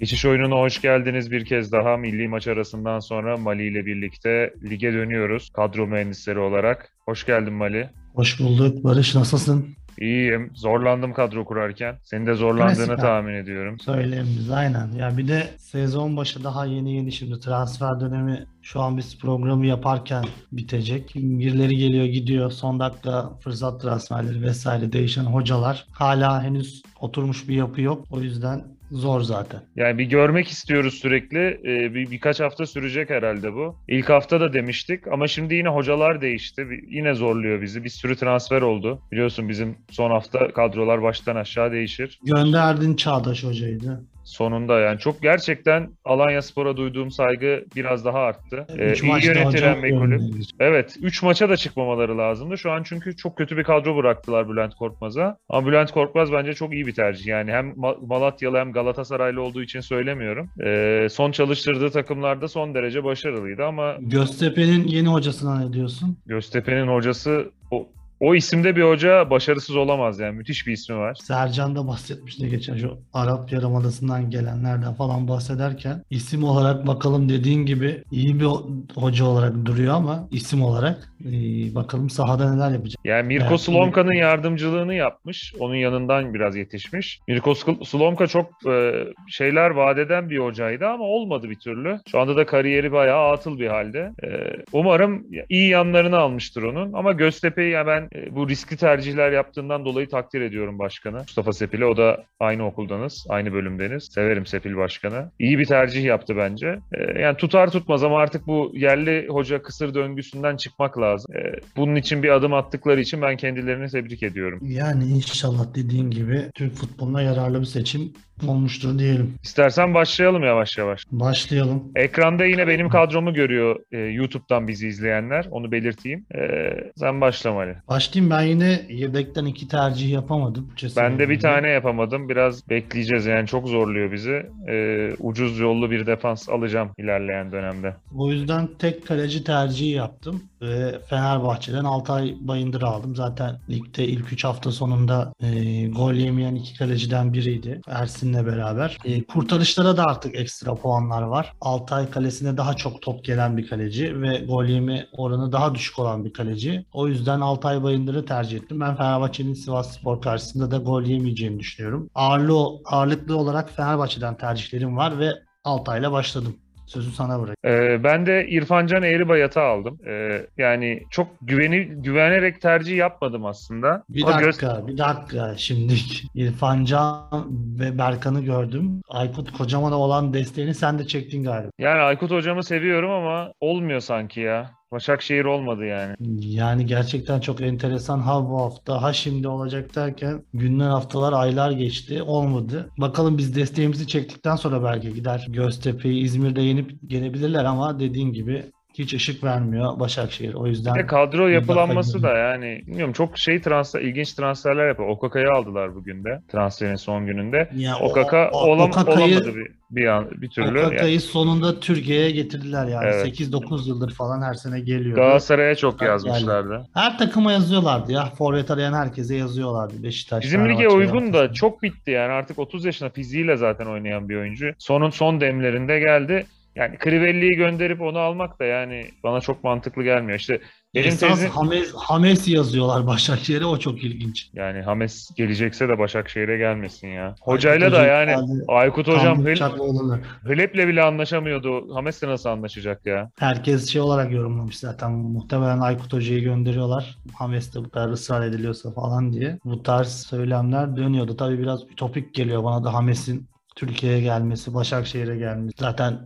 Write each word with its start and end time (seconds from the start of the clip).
Geçiş 0.00 0.24
oyununa 0.24 0.54
hoş 0.56 0.80
geldiniz 0.80 1.30
bir 1.30 1.44
kez 1.44 1.72
daha. 1.72 1.96
Milli 1.96 2.28
maç 2.28 2.48
arasından 2.48 3.00
sonra 3.00 3.36
Mali 3.36 3.66
ile 3.66 3.86
birlikte 3.86 4.54
lige 4.70 4.92
dönüyoruz 4.92 5.50
kadro 5.50 5.86
mühendisleri 5.86 6.38
olarak. 6.38 6.92
Hoş 7.04 7.26
geldin 7.26 7.52
Mali. 7.52 7.90
Hoş 8.14 8.40
bulduk. 8.40 8.84
Barış 8.84 9.14
nasılsın? 9.14 9.66
İyiyim. 10.00 10.50
Zorlandım 10.54 11.12
kadro 11.12 11.44
kurarken. 11.44 11.94
Senin 12.02 12.26
de 12.26 12.34
zorlandığını 12.34 12.76
Klasik 12.76 12.90
abi. 12.90 13.00
tahmin 13.00 13.34
ediyorum. 13.34 13.78
Söyleyelim 13.78 14.36
biz 14.38 14.50
aynen. 14.50 14.92
Ya 14.92 15.18
bir 15.18 15.28
de 15.28 15.46
sezon 15.56 16.16
başı 16.16 16.44
daha 16.44 16.66
yeni 16.66 16.94
yeni 16.94 17.12
şimdi 17.12 17.40
transfer 17.40 18.00
dönemi 18.00 18.44
şu 18.62 18.80
an 18.80 18.96
biz 18.96 19.18
programı 19.18 19.66
yaparken 19.66 20.24
bitecek. 20.52 21.12
Birileri 21.14 21.76
geliyor 21.76 22.04
gidiyor. 22.04 22.50
Son 22.50 22.80
dakika 22.80 23.30
fırsat 23.40 23.80
transferleri 23.82 24.42
vesaire 24.42 24.92
değişen 24.92 25.24
hocalar. 25.24 25.86
Hala 25.92 26.42
henüz 26.42 26.82
oturmuş 27.00 27.48
bir 27.48 27.54
yapı 27.54 27.80
yok. 27.80 28.04
O 28.10 28.20
yüzden 28.20 28.77
zor 28.90 29.20
zaten. 29.20 29.60
Yani 29.76 29.98
bir 29.98 30.04
görmek 30.04 30.48
istiyoruz 30.48 30.94
sürekli. 30.94 31.38
Ee, 31.64 31.94
bir 31.94 32.10
birkaç 32.10 32.40
hafta 32.40 32.66
sürecek 32.66 33.10
herhalde 33.10 33.52
bu. 33.54 33.76
İlk 33.88 34.08
hafta 34.08 34.40
da 34.40 34.52
demiştik 34.52 35.08
ama 35.08 35.28
şimdi 35.28 35.54
yine 35.54 35.68
hocalar 35.68 36.20
değişti. 36.20 36.70
Bir- 36.70 36.88
Yine 36.88 37.14
zorluyor 37.14 37.62
bizi. 37.62 37.84
Bir 37.84 37.88
sürü 37.88 38.16
transfer 38.16 38.62
oldu. 38.62 39.00
Biliyorsun 39.12 39.48
bizim 39.48 39.76
son 39.90 40.10
hafta 40.10 40.52
kadrolar 40.52 41.02
baştan 41.02 41.36
aşağı 41.36 41.72
değişir. 41.72 42.18
Gönderdin 42.24 42.94
Çağdaş 42.96 43.44
hocaydı. 43.44 44.00
Sonunda 44.28 44.80
yani 44.80 44.98
çok 44.98 45.22
gerçekten 45.22 45.90
Alanya 46.04 46.42
Spor'a 46.42 46.76
duyduğum 46.76 47.10
saygı 47.10 47.64
biraz 47.76 48.04
daha 48.04 48.18
arttı. 48.18 48.66
Ee, 48.78 48.90
Üç 48.90 49.02
iyi 49.02 49.26
yönetilen 49.26 49.82
bir 49.82 49.90
kulüp. 49.98 50.20
Evet 50.60 50.96
3 51.02 51.22
maça 51.22 51.48
da 51.48 51.56
çıkmamaları 51.56 52.18
lazımdı. 52.18 52.58
Şu 52.58 52.70
an 52.72 52.82
çünkü 52.82 53.16
çok 53.16 53.38
kötü 53.38 53.56
bir 53.56 53.64
kadro 53.64 53.96
bıraktılar 53.96 54.48
Bülent 54.48 54.74
Korkmaz'a. 54.74 55.36
Ama 55.48 55.66
Bülent 55.66 55.92
Korkmaz 55.92 56.32
bence 56.32 56.54
çok 56.54 56.74
iyi 56.74 56.86
bir 56.86 56.94
tercih. 56.94 57.26
Yani 57.26 57.52
hem 57.52 57.70
Ma- 57.70 58.06
Malatyalı 58.06 58.58
hem 58.58 58.72
Galatasaraylı 58.72 59.42
olduğu 59.42 59.62
için 59.62 59.80
söylemiyorum. 59.80 60.50
Ee, 60.64 61.06
son 61.10 61.32
çalıştırdığı 61.32 61.90
takımlarda 61.90 62.48
son 62.48 62.74
derece 62.74 63.04
başarılıydı 63.04 63.64
ama 63.64 63.96
Göztepe'nin 64.00 64.86
yeni 64.86 65.08
hocasına 65.08 65.58
ne 65.66 65.72
diyorsun? 65.72 66.18
Göztepe'nin 66.26 66.86
hocası 66.88 67.50
o, 67.70 67.88
o 68.20 68.34
isimde 68.34 68.76
bir 68.76 68.82
hoca 68.82 69.30
başarısız 69.30 69.76
olamaz 69.76 70.20
yani. 70.20 70.36
Müthiş 70.36 70.66
bir 70.66 70.72
ismi 70.72 70.96
var. 70.96 71.18
Sercan 71.22 71.76
da 71.76 71.86
bahsetmişti 71.88 72.48
geçen 72.50 72.76
şu 72.76 72.98
Arap 73.12 73.52
Yarımadası'ndan 73.52 74.30
gelenlerden 74.30 74.94
falan 74.94 75.28
bahsederken 75.28 76.02
isim 76.10 76.44
olarak 76.44 76.86
bakalım 76.86 77.28
dediğin 77.28 77.66
gibi 77.66 78.02
iyi 78.10 78.40
bir 78.40 78.44
ho- 78.44 78.94
hoca 78.94 79.24
olarak 79.24 79.64
duruyor 79.64 79.94
ama 79.94 80.28
isim 80.30 80.62
olarak 80.62 81.12
e, 81.24 81.30
bakalım 81.74 82.10
sahada 82.10 82.54
neler 82.54 82.70
yapacak. 82.70 82.98
Yani 83.04 83.26
Mirko 83.26 83.46
Evet, 83.50 83.60
Slomka'nın 83.60 84.12
yardımcılığını 84.12 84.94
yapmış. 84.94 85.54
Onun 85.60 85.74
yanından 85.74 86.34
biraz 86.34 86.56
yetişmiş. 86.56 87.20
Mirko 87.28 87.54
Slomka 87.84 88.26
çok 88.26 88.46
e, 88.66 89.04
şeyler 89.28 89.70
vaat 89.70 89.98
eden 89.98 90.30
bir 90.30 90.38
hocaydı 90.38 90.86
ama 90.86 91.04
olmadı 91.04 91.50
bir 91.50 91.58
türlü. 91.58 92.00
Şu 92.10 92.20
anda 92.20 92.36
da 92.36 92.46
kariyeri 92.46 92.92
bayağı 92.92 93.30
atıl 93.30 93.58
bir 93.58 93.66
halde. 93.66 94.12
E, 94.24 94.28
umarım 94.72 95.26
iyi 95.48 95.68
yanlarını 95.68 96.18
almıştır 96.18 96.62
onun. 96.62 96.92
Ama 96.92 97.12
Göztepe'yi 97.12 97.70
ya 97.70 97.86
ben 97.86 98.07
e, 98.14 98.36
bu 98.36 98.48
riskli 98.48 98.76
tercihler 98.76 99.32
yaptığından 99.32 99.84
dolayı 99.84 100.08
takdir 100.08 100.40
ediyorum 100.40 100.78
başkanı. 100.78 101.16
Mustafa 101.18 101.52
Sepil'i. 101.52 101.84
O 101.84 101.96
da 101.96 102.24
aynı 102.40 102.66
okuldanız. 102.66 103.26
Aynı 103.28 103.52
bölümdeniz. 103.52 104.04
Severim 104.04 104.46
Sepil 104.46 104.76
başkanı. 104.76 105.30
İyi 105.38 105.58
bir 105.58 105.66
tercih 105.66 106.04
yaptı 106.04 106.36
bence. 106.36 106.78
E, 106.92 107.20
yani 107.20 107.36
tutar 107.36 107.70
tutmaz 107.70 108.04
ama 108.04 108.18
artık 108.18 108.46
bu 108.46 108.72
yerli 108.74 109.26
hoca 109.28 109.62
kısır 109.62 109.94
döngüsünden 109.94 110.56
çıkmak 110.56 110.98
lazım. 110.98 111.36
E, 111.36 111.52
bunun 111.76 111.96
için 111.96 112.22
bir 112.22 112.28
adım 112.28 112.54
attıkları 112.54 113.00
için 113.00 113.22
ben 113.22 113.36
kendilerini 113.36 113.88
tebrik 113.88 114.22
ediyorum. 114.22 114.60
Yani 114.62 115.04
inşallah 115.04 115.74
dediğin 115.74 116.10
gibi 116.10 116.50
Türk 116.54 116.74
futboluna 116.74 117.22
yararlı 117.22 117.60
bir 117.60 117.66
seçim 117.66 118.12
olmuştur 118.46 118.98
diyelim. 118.98 119.34
İstersen 119.42 119.94
başlayalım 119.94 120.42
yavaş 120.44 120.78
yavaş. 120.78 121.04
Başlayalım. 121.10 121.84
Ekranda 121.96 122.44
yine 122.44 122.68
benim 122.68 122.88
kadromu 122.88 123.34
görüyor 123.34 123.76
e, 123.92 123.98
YouTube'dan 123.98 124.68
bizi 124.68 124.88
izleyenler. 124.88 125.46
Onu 125.50 125.72
belirteyim. 125.72 126.26
E, 126.34 126.70
sen 126.96 127.20
başla 127.20 127.50
Ali. 127.50 127.76
Başlayayım 127.88 128.30
ben 128.30 128.42
yine 128.42 128.80
yedekten 128.88 129.44
iki 129.44 129.68
tercih 129.68 130.10
yapamadım. 130.10 130.68
Ben 130.96 131.18
de 131.18 131.28
bir 131.28 131.40
tane 131.40 131.68
yapamadım. 131.68 132.28
Biraz 132.28 132.70
bekleyeceğiz 132.70 133.26
yani 133.26 133.46
çok 133.46 133.68
zorluyor 133.68 134.12
bizi. 134.12 134.46
E, 134.68 135.08
ucuz 135.18 135.58
yollu 135.58 135.90
bir 135.90 136.06
defans 136.06 136.48
alacağım 136.48 136.90
ilerleyen 136.98 137.52
dönemde. 137.52 137.96
O 138.16 138.30
yüzden 138.32 138.68
tek 138.78 139.06
kaleci 139.06 139.44
tercihi 139.44 139.90
yaptım 139.90 140.42
ve 140.62 140.98
Fenerbahçe'den 141.10 141.84
Altay 141.84 142.34
Bayındır 142.40 142.82
aldım. 142.82 143.16
Zaten 143.16 143.58
ligde 143.70 144.06
ilk 144.06 144.32
3 144.32 144.44
hafta 144.44 144.72
sonunda 144.72 145.32
e, 145.40 145.48
gol 145.88 146.14
yemeyen 146.14 146.54
iki 146.54 146.78
kaleciden 146.78 147.32
biriydi 147.32 147.80
Ersin'le 148.28 148.46
beraber. 148.46 148.98
E, 149.04 149.24
kurtarışlara 149.24 149.96
da 149.96 150.04
artık 150.04 150.34
ekstra 150.34 150.74
puanlar 150.74 151.22
var. 151.22 151.52
Altay 151.60 152.10
kalesine 152.10 152.56
daha 152.56 152.74
çok 152.74 153.02
top 153.02 153.24
gelen 153.24 153.56
bir 153.56 153.66
kaleci 153.66 154.22
ve 154.22 154.38
gol 154.38 154.64
yeme 154.64 155.06
oranı 155.12 155.52
daha 155.52 155.74
düşük 155.74 155.98
olan 155.98 156.24
bir 156.24 156.32
kaleci. 156.32 156.86
O 156.92 157.08
yüzden 157.08 157.40
Altay 157.40 157.82
Bayındır'ı 157.82 158.24
tercih 158.24 158.58
ettim. 158.58 158.80
Ben 158.80 158.96
Fenerbahçe'nin 158.96 159.54
Sivas 159.54 159.98
Spor 159.98 160.22
karşısında 160.22 160.70
da 160.70 160.76
gol 160.76 161.02
yemeyeceğini 161.02 161.60
düşünüyorum. 161.60 162.10
Ağırlı, 162.14 162.66
ağırlıklı 162.84 163.36
olarak 163.36 163.70
Fenerbahçe'den 163.70 164.36
tercihlerim 164.36 164.96
var 164.96 165.18
ve 165.18 165.32
Altay'la 165.64 166.12
başladım. 166.12 166.56
Sözü 166.88 167.10
sana 167.10 167.40
bırak. 167.42 167.56
E, 167.64 168.04
ben 168.04 168.26
de 168.26 168.46
İrfancan 168.48 169.02
Eğribayat'ı 169.02 169.60
aldım. 169.60 169.98
E, 170.06 170.42
yani 170.58 171.02
çok 171.10 171.28
güveni 171.42 171.84
güvenerek 171.84 172.60
tercih 172.60 172.96
yapmadım 172.96 173.46
aslında. 173.46 174.04
Bir 174.08 174.22
göz- 174.22 174.46
dakika, 174.46 174.86
bir 174.86 174.98
dakika. 174.98 175.54
Şimdi 175.56 175.94
İrfan 176.34 176.84
Can 176.84 177.46
ve 177.80 177.98
Berkan'ı 177.98 178.40
gördüm. 178.40 179.02
Aykut 179.08 179.52
Kocaman'a 179.52 179.96
olan 179.96 180.34
desteğini 180.34 180.74
sen 180.74 180.98
de 180.98 181.06
çektin 181.06 181.44
galiba. 181.44 181.70
Yani 181.78 182.00
Aykut 182.00 182.30
hocamı 182.30 182.62
seviyorum 182.64 183.10
ama 183.10 183.52
olmuyor 183.60 184.00
sanki 184.00 184.40
ya. 184.40 184.77
Başakşehir 184.92 185.44
olmadı 185.44 185.84
yani. 185.84 186.16
Yani 186.40 186.86
gerçekten 186.86 187.40
çok 187.40 187.60
enteresan. 187.60 188.18
Ha 188.20 188.48
bu 188.50 188.60
hafta, 188.60 189.02
ha 189.02 189.12
şimdi 189.12 189.48
olacak 189.48 189.94
derken 189.94 190.44
günler, 190.54 190.88
haftalar, 190.88 191.32
aylar 191.32 191.70
geçti. 191.70 192.22
Olmadı. 192.22 192.90
Bakalım 192.98 193.38
biz 193.38 193.56
desteğimizi 193.56 194.06
çektikten 194.06 194.56
sonra 194.56 194.84
belki 194.84 195.14
gider 195.14 195.46
Göztepe'yi 195.48 196.24
İzmir'de 196.24 196.62
yenip 196.62 196.90
gelebilirler 197.06 197.64
ama 197.64 198.00
dediğin 198.00 198.32
gibi 198.32 198.72
hiç 198.98 199.14
ışık 199.14 199.44
vermiyor 199.44 200.00
Başakşehir. 200.00 200.54
O 200.54 200.66
yüzden 200.66 200.94
de 200.94 201.06
kadro 201.06 201.48
yapılanması 201.48 202.22
da 202.22 202.34
yani 202.38 202.82
bilmiyorum 202.86 203.12
çok 203.12 203.38
şey 203.38 203.60
transfer 203.60 204.00
ilginç 204.00 204.32
transferler 204.32 204.88
yapıyor. 204.88 205.08
Okaka'yı 205.08 205.50
aldılar 205.52 205.94
bugün 205.94 206.24
de 206.24 206.40
transferin 206.52 206.96
son 206.96 207.26
gününde. 207.26 207.70
ya 207.76 207.96
o- 208.00 208.04
Okaka 208.08 208.50
o- 208.52 208.58
olam, 208.58 208.88
Okaka'yı- 208.90 209.18
olamadı 209.18 209.54
bir 209.56 209.78
bir 209.90 210.06
an 210.06 210.28
bir 210.30 210.48
türlü. 210.50 210.80
Okaka'yı 210.80 211.10
Yani 211.10 211.20
sonunda 211.20 211.80
Türkiye'ye 211.80 212.30
getirdiler 212.30 212.86
yani. 212.86 213.04
Evet. 213.04 213.22
8-9 213.26 213.88
yıldır 213.88 214.10
falan 214.14 214.42
her 214.42 214.54
sene 214.54 214.80
geliyor. 214.80 215.16
Galatasaray'a 215.16 215.74
çok 215.74 216.02
Yani- 216.02 216.08
yazmışlardı. 216.10 216.86
Her 216.94 217.18
takıma 217.18 217.52
yazıyorlardı 217.52 218.12
ya. 218.12 218.24
Forvet 218.38 218.70
arayan 218.70 218.92
herkese 218.92 219.36
yazıyorlardı. 219.36 220.02
Beşiktaş, 220.02 220.44
Bizim 220.44 220.68
lige 220.68 220.88
uygun 220.88 221.32
da 221.32 221.52
çok 221.52 221.82
bitti 221.82 222.10
yani 222.10 222.32
artık 222.32 222.58
30 222.58 222.84
yaşında 222.84 223.10
fiziğiyle 223.10 223.56
zaten 223.56 223.86
oynayan 223.86 224.28
bir 224.28 224.36
oyuncu. 224.36 224.70
Sonun 224.78 225.10
son 225.10 225.40
demlerinde 225.40 225.98
geldi. 225.98 226.46
Yani 226.78 226.98
Crivelli'yi 227.04 227.56
gönderip 227.56 228.00
onu 228.00 228.18
almak 228.18 228.60
da 228.60 228.64
yani 228.64 229.10
bana 229.24 229.40
çok 229.40 229.64
mantıklı 229.64 230.02
gelmiyor. 230.02 230.38
İşte 230.38 230.60
benim 230.94 231.08
Esas 231.08 231.28
tezim 231.28 231.50
Hames, 231.50 231.92
Hames 231.94 232.48
yazıyorlar 232.48 233.06
Başakşehir'e 233.06 233.66
o 233.66 233.78
çok 233.78 234.04
ilginç. 234.04 234.50
yani 234.54 234.82
Hames 234.82 235.30
gelecekse 235.36 235.88
de 235.88 235.98
Başakşehir'e 235.98 236.56
gelmesin 236.56 237.08
ya. 237.08 237.34
Hocayla 237.40 237.92
da 237.92 238.06
yani 238.06 238.30
geldi, 238.30 238.64
Aykut 238.68 239.08
hocam 239.08 239.54
Çakoğlu'nu. 239.54 240.18
Hlep'le 240.44 240.88
bile 240.88 241.02
anlaşamıyordu. 241.02 241.94
Hames'le 241.94 242.22
nasıl 242.22 242.48
anlaşacak 242.48 243.06
ya? 243.06 243.30
Herkes 243.38 243.88
şey 243.88 244.00
olarak 244.00 244.32
yorumlamış 244.32 244.78
zaten. 244.78 245.12
Muhtemelen 245.12 245.80
Aykut 245.80 246.12
Hoca'yı 246.12 246.42
gönderiyorlar. 246.42 247.18
Hames 247.34 247.74
de 247.74 247.84
bu 247.84 247.90
kadar 247.90 248.08
ısrar 248.08 248.46
ediliyorsa 248.46 248.90
falan 248.90 249.32
diye. 249.32 249.58
Bu 249.64 249.82
tarz 249.82 250.08
söylemler 250.08 250.96
dönüyordu. 250.96 251.36
Tabii 251.36 251.58
biraz 251.58 251.82
ütopik 251.90 252.34
geliyor 252.34 252.64
bana 252.64 252.84
da 252.84 252.94
Hames'in 252.94 253.48
Türkiye'ye 253.78 254.20
gelmesi, 254.20 254.74
Başakşehir'e 254.74 255.36
gelmesi. 255.36 255.74
Zaten 255.78 256.18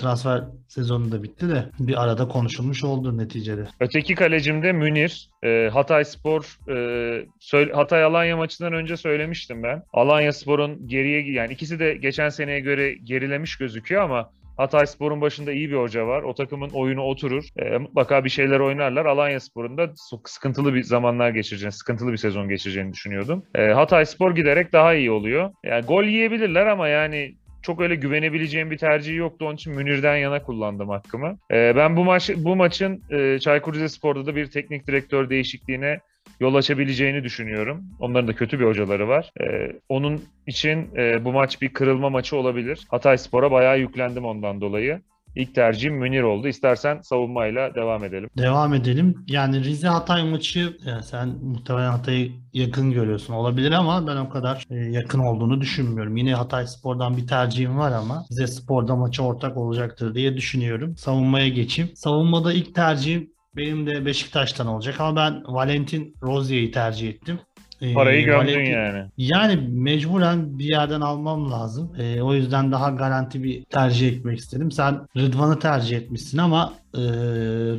transfer 0.00 0.44
sezonu 0.68 1.12
da 1.12 1.22
bitti 1.22 1.48
de 1.48 1.64
bir 1.78 2.02
arada 2.02 2.28
konuşulmuş 2.28 2.84
oldu 2.84 3.18
neticede. 3.18 3.66
Öteki 3.80 4.14
kalecim 4.14 4.62
de 4.62 4.72
Münir. 4.72 5.30
Ee, 5.44 5.70
Hatay 5.72 6.04
Spor, 6.04 6.58
e, 6.68 7.72
Hatay 7.74 8.04
Alanya 8.04 8.36
maçından 8.36 8.72
önce 8.72 8.96
söylemiştim 8.96 9.62
ben. 9.62 9.82
Alanya 9.92 10.32
Spor'un 10.32 10.88
geriye 10.88 11.32
yani 11.32 11.52
ikisi 11.52 11.78
de 11.78 11.94
geçen 11.94 12.28
seneye 12.28 12.60
göre 12.60 12.94
gerilemiş 12.94 13.56
gözüküyor 13.56 14.02
ama 14.02 14.30
Hatay 14.60 14.86
Spor'un 14.86 15.20
başında 15.20 15.52
iyi 15.52 15.70
bir 15.70 15.76
hoca 15.76 16.06
var. 16.06 16.22
O 16.22 16.34
takımın 16.34 16.70
oyunu 16.70 17.02
oturur. 17.02 17.44
Ee, 17.56 17.78
mutlaka 17.78 18.24
bir 18.24 18.30
şeyler 18.30 18.60
oynarlar. 18.60 19.06
Alanya 19.06 19.40
Spor'un 19.40 19.78
da 19.78 19.92
sıkıntılı 20.26 20.74
bir 20.74 20.82
zamanlar 20.82 21.30
geçireceğini, 21.30 21.72
sıkıntılı 21.72 22.12
bir 22.12 22.16
sezon 22.16 22.48
geçireceğini 22.48 22.92
düşünüyordum. 22.92 23.44
Ee, 23.54 23.66
Hatay 23.66 24.06
Spor 24.06 24.34
giderek 24.34 24.72
daha 24.72 24.94
iyi 24.94 25.10
oluyor. 25.10 25.50
Yani 25.64 25.86
gol 25.86 26.04
yiyebilirler 26.04 26.66
ama 26.66 26.88
yani 26.88 27.34
çok 27.62 27.80
öyle 27.80 27.94
güvenebileceğim 27.94 28.70
bir 28.70 28.78
tercih 28.78 29.16
yoktu. 29.16 29.46
Onun 29.46 29.54
için 29.54 29.74
Münir'den 29.74 30.16
yana 30.16 30.42
kullandım 30.42 30.88
hakkımı. 30.88 31.38
Ee, 31.50 31.76
ben 31.76 31.96
bu 31.96 32.04
maç 32.04 32.30
bu 32.36 32.56
maçın 32.56 33.02
e, 33.10 33.38
Çaykur 33.38 33.74
Rizespor'da 33.74 34.26
da 34.26 34.36
bir 34.36 34.46
teknik 34.46 34.86
direktör 34.86 35.30
değişikliğine 35.30 36.00
yol 36.40 36.54
açabileceğini 36.54 37.24
düşünüyorum. 37.24 37.84
Onların 38.00 38.28
da 38.28 38.32
kötü 38.34 38.60
bir 38.60 38.64
hocaları 38.64 39.08
var. 39.08 39.32
E, 39.40 39.72
onun 39.88 40.22
için 40.46 40.94
e, 40.96 41.24
bu 41.24 41.32
maç 41.32 41.62
bir 41.62 41.68
kırılma 41.68 42.10
maçı 42.10 42.36
olabilir. 42.36 42.86
Hatay 42.88 43.18
Spor'a 43.18 43.50
bayağı 43.50 43.78
yüklendim 43.78 44.24
ondan 44.24 44.60
dolayı. 44.60 45.00
İlk 45.36 45.54
tercihim 45.54 45.94
Münir 45.94 46.22
oldu. 46.22 46.48
İstersen 46.48 47.00
savunmayla 47.00 47.74
devam 47.74 48.04
edelim. 48.04 48.30
Devam 48.38 48.74
edelim. 48.74 49.24
Yani 49.26 49.64
Rize 49.64 49.88
Hatay 49.88 50.30
maçı 50.30 50.76
yani 50.86 51.02
sen 51.02 51.28
muhtemelen 51.28 51.90
Hatay'ı 51.90 52.32
yakın 52.52 52.90
görüyorsun 52.90 53.34
olabilir 53.34 53.72
ama 53.72 54.06
ben 54.06 54.16
o 54.16 54.28
kadar 54.28 54.64
e, 54.70 54.74
yakın 54.74 55.18
olduğunu 55.18 55.60
düşünmüyorum. 55.60 56.16
Yine 56.16 56.34
Hatay 56.34 56.66
Spor'dan 56.66 57.16
bir 57.16 57.26
tercihim 57.26 57.78
var 57.78 57.92
ama 57.92 58.24
Rize 58.30 58.46
Spor'da 58.46 58.96
maça 58.96 59.22
ortak 59.22 59.56
olacaktır 59.56 60.14
diye 60.14 60.36
düşünüyorum. 60.36 60.96
Savunmaya 60.96 61.48
geçeyim. 61.48 61.90
Savunmada 61.94 62.52
ilk 62.52 62.74
tercihim 62.74 63.30
benim 63.56 63.86
de 63.86 64.06
Beşiktaş'tan 64.06 64.66
olacak 64.66 65.00
ama 65.00 65.16
ben 65.16 65.42
Valentin 65.54 66.14
Rozier'i 66.22 66.70
tercih 66.70 67.08
ettim. 67.08 67.38
E, 67.80 67.94
Parayı 67.94 68.24
gömdün 68.24 68.52
Valentin- 68.52 68.72
yani. 68.72 69.10
Yani 69.16 69.56
mecburen 69.68 70.58
bir 70.58 70.64
yerden 70.64 71.00
almam 71.00 71.50
lazım. 71.52 71.92
Ee, 71.98 72.22
o 72.22 72.34
yüzden 72.34 72.72
daha 72.72 72.90
garanti 72.90 73.42
bir 73.42 73.64
tercih 73.64 74.08
etmek 74.08 74.38
istedim. 74.38 74.70
Sen 74.70 75.00
Rıdvan'ı 75.16 75.58
tercih 75.58 75.96
etmişsin 75.96 76.38
ama 76.38 76.72
e, 76.94 77.00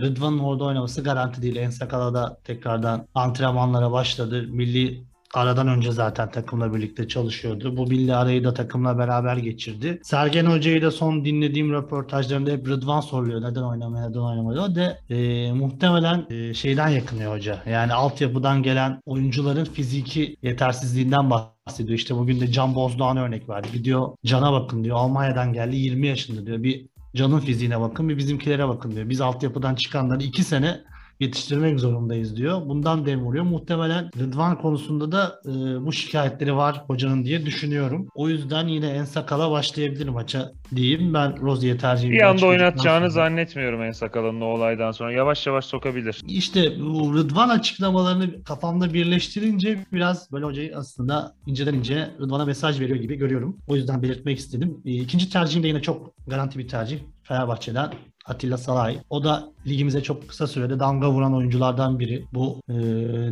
Rıdvan'ın 0.02 0.40
orada 0.40 0.64
oynaması 0.64 1.04
garanti 1.04 1.42
değil. 1.42 1.56
Ensakala 1.56 2.14
da 2.14 2.38
tekrardan 2.44 3.08
antrenmanlara 3.16 3.92
başladı. 3.92 4.46
Milli 4.50 5.04
aradan 5.34 5.68
önce 5.68 5.92
zaten 5.92 6.32
takımla 6.32 6.74
birlikte 6.74 7.08
çalışıyordu. 7.08 7.78
Bu 7.78 7.88
milli 7.88 8.16
arayı 8.16 8.44
da 8.44 8.54
takımla 8.54 8.98
beraber 8.98 9.38
geçirdi. 9.38 10.00
Sergen 10.04 10.46
Hoca'yı 10.46 10.82
da 10.82 10.92
son 10.92 11.26
dinlediğim 11.26 11.74
röportajlarında 11.74 12.52
hep 12.52 12.68
Rıdvan 12.68 13.02
soruyor. 13.02 13.42
Neden 13.42 13.62
oynamıyor, 13.62 14.10
neden 14.10 14.20
oynamıyor? 14.20 14.64
O 14.64 14.76
da 14.76 14.98
e, 15.10 15.52
muhtemelen 15.52 16.26
e, 16.30 16.54
şeyden 16.54 16.88
yakınıyor 16.88 17.36
hoca. 17.36 17.64
Yani 17.70 17.94
altyapıdan 17.94 18.64
gelen 18.64 19.02
oyuncuların 19.06 19.66
fiziki 19.66 20.38
yetersizliğinden 20.42 21.30
bahsediyor. 21.30 21.98
İşte 21.98 22.16
bugün 22.16 22.42
de 22.42 22.52
Can 22.52 22.76
Bozdoğan 22.76 23.18
örnek 23.18 23.50
verdi. 23.50 23.68
Gidiyor 23.74 24.08
Can'a 24.26 24.54
bakın 24.54 24.84
diyor. 24.84 24.98
Almanya'dan 24.98 25.54
geldi 25.54 25.76
20 25.76 26.08
yaşında 26.08 26.46
diyor. 26.46 26.64
Bir 26.64 26.86
Can'ın 27.16 27.40
fiziğine 27.40 27.82
bakın 27.82 28.10
bir 28.10 28.18
bizimkilere 28.18 28.68
bakın 28.68 28.92
diyor. 28.92 29.10
Biz 29.10 29.22
altyapıdan 29.22 29.76
çıkanları 29.76 30.24
2 30.24 30.44
sene 30.44 30.82
yetiştirmek 31.22 31.80
zorundayız 31.80 32.38
diyor. 32.38 32.62
Bundan 32.66 33.06
dem 33.06 33.20
vuruyor. 33.20 33.44
Muhtemelen 33.44 34.12
Rıdvan 34.20 34.62
konusunda 34.62 35.12
da 35.12 35.42
e, 35.46 35.50
bu 35.86 35.94
şikayetleri 35.94 36.56
var 36.56 36.84
hocanın 36.88 37.26
diye 37.26 37.46
düşünüyorum. 37.46 38.08
O 38.16 38.30
yüzden 38.30 38.68
yine 38.68 38.88
en 38.88 39.06
sakala 39.06 39.52
başlayabilir 39.52 40.08
maça 40.08 40.52
diyeyim. 40.76 41.14
Ben 41.14 41.42
Rozier'i 41.42 41.78
tercih 41.78 42.10
Bir 42.10 42.22
anda 42.22 42.46
oynatacağını 42.46 43.12
zannetmiyorum 43.12 43.84
en 43.84 43.92
sakalının 43.92 44.42
o 44.42 44.46
olaydan 44.46 44.92
sonra. 44.92 45.12
Yavaş 45.12 45.48
yavaş 45.48 45.66
sokabilir. 45.66 46.22
İşte 46.28 46.80
bu 46.80 47.14
Rıdvan 47.16 47.50
açıklamalarını 47.50 48.44
kafamda 48.44 48.94
birleştirince 48.94 49.86
biraz 49.94 50.32
böyle 50.32 50.46
hocayı 50.46 50.78
aslında 50.78 51.36
inceden 51.48 51.74
ince 51.74 52.10
Rıdvan'a 52.22 52.46
mesaj 52.46 52.80
veriyor 52.80 53.00
gibi 53.00 53.16
görüyorum. 53.16 53.58
O 53.68 53.76
yüzden 53.76 54.02
belirtmek 54.02 54.40
istedim. 54.40 54.78
E, 54.86 54.92
İkinci 54.92 55.30
tercihim 55.30 55.64
de 55.64 55.68
yine 55.68 55.82
çok 55.82 56.14
garanti 56.28 56.60
bir 56.60 56.68
tercih. 56.68 57.00
Fenerbahçe'den 57.24 57.92
Atilla 58.26 58.58
Salay. 58.58 59.00
O 59.10 59.24
da 59.24 59.52
ligimize 59.68 60.04
çok 60.04 60.30
kısa 60.30 60.48
sürede 60.48 60.80
damga 60.80 61.12
vuran 61.12 61.36
oyunculardan 61.36 62.00
biri. 62.00 62.26
Bu 62.34 62.62
e, 62.70 62.74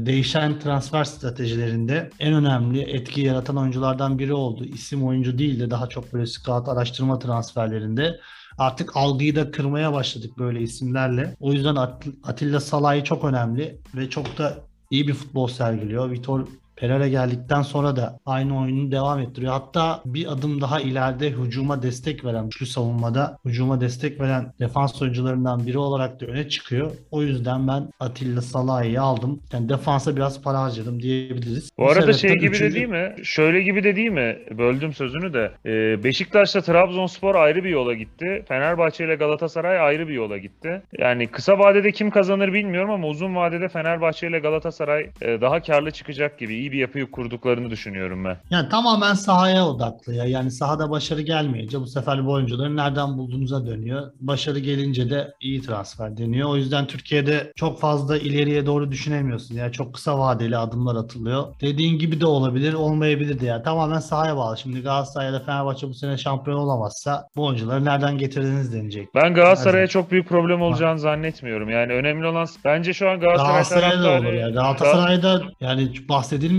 değişen 0.06 0.60
transfer 0.60 1.04
stratejilerinde 1.04 2.10
en 2.20 2.34
önemli 2.34 2.82
etki 2.82 3.22
yaratan 3.22 3.58
oyunculardan 3.58 4.20
biri 4.20 4.34
oldu. 4.34 4.66
İsim 4.66 5.04
oyuncu 5.08 5.38
değil 5.38 5.60
de 5.60 5.72
daha 5.72 5.88
çok 5.90 6.14
böyle 6.14 6.26
scout 6.26 6.70
araştırma 6.70 7.20
transferlerinde 7.20 8.20
artık 8.58 8.98
algıyı 8.98 9.36
da 9.36 9.52
kırmaya 9.52 9.94
başladık 9.94 10.32
böyle 10.38 10.62
isimlerle. 10.62 11.36
O 11.40 11.54
yüzden 11.54 11.76
At- 11.76 12.08
Atilla 12.24 12.60
Salay 12.60 13.04
çok 13.04 13.24
önemli 13.26 13.80
ve 13.96 14.10
çok 14.10 14.38
da 14.38 14.58
iyi 14.92 15.08
bir 15.08 15.14
futbol 15.14 15.48
sergiliyor. 15.48 16.12
Vitor 16.12 16.48
Pereira 16.80 17.08
geldikten 17.08 17.62
sonra 17.62 17.96
da 17.96 18.20
aynı 18.26 18.60
oyunu 18.62 18.92
devam 18.92 19.20
ettiriyor. 19.20 19.52
Hatta 19.54 20.02
bir 20.06 20.32
adım 20.32 20.62
daha 20.62 20.80
ileride 20.82 21.30
hücuma 21.30 21.84
destek 21.84 22.26
veren, 22.26 22.44
güçlü 22.46 22.66
savunmada 22.66 23.38
hücuma 23.46 23.82
destek 23.82 24.22
veren 24.22 24.54
defans 24.60 25.02
oyuncularından 25.02 25.66
biri 25.68 25.78
olarak 25.78 26.22
da 26.22 26.26
öne 26.26 26.50
çıkıyor. 26.50 26.92
O 27.12 27.22
yüzden 27.22 27.68
ben 27.68 27.84
Atilla 28.00 28.42
Salah'ı 28.42 29.02
aldım. 29.02 29.40
Yani 29.54 29.70
defansa 29.70 30.16
biraz 30.16 30.42
para 30.42 30.60
harcadım 30.62 31.02
diyebiliriz. 31.02 31.70
Bu 31.78 31.90
arada 31.90 32.14
sebepten 32.14 32.28
şey 32.28 32.36
gibi 32.38 32.52
de 32.52 32.56
üçüncü- 32.56 32.76
değil 32.76 32.88
mi? 32.88 33.16
Şöyle 33.24 33.62
gibi 33.62 33.84
de 33.84 33.96
değil 33.96 34.10
mi? 34.12 34.38
Böldüm 34.58 34.94
sözünü 34.94 35.34
de. 35.34 35.52
Ee, 35.66 36.04
Beşiktaş'la 36.04 36.62
Trabzonspor 36.62 37.36
ayrı 37.36 37.64
bir 37.64 37.70
yola 37.70 37.94
gitti. 37.94 38.44
Fenerbahçe 38.48 39.06
ile 39.06 39.16
Galatasaray 39.16 39.80
ayrı 39.80 40.08
bir 40.08 40.14
yola 40.14 40.38
gitti. 40.38 40.82
Yani 40.98 41.28
kısa 41.28 41.60
vadede 41.60 41.92
kim 41.92 42.10
kazanır 42.10 42.54
bilmiyorum 42.54 42.92
ama 42.92 43.08
uzun 43.08 43.36
vadede 43.36 43.70
Fenerbahçe 43.70 44.28
ile 44.28 44.40
Galatasaray 44.40 45.10
e, 45.22 45.42
daha 45.42 45.62
karlı 45.62 45.92
çıkacak 45.92 46.40
gibi. 46.40 46.54
iyi 46.56 46.69
bir 46.72 46.78
yapıyı 46.78 47.12
kurduklarını 47.12 47.70
düşünüyorum 47.70 48.26
ben. 48.26 48.38
Yani 48.50 48.70
tamamen 48.70 49.14
sahaya 49.14 49.68
odaklı 49.68 50.14
ya. 50.14 50.26
Yani 50.26 50.52
sahada 50.52 50.90
başarı 50.90 51.22
gelmeyince 51.22 51.80
bu 51.80 51.88
sefer 51.88 52.26
bu 52.26 52.32
oyuncuları 52.32 52.76
nereden 52.76 53.18
bulduğunuza 53.18 53.66
dönüyor. 53.66 54.12
Başarı 54.20 54.60
gelince 54.60 55.10
de 55.10 55.34
iyi 55.42 55.62
transfer 55.62 56.18
deniyor. 56.18 56.50
O 56.50 56.56
yüzden 56.56 56.88
Türkiye'de 56.88 57.54
çok 57.56 57.80
fazla 57.80 58.18
ileriye 58.18 58.66
doğru 58.66 58.92
düşünemiyorsun. 58.92 59.56
Yani 59.56 59.72
çok 59.72 59.94
kısa 59.94 60.20
vadeli 60.20 60.58
adımlar 60.58 60.96
atılıyor. 60.96 61.44
Dediğin 61.62 62.00
gibi 62.00 62.22
de 62.22 62.26
olabilir, 62.26 62.74
olmayabilir 62.74 63.40
de 63.40 63.46
ya. 63.46 63.64
Tamamen 63.64 64.00
sahaya 64.00 64.38
bağlı. 64.38 64.58
Şimdi 64.58 64.82
Galatasaray 64.82 65.28
ya 65.28 65.34
da 65.34 65.40
Fenerbahçe 65.40 65.88
bu 65.88 65.94
sene 65.94 66.18
şampiyon 66.18 66.58
olamazsa 66.58 67.28
bu 67.36 67.46
oyuncuları 67.46 67.86
nereden 67.86 68.18
getirdiğiniz 68.18 68.74
denecek. 68.74 69.16
Ben 69.16 69.34
Galatasaray'a 69.34 69.88
çok 69.88 70.12
büyük 70.12 70.30
problem 70.30 70.62
olacağını 70.62 71.00
zannetmiyorum. 71.00 71.70
Yani 71.70 71.94
önemli 71.94 72.28
olan 72.28 72.48
bence 72.66 72.94
şu 72.94 73.10
an 73.10 73.20
Galatasaray 73.20 73.54
Galatasaray'da 73.54 74.04
da 74.04 74.20
olur 74.20 74.34
ya. 74.34 74.50
Galatasaray'da 74.50 75.42
yani 75.62 75.90
hiç 75.90 76.10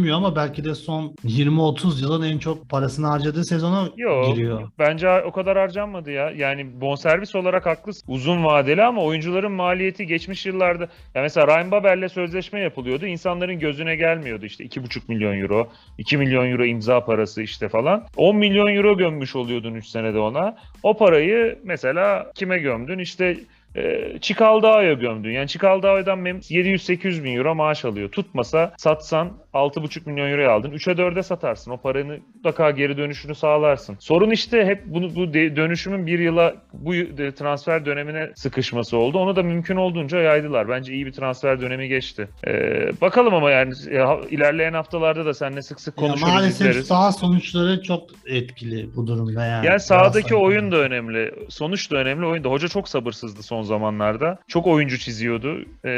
bahsedilmiyor 0.01 0.17
ama 0.17 0.37
belki 0.37 0.65
de 0.65 0.75
son 0.75 1.15
20-30 1.25 2.03
yılın 2.03 2.23
en 2.23 2.39
çok 2.39 2.69
parasını 2.69 3.07
harcadığı 3.07 3.45
sezona 3.45 3.89
Yok. 3.97 4.27
giriyor. 4.27 4.71
Bence 4.79 5.23
o 5.23 5.33
kadar 5.33 5.59
harcanmadı 5.59 6.11
ya. 6.11 6.31
Yani 6.37 6.81
bonservis 6.81 7.35
olarak 7.35 7.67
haklısın. 7.67 8.05
Uzun 8.09 8.45
vadeli 8.45 8.83
ama 8.83 9.03
oyuncuların 9.03 9.53
maliyeti 9.53 10.07
geçmiş 10.07 10.47
yıllarda 10.47 10.89
ya 11.15 11.23
mesela 11.23 11.47
Ryan 11.47 11.71
Babel'le 11.71 12.09
sözleşme 12.09 12.61
yapılıyordu. 12.61 13.07
İnsanların 13.07 13.59
gözüne 13.59 13.97
gelmiyordu 13.97 14.47
işte 14.47 14.65
2,5 14.65 15.01
milyon 15.09 15.41
euro, 15.41 15.69
2 15.99 16.17
milyon 16.17 16.51
euro 16.51 16.65
imza 16.65 17.05
parası 17.05 17.43
işte 17.43 17.69
falan. 17.69 18.05
10 18.17 18.37
milyon 18.37 18.77
euro 18.77 18.97
gömmüş 18.97 19.37
oluyordun 19.37 19.75
3 19.75 19.87
senede 19.87 20.19
ona. 20.19 20.57
O 20.83 20.97
parayı 20.97 21.59
mesela 21.65 22.33
kime 22.35 22.59
gömdün? 22.59 22.99
İşte 22.99 23.37
e, 23.77 24.13
Çikaldao'ya 24.21 24.93
gömdün. 24.93 25.31
Yani 25.31 25.49
Çikaldao'dan 25.49 26.19
mem- 26.19 26.51
700-800 26.51 27.25
bin 27.25 27.37
euro 27.37 27.55
maaş 27.55 27.85
alıyor. 27.85 28.09
Tutmasa 28.09 28.73
satsan 28.79 29.33
6,5 29.55 30.11
milyon 30.11 30.31
euroya 30.31 30.53
aldın. 30.53 30.71
3'e 30.71 30.93
4'e 30.93 31.23
satarsın. 31.23 31.71
O 31.71 31.77
paranın 31.77 32.21
mutlaka 32.35 32.71
geri 32.71 32.97
dönüşünü 32.97 33.35
sağlarsın. 33.35 33.97
Sorun 34.01 34.31
işte 34.31 34.65
hep 34.65 34.83
bunu 34.87 35.15
bu 35.15 35.35
dönüşümün 35.35 36.07
bir 36.07 36.19
yıla 36.19 36.55
bu 36.73 36.93
transfer 37.39 37.87
dönemine 37.87 38.31
sıkışması 38.35 38.97
oldu. 38.97 39.19
Onu 39.19 39.37
da 39.37 39.43
mümkün 39.43 39.77
olduğunca 39.77 40.19
yaydılar. 40.21 40.69
Bence 40.69 40.93
iyi 40.93 41.07
bir 41.07 41.13
transfer 41.13 41.61
dönemi 41.61 41.89
geçti. 41.89 42.29
Ee, 42.47 42.91
bakalım 43.01 43.35
ama 43.35 43.51
yani 43.51 43.75
ilerleyen 44.31 44.73
haftalarda 44.73 45.27
da 45.27 45.35
seninle 45.35 45.63
sık 45.63 45.81
sık 45.81 45.99
Ya 46.03 46.07
konuşuruz, 46.07 46.33
maalesef 46.33 46.61
izleriz. 46.61 46.87
saha 46.87 47.13
sonuçları 47.13 47.83
çok 47.83 48.03
etkili 48.27 48.97
bu 48.97 49.07
durumda 49.07 49.45
yani. 49.45 49.67
Yani 49.67 49.81
sahadaki 49.81 50.35
oyun 50.37 50.73
da 50.73 50.77
önemli. 50.77 51.35
Sonuç 51.49 51.91
da 51.91 51.97
önemli. 51.97 52.27
Oyun 52.27 52.45
da. 52.45 52.49
Hoca 52.49 52.69
çok 52.69 52.89
sabırsızdı 52.89 53.43
son 53.43 53.63
zamanlarda. 53.63 54.39
Çok 54.49 54.67
oyuncu 54.67 54.99
çiziyordu. 54.99 55.65
Ee, 55.85 55.91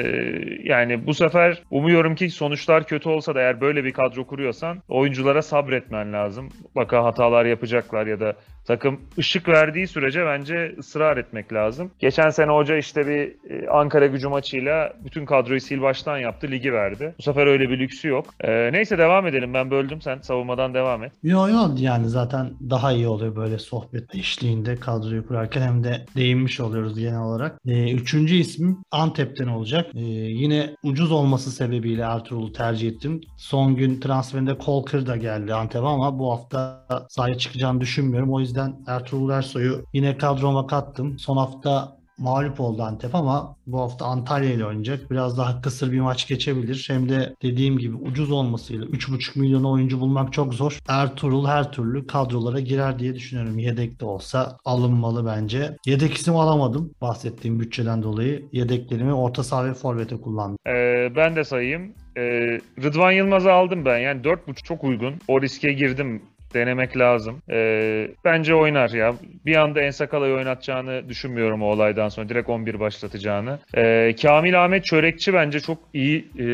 yani 0.65 1.07
bu 1.07 1.15
sefer 1.15 1.62
umuyorum 1.71 2.15
ki 2.15 2.31
sonuçlar 2.31 2.85
kötü 2.87 3.09
olsa 3.09 3.35
da 3.35 3.42
eğer 3.43 3.61
böyle 3.61 3.85
bir 3.85 3.93
kadro 3.93 4.27
kuruyorsan 4.27 4.83
oyunculara 4.89 5.43
sabretmen 5.43 6.13
lazım. 6.13 6.49
Mutlaka 6.63 7.05
hatalar 7.05 7.45
yapacaklar 7.45 8.07
ya 8.07 8.21
da 8.21 8.35
takım 8.65 9.01
ışık 9.19 9.49
verdiği 9.49 9.87
sürece 9.87 10.27
bence 10.27 10.75
ısrar 10.79 11.17
etmek 11.17 11.53
lazım. 11.53 11.91
Geçen 11.99 12.31
sene 12.31 12.53
hoca 12.53 12.77
işte 12.77 13.07
bir 13.07 13.51
e, 13.51 13.69
Ankara 13.69 14.07
gücü 14.07 14.29
maçıyla 14.29 14.93
bütün 15.05 15.27
kadroyu 15.27 15.61
sil 15.67 15.81
baştan 15.83 16.19
yaptı, 16.19 16.49
ligi 16.51 16.73
verdi. 16.73 17.15
Bu 17.19 17.23
sefer 17.23 17.47
öyle 17.47 17.71
bir 17.71 17.79
lüksü 17.79 18.09
yok. 18.09 18.27
Ee, 18.41 18.73
neyse 18.73 18.99
devam 18.99 19.27
edelim. 19.27 19.55
Ben 19.55 19.71
böldüm. 19.71 20.01
Sen 20.01 20.19
savunmadan 20.19 20.75
devam 20.75 21.05
et. 21.05 21.13
Yo 21.23 21.49
yo 21.49 21.71
yani 21.77 22.09
zaten 22.09 22.51
daha 22.71 22.93
iyi 22.93 23.09
oluyor 23.09 23.37
böyle 23.37 23.59
sohbet 23.59 24.15
eşliğinde 24.15 24.77
kadroyu 24.77 25.27
kurarken 25.27 25.63
hem 25.63 25.85
de 25.85 26.05
değinmiş 26.17 26.61
oluyoruz 26.61 26.99
genel 26.99 27.21
olarak. 27.21 27.59
Ee, 27.67 27.93
üçüncü 27.93 28.35
ismim 28.35 28.79
Antep'ten 28.91 29.47
olacak. 29.47 29.87
Ee, 29.95 30.01
yine 30.43 30.77
ucuz 30.83 31.13
olması 31.13 31.51
sebebiyle 31.51 32.03
Ertuğrul'u 32.03 32.53
tercih 32.53 32.89
ettim. 32.89 33.21
Son 33.37 33.77
gün 33.77 34.01
transferinde 34.01 34.59
Kolkır 34.59 35.07
da 35.07 35.17
geldi 35.17 35.55
Antep'e 35.55 35.87
ama 35.87 36.19
bu 36.19 36.33
hafta 36.33 36.87
sahaya 37.09 37.39
çıkacağını 37.39 37.81
düşünmüyorum. 37.81 38.33
O 38.33 38.41
yüzden 38.41 38.85
Ertuğrul 38.87 39.31
Ersoy'u 39.31 39.85
yine 39.93 40.19
kadroma 40.19 40.67
kattım. 40.67 41.19
Son 41.19 41.37
hafta 41.37 41.97
mağlup 42.19 42.61
oldu 42.61 42.83
Antep 42.83 43.14
ama 43.14 43.57
bu 43.66 43.81
hafta 43.81 44.04
Antalya 44.04 44.50
ile 44.52 44.66
oynayacak. 44.66 45.11
Biraz 45.11 45.38
daha 45.38 45.61
kısır 45.61 45.92
bir 45.92 46.00
maç 46.00 46.28
geçebilir. 46.28 46.87
Hem 46.90 47.09
de 47.09 47.35
dediğim 47.42 47.78
gibi 47.78 47.97
ucuz 47.97 48.31
olmasıyla 48.31 48.87
3,5 48.87 49.38
milyon 49.38 49.64
oyuncu 49.64 50.00
bulmak 50.00 50.33
çok 50.33 50.54
zor. 50.54 50.78
Ertuğrul 50.88 51.47
her 51.47 51.73
türlü 51.73 52.07
kadrolara 52.07 52.61
girer 52.61 52.99
diye 52.99 53.14
düşünüyorum. 53.14 53.59
Yedek 53.59 54.00
de 54.00 54.04
olsa 54.04 54.59
alınmalı 54.64 55.26
bence. 55.26 55.76
Yedek 55.87 56.14
isim 56.14 56.37
alamadım 56.37 56.95
bahsettiğim 57.00 57.61
bütçeden 57.61 58.02
dolayı. 58.02 58.47
Yedeklerimi 58.52 59.14
orta 59.14 59.42
saha 59.42 59.64
ve 59.64 59.75
forvete 59.75 60.16
kullandım. 60.16 60.59
Ee, 60.66 61.12
ben 61.16 61.37
de 61.37 61.45
sayayım. 61.45 61.95
Ee, 62.16 62.61
Rıdvan 62.83 63.12
Yılmaz'ı 63.12 63.52
aldım 63.52 63.85
ben. 63.85 63.99
Yani 63.99 64.23
4.5 64.23 64.62
çok 64.62 64.85
uygun. 64.85 65.14
O 65.28 65.42
riske 65.42 65.73
girdim. 65.73 66.23
Denemek 66.54 66.97
lazım. 66.97 67.42
Ee, 67.50 68.09
bence 68.25 68.54
oynar 68.54 68.90
ya. 68.90 69.14
Bir 69.47 69.56
anda 69.56 69.80
Ensakala'yı 69.80 70.35
oynatacağını 70.35 71.09
düşünmüyorum 71.09 71.62
o 71.62 71.66
olaydan 71.66 72.09
sonra. 72.09 72.28
Direkt 72.28 72.49
11 72.49 72.80
başlatacağını. 72.80 73.59
Ee, 73.76 74.14
Kamil 74.23 74.64
Ahmet 74.64 74.85
Çörekçi 74.85 75.35
bence 75.35 75.61
çok 75.61 75.78
iyi 75.94 76.28
e, 76.38 76.44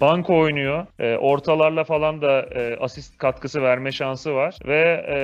banko 0.00 0.38
oynuyor. 0.38 0.86
E, 0.98 1.16
ortalarla 1.16 1.84
falan 1.84 2.22
da 2.22 2.42
e, 2.42 2.76
asist 2.80 3.18
katkısı 3.18 3.62
verme 3.62 3.92
şansı 3.92 4.34
var. 4.34 4.54
Ve 4.66 5.04
e, 5.08 5.16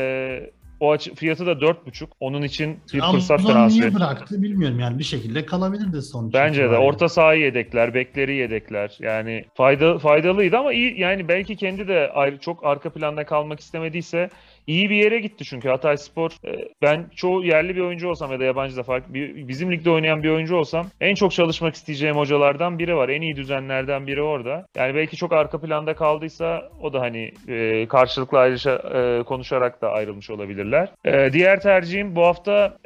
o 0.83 0.93
açı, 0.93 1.15
fiyatı 1.15 1.47
da 1.47 1.53
4.5. 1.53 2.07
Onun 2.21 2.43
için 2.43 2.79
bir 2.95 3.01
fırsat 3.01 3.29
Trabzon 3.39 3.53
transferi. 3.53 3.81
niye 3.81 3.95
bıraktı 3.95 4.43
bilmiyorum 4.43 4.81
yani 4.81 4.99
bir 4.99 5.05
şekilde 5.05 5.47
kalabilirdi 5.47 6.03
sonuç 6.03 6.35
Bence 6.35 6.71
de 6.71 6.77
orta 6.79 7.09
sahayı 7.09 7.43
yedekler, 7.43 7.95
bekleri 7.95 8.35
yedekler. 8.35 8.97
Yani 9.01 9.45
fayda 9.55 9.99
faydalıydı 9.99 10.59
ama 10.59 10.73
iyi 10.73 11.01
yani 11.01 11.29
belki 11.29 11.57
kendi 11.57 11.89
de 11.89 12.11
ayrı, 12.15 12.39
çok 12.39 12.67
arka 12.67 12.91
planda 12.91 13.25
kalmak 13.25 13.61
istemediyse 13.61 14.31
iyi 14.67 14.91
bir 14.91 14.97
yere 14.97 15.19
gitti 15.19 15.45
çünkü 15.45 15.69
Hatay 15.69 15.97
Spor 15.97 16.31
e, 16.45 16.69
ben 16.83 17.07
çoğu 17.17 17.45
yerli 17.45 17.77
bir 17.77 17.81
oyuncu 17.81 18.09
olsam 18.09 18.33
ya 18.33 18.41
da 18.41 18.45
yabancı 18.45 18.77
da 18.77 18.83
fark 18.83 19.05
bizim 19.49 19.73
ligde 19.73 19.91
oynayan 19.91 20.23
bir 20.23 20.31
oyuncu 20.31 20.57
olsam 20.57 20.87
en 21.01 21.15
çok 21.15 21.33
çalışmak 21.33 21.75
isteyeceğim 21.75 22.17
hocalardan 22.17 22.79
biri 22.79 22.97
var. 22.97 23.09
En 23.09 23.21
iyi 23.21 23.37
düzenlerden 23.37 24.07
biri 24.07 24.23
orada. 24.23 24.67
Yani 24.77 24.95
belki 24.95 25.17
çok 25.17 25.33
arka 25.33 25.61
planda 25.61 25.95
kaldıysa 25.95 26.71
o 26.83 26.93
da 26.93 27.01
hani 27.01 27.33
e, 27.49 27.87
karşılıklı 27.89 28.39
ayrışa, 28.39 28.71
e, 28.73 29.23
konuşarak 29.23 29.83
da 29.83 29.91
ayrılmış 29.91 30.31
olabilirler. 30.31 30.89
E, 31.05 31.33
diğer 31.33 31.61
tercihim 31.61 32.17
bu 32.17 32.27
hafta 32.27 32.77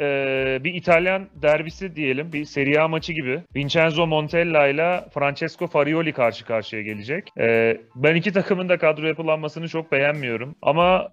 bir 0.64 0.74
İtalyan 0.74 1.26
derbisi 1.42 1.96
diyelim. 1.96 2.32
Bir 2.32 2.44
Serie 2.44 2.78
A 2.78 2.88
maçı 2.88 3.12
gibi. 3.12 3.40
Vincenzo 3.56 4.06
Montella 4.06 4.66
ile 4.66 5.04
Francesco 5.14 5.66
Farioli 5.66 6.12
karşı 6.12 6.44
karşıya 6.44 6.82
gelecek. 6.82 7.28
Ben 7.96 8.14
iki 8.14 8.32
takımın 8.32 8.68
da 8.68 8.78
kadro 8.78 9.06
yapılanmasını 9.06 9.68
çok 9.68 9.92
beğenmiyorum. 9.92 10.54
Ama 10.62 11.08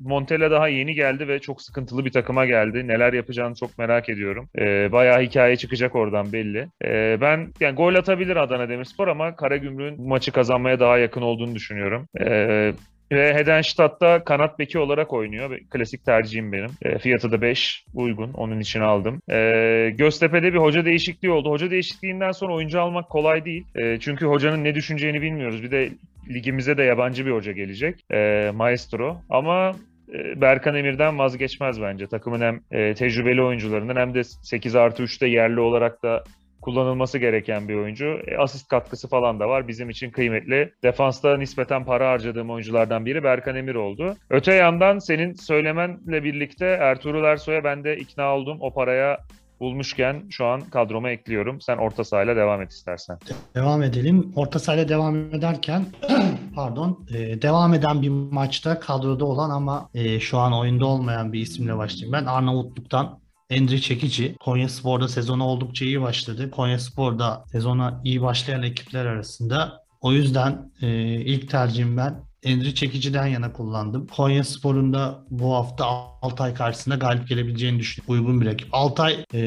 Montella 0.00 0.50
daha 0.50 0.68
yeni 0.68 0.94
geldi 0.94 1.28
ve 1.28 1.38
çok 1.38 1.62
sıkıntılı 1.62 2.04
bir 2.04 2.12
takıma 2.12 2.46
geldi. 2.46 2.88
Neler 2.88 3.12
yapacağını 3.12 3.54
çok 3.54 3.78
merak 3.78 4.08
ediyorum. 4.08 4.48
E, 4.58 4.92
bayağı 4.92 5.22
hikaye 5.22 5.56
çıkacak 5.56 5.94
oradan 5.94 6.32
belli. 6.32 6.68
E, 6.84 7.18
ben 7.20 7.52
yani 7.60 7.76
gol 7.76 7.94
atabilir 7.94 8.36
Adana 8.36 8.68
Demirspor 8.68 9.08
ama 9.08 9.36
Karagümrük'ün 9.36 10.08
maçı 10.08 10.32
kazanmaya 10.32 10.80
daha 10.80 10.98
yakın 10.98 11.22
olduğunu 11.22 11.54
düşünüyorum. 11.54 12.08
E, 12.20 12.72
ve 13.12 13.34
Hedenstadt'ta 13.34 14.24
kanat 14.24 14.58
beki 14.58 14.78
olarak 14.78 15.12
oynuyor. 15.12 15.58
Klasik 15.70 16.04
tercihim 16.04 16.52
benim. 16.52 16.70
E, 16.82 16.98
fiyatı 16.98 17.32
da 17.32 17.42
5 17.42 17.84
uygun. 17.94 18.32
Onun 18.32 18.60
için 18.60 18.80
aldım. 18.80 19.20
E, 19.30 19.92
Göztepe'de 19.98 20.52
bir 20.52 20.58
hoca 20.58 20.84
değişikliği 20.84 21.30
oldu. 21.30 21.50
Hoca 21.50 21.70
değişikliğinden 21.70 22.32
sonra 22.32 22.54
oyuncu 22.54 22.80
almak 22.80 23.10
kolay 23.10 23.44
değil. 23.44 23.64
E, 23.74 24.00
çünkü 24.00 24.26
hocanın 24.26 24.64
ne 24.64 24.74
düşüneceğini 24.74 25.22
bilmiyoruz. 25.22 25.62
Bir 25.62 25.70
de 25.70 25.90
ligimize 26.28 26.76
de 26.76 26.82
yabancı 26.82 27.26
bir 27.26 27.30
hoca 27.30 27.52
gelecek. 27.52 28.00
E, 28.12 28.50
Maestro. 28.54 29.16
Ama 29.30 29.72
e, 30.14 30.40
Berkan 30.40 30.74
Emir'den 30.74 31.18
vazgeçmez 31.18 31.80
bence. 31.80 32.06
Takımın 32.06 32.40
hem 32.40 32.60
e, 32.70 32.94
tecrübeli 32.94 33.42
oyuncularından 33.42 33.96
hem 33.96 34.14
de 34.14 34.24
8 34.24 34.76
artı 34.76 35.02
3'te 35.02 35.26
yerli 35.26 35.60
olarak 35.60 36.02
da 36.02 36.24
kullanılması 36.64 37.18
gereken 37.18 37.68
bir 37.68 37.74
oyuncu. 37.74 38.04
E, 38.26 38.36
asist 38.36 38.68
katkısı 38.68 39.08
falan 39.08 39.40
da 39.40 39.48
var. 39.48 39.68
Bizim 39.68 39.90
için 39.90 40.10
kıymetli. 40.10 40.72
Defansta 40.82 41.36
nispeten 41.36 41.84
para 41.84 42.10
harcadığım 42.10 42.50
oyunculardan 42.50 43.06
biri 43.06 43.24
Berkan 43.24 43.56
Emir 43.56 43.74
oldu. 43.74 44.16
Öte 44.30 44.54
yandan 44.54 44.98
senin 44.98 45.34
söylemenle 45.34 46.24
birlikte 46.24 46.66
Ertuğrul 46.66 47.24
Ersoy'a 47.24 47.64
ben 47.64 47.84
de 47.84 47.96
ikna 47.96 48.36
oldum. 48.36 48.58
O 48.60 48.74
paraya 48.74 49.18
bulmuşken 49.60 50.22
şu 50.30 50.46
an 50.46 50.60
kadroma 50.60 51.10
ekliyorum. 51.10 51.60
Sen 51.60 51.76
orta 51.76 52.04
sahayla 52.04 52.36
devam 52.36 52.62
et 52.62 52.72
istersen. 52.72 53.18
Devam 53.54 53.82
edelim. 53.82 54.32
Orta 54.36 54.58
sahayla 54.58 54.88
devam 54.88 55.16
ederken 55.16 55.86
pardon 56.54 57.06
e, 57.14 57.42
devam 57.42 57.74
eden 57.74 58.02
bir 58.02 58.08
maçta 58.08 58.80
kadroda 58.80 59.24
olan 59.24 59.50
ama 59.50 59.88
e, 59.94 60.20
şu 60.20 60.38
an 60.38 60.52
oyunda 60.52 60.86
olmayan 60.86 61.32
bir 61.32 61.40
isimle 61.40 61.76
başlayayım. 61.76 62.12
Ben 62.12 62.24
Arnavutluk'tan 62.24 63.23
Endri 63.50 63.82
Çekici. 63.82 64.36
Konya 64.40 64.68
Spor'da 64.68 65.08
sezonu 65.08 65.44
oldukça 65.44 65.84
iyi 65.84 66.00
başladı. 66.00 66.50
Konya 66.50 66.78
Spor'da 66.78 67.44
sezona 67.52 68.00
iyi 68.04 68.22
başlayan 68.22 68.62
ekipler 68.62 69.06
arasında. 69.06 69.84
O 70.00 70.12
yüzden 70.12 70.72
e, 70.80 70.88
ilk 71.20 71.48
tercihim 71.50 71.96
ben 71.96 72.24
Endri 72.44 72.74
Çekici'den 72.74 73.26
yana 73.26 73.52
kullandım. 73.52 74.06
Konya 74.06 74.44
Spor'un 74.44 74.92
da 74.94 75.24
bu 75.30 75.54
hafta 75.54 76.14
Altay 76.24 76.54
karşısında 76.54 76.94
galip 76.94 77.28
gelebileceğini 77.28 77.78
düşünüyorum. 77.78 78.14
Uygun 78.14 78.40
bir 78.40 78.46
rakip. 78.46 78.68
Altay 78.72 79.16
e, 79.34 79.40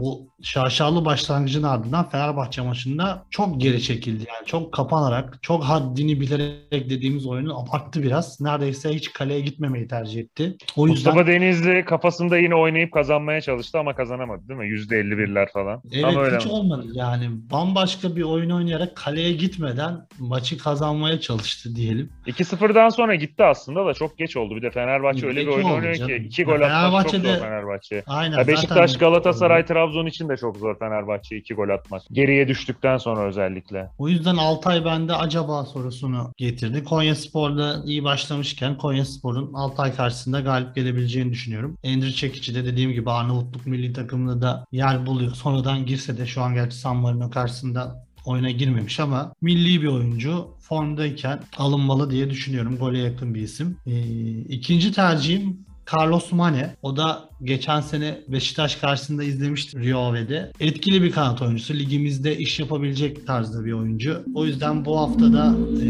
bu 0.00 0.28
şaşalı 0.42 1.04
başlangıcın 1.04 1.62
ardından 1.62 2.08
Fenerbahçe 2.10 2.62
maçında 2.62 3.24
çok 3.30 3.60
geri 3.60 3.82
çekildi. 3.82 4.24
Yani 4.28 4.46
çok 4.46 4.72
kapanarak, 4.72 5.38
çok 5.42 5.64
haddini 5.64 6.20
bilerek 6.20 6.90
dediğimiz 6.90 7.26
oyunu 7.26 7.60
abarttı 7.60 8.02
biraz. 8.02 8.40
Neredeyse 8.40 8.94
hiç 8.94 9.12
kaleye 9.12 9.40
gitmemeyi 9.40 9.88
tercih 9.88 10.20
etti. 10.20 10.56
O 10.76 10.88
yüzden 10.88 11.14
Mustafa 11.14 11.26
Denizli 11.26 11.84
kafasında 11.84 12.38
yine 12.38 12.54
oynayıp 12.54 12.92
kazanmaya 12.92 13.40
çalıştı 13.40 13.78
ama 13.78 13.94
kazanamadı 13.94 14.48
değil 14.48 14.60
mi? 14.60 14.66
%51'ler 14.66 15.52
falan. 15.52 15.82
Evet 15.92 16.02
Tam 16.02 16.16
öyle 16.16 16.36
hiç 16.36 16.46
mi? 16.46 16.52
olmadı. 16.52 16.86
Yani 16.92 17.30
bambaşka 17.50 18.16
bir 18.16 18.22
oyun 18.22 18.50
oynayarak 18.50 18.96
kaleye 18.96 19.32
gitmeden 19.32 20.06
maçı 20.18 20.58
kazanmaya 20.58 21.20
çalıştı 21.20 21.76
diyelim. 21.76 22.10
2-0'dan 22.28 22.88
sonra 22.88 23.14
gitti 23.14 23.44
aslında 23.44 23.86
da 23.86 23.94
çok 23.94 24.18
geç 24.18 24.36
oldu. 24.36 24.56
Bir 24.56 24.62
de 24.62 24.70
Fenerbahçe 24.70 25.26
öyle 25.26 25.40
bir 25.40 25.46
oyun 25.46 25.70
oynuyor 25.70 25.94
ki 25.94 26.22
2 26.26 26.42
Ya 26.42 26.46
gol 26.46 26.60
atmak 26.62 27.02
çok 27.08 27.20
zor 27.20 27.38
Fenerbahçe. 27.38 28.02
Aynen. 28.06 28.38
Ya 28.38 28.46
Beşiktaş, 28.46 28.90
zaten- 28.90 29.00
Galatasaray, 29.08 29.66
Trabzon 29.66 30.06
için 30.06 30.28
de 30.28 30.36
çok 30.36 30.56
zor 30.56 30.78
Fenerbahçe 30.78 31.36
2 31.36 31.54
gol 31.54 31.68
atmak. 31.68 32.02
Geriye 32.12 32.48
düştükten 32.48 32.96
sonra 32.96 33.20
özellikle. 33.28 33.88
O 33.98 34.08
yüzden 34.08 34.36
Altay 34.36 34.84
bende 34.84 35.14
acaba 35.14 35.64
sorusunu 35.64 36.32
getirdi. 36.36 36.84
Konya 36.84 37.14
Spor'da 37.14 37.82
iyi 37.84 38.04
başlamışken 38.04 38.78
Konya 38.78 39.04
Spor'un 39.04 39.54
Altay 39.54 39.94
karşısında 39.94 40.40
galip 40.40 40.74
gelebileceğini 40.74 41.30
düşünüyorum. 41.32 41.78
Ender 41.82 42.10
Çekici 42.10 42.54
de 42.54 42.64
dediğim 42.64 42.92
gibi 42.92 43.10
Arnavutluk 43.10 43.66
milli 43.66 43.92
takımında 43.92 44.42
da 44.42 44.64
yer 44.72 45.06
buluyor. 45.06 45.32
Sonradan 45.32 45.86
girse 45.86 46.18
de 46.18 46.26
şu 46.26 46.42
an 46.42 46.54
gerçi 46.54 46.76
San 46.76 46.96
Marino 46.96 47.30
karşısında 47.30 48.07
oyuna 48.28 48.50
girmemiş 48.50 49.00
ama 49.00 49.32
milli 49.40 49.82
bir 49.82 49.86
oyuncu 49.86 50.46
formdayken 50.60 51.40
alınmalı 51.56 52.10
diye 52.10 52.30
düşünüyorum. 52.30 52.76
Gole 52.76 52.98
yakın 52.98 53.34
bir 53.34 53.42
isim. 53.42 53.76
Ee, 53.86 54.00
ikinci 54.40 54.92
tercihim 54.92 55.68
Carlos 55.94 56.32
Mane. 56.32 56.76
O 56.82 56.96
da 56.96 57.28
geçen 57.42 57.80
sene 57.80 58.20
Beşiktaş 58.28 58.76
karşısında 58.76 59.24
izlemiştim 59.24 59.82
Rio 59.82 59.98
Ave'de. 59.98 60.52
Etkili 60.60 61.02
bir 61.02 61.10
kanat 61.10 61.42
oyuncusu. 61.42 61.74
Ligimizde 61.74 62.38
iş 62.38 62.60
yapabilecek 62.60 63.26
tarzda 63.26 63.64
bir 63.64 63.72
oyuncu. 63.72 64.24
O 64.34 64.46
yüzden 64.46 64.84
bu 64.84 64.98
haftada 64.98 65.56
e, 65.82 65.88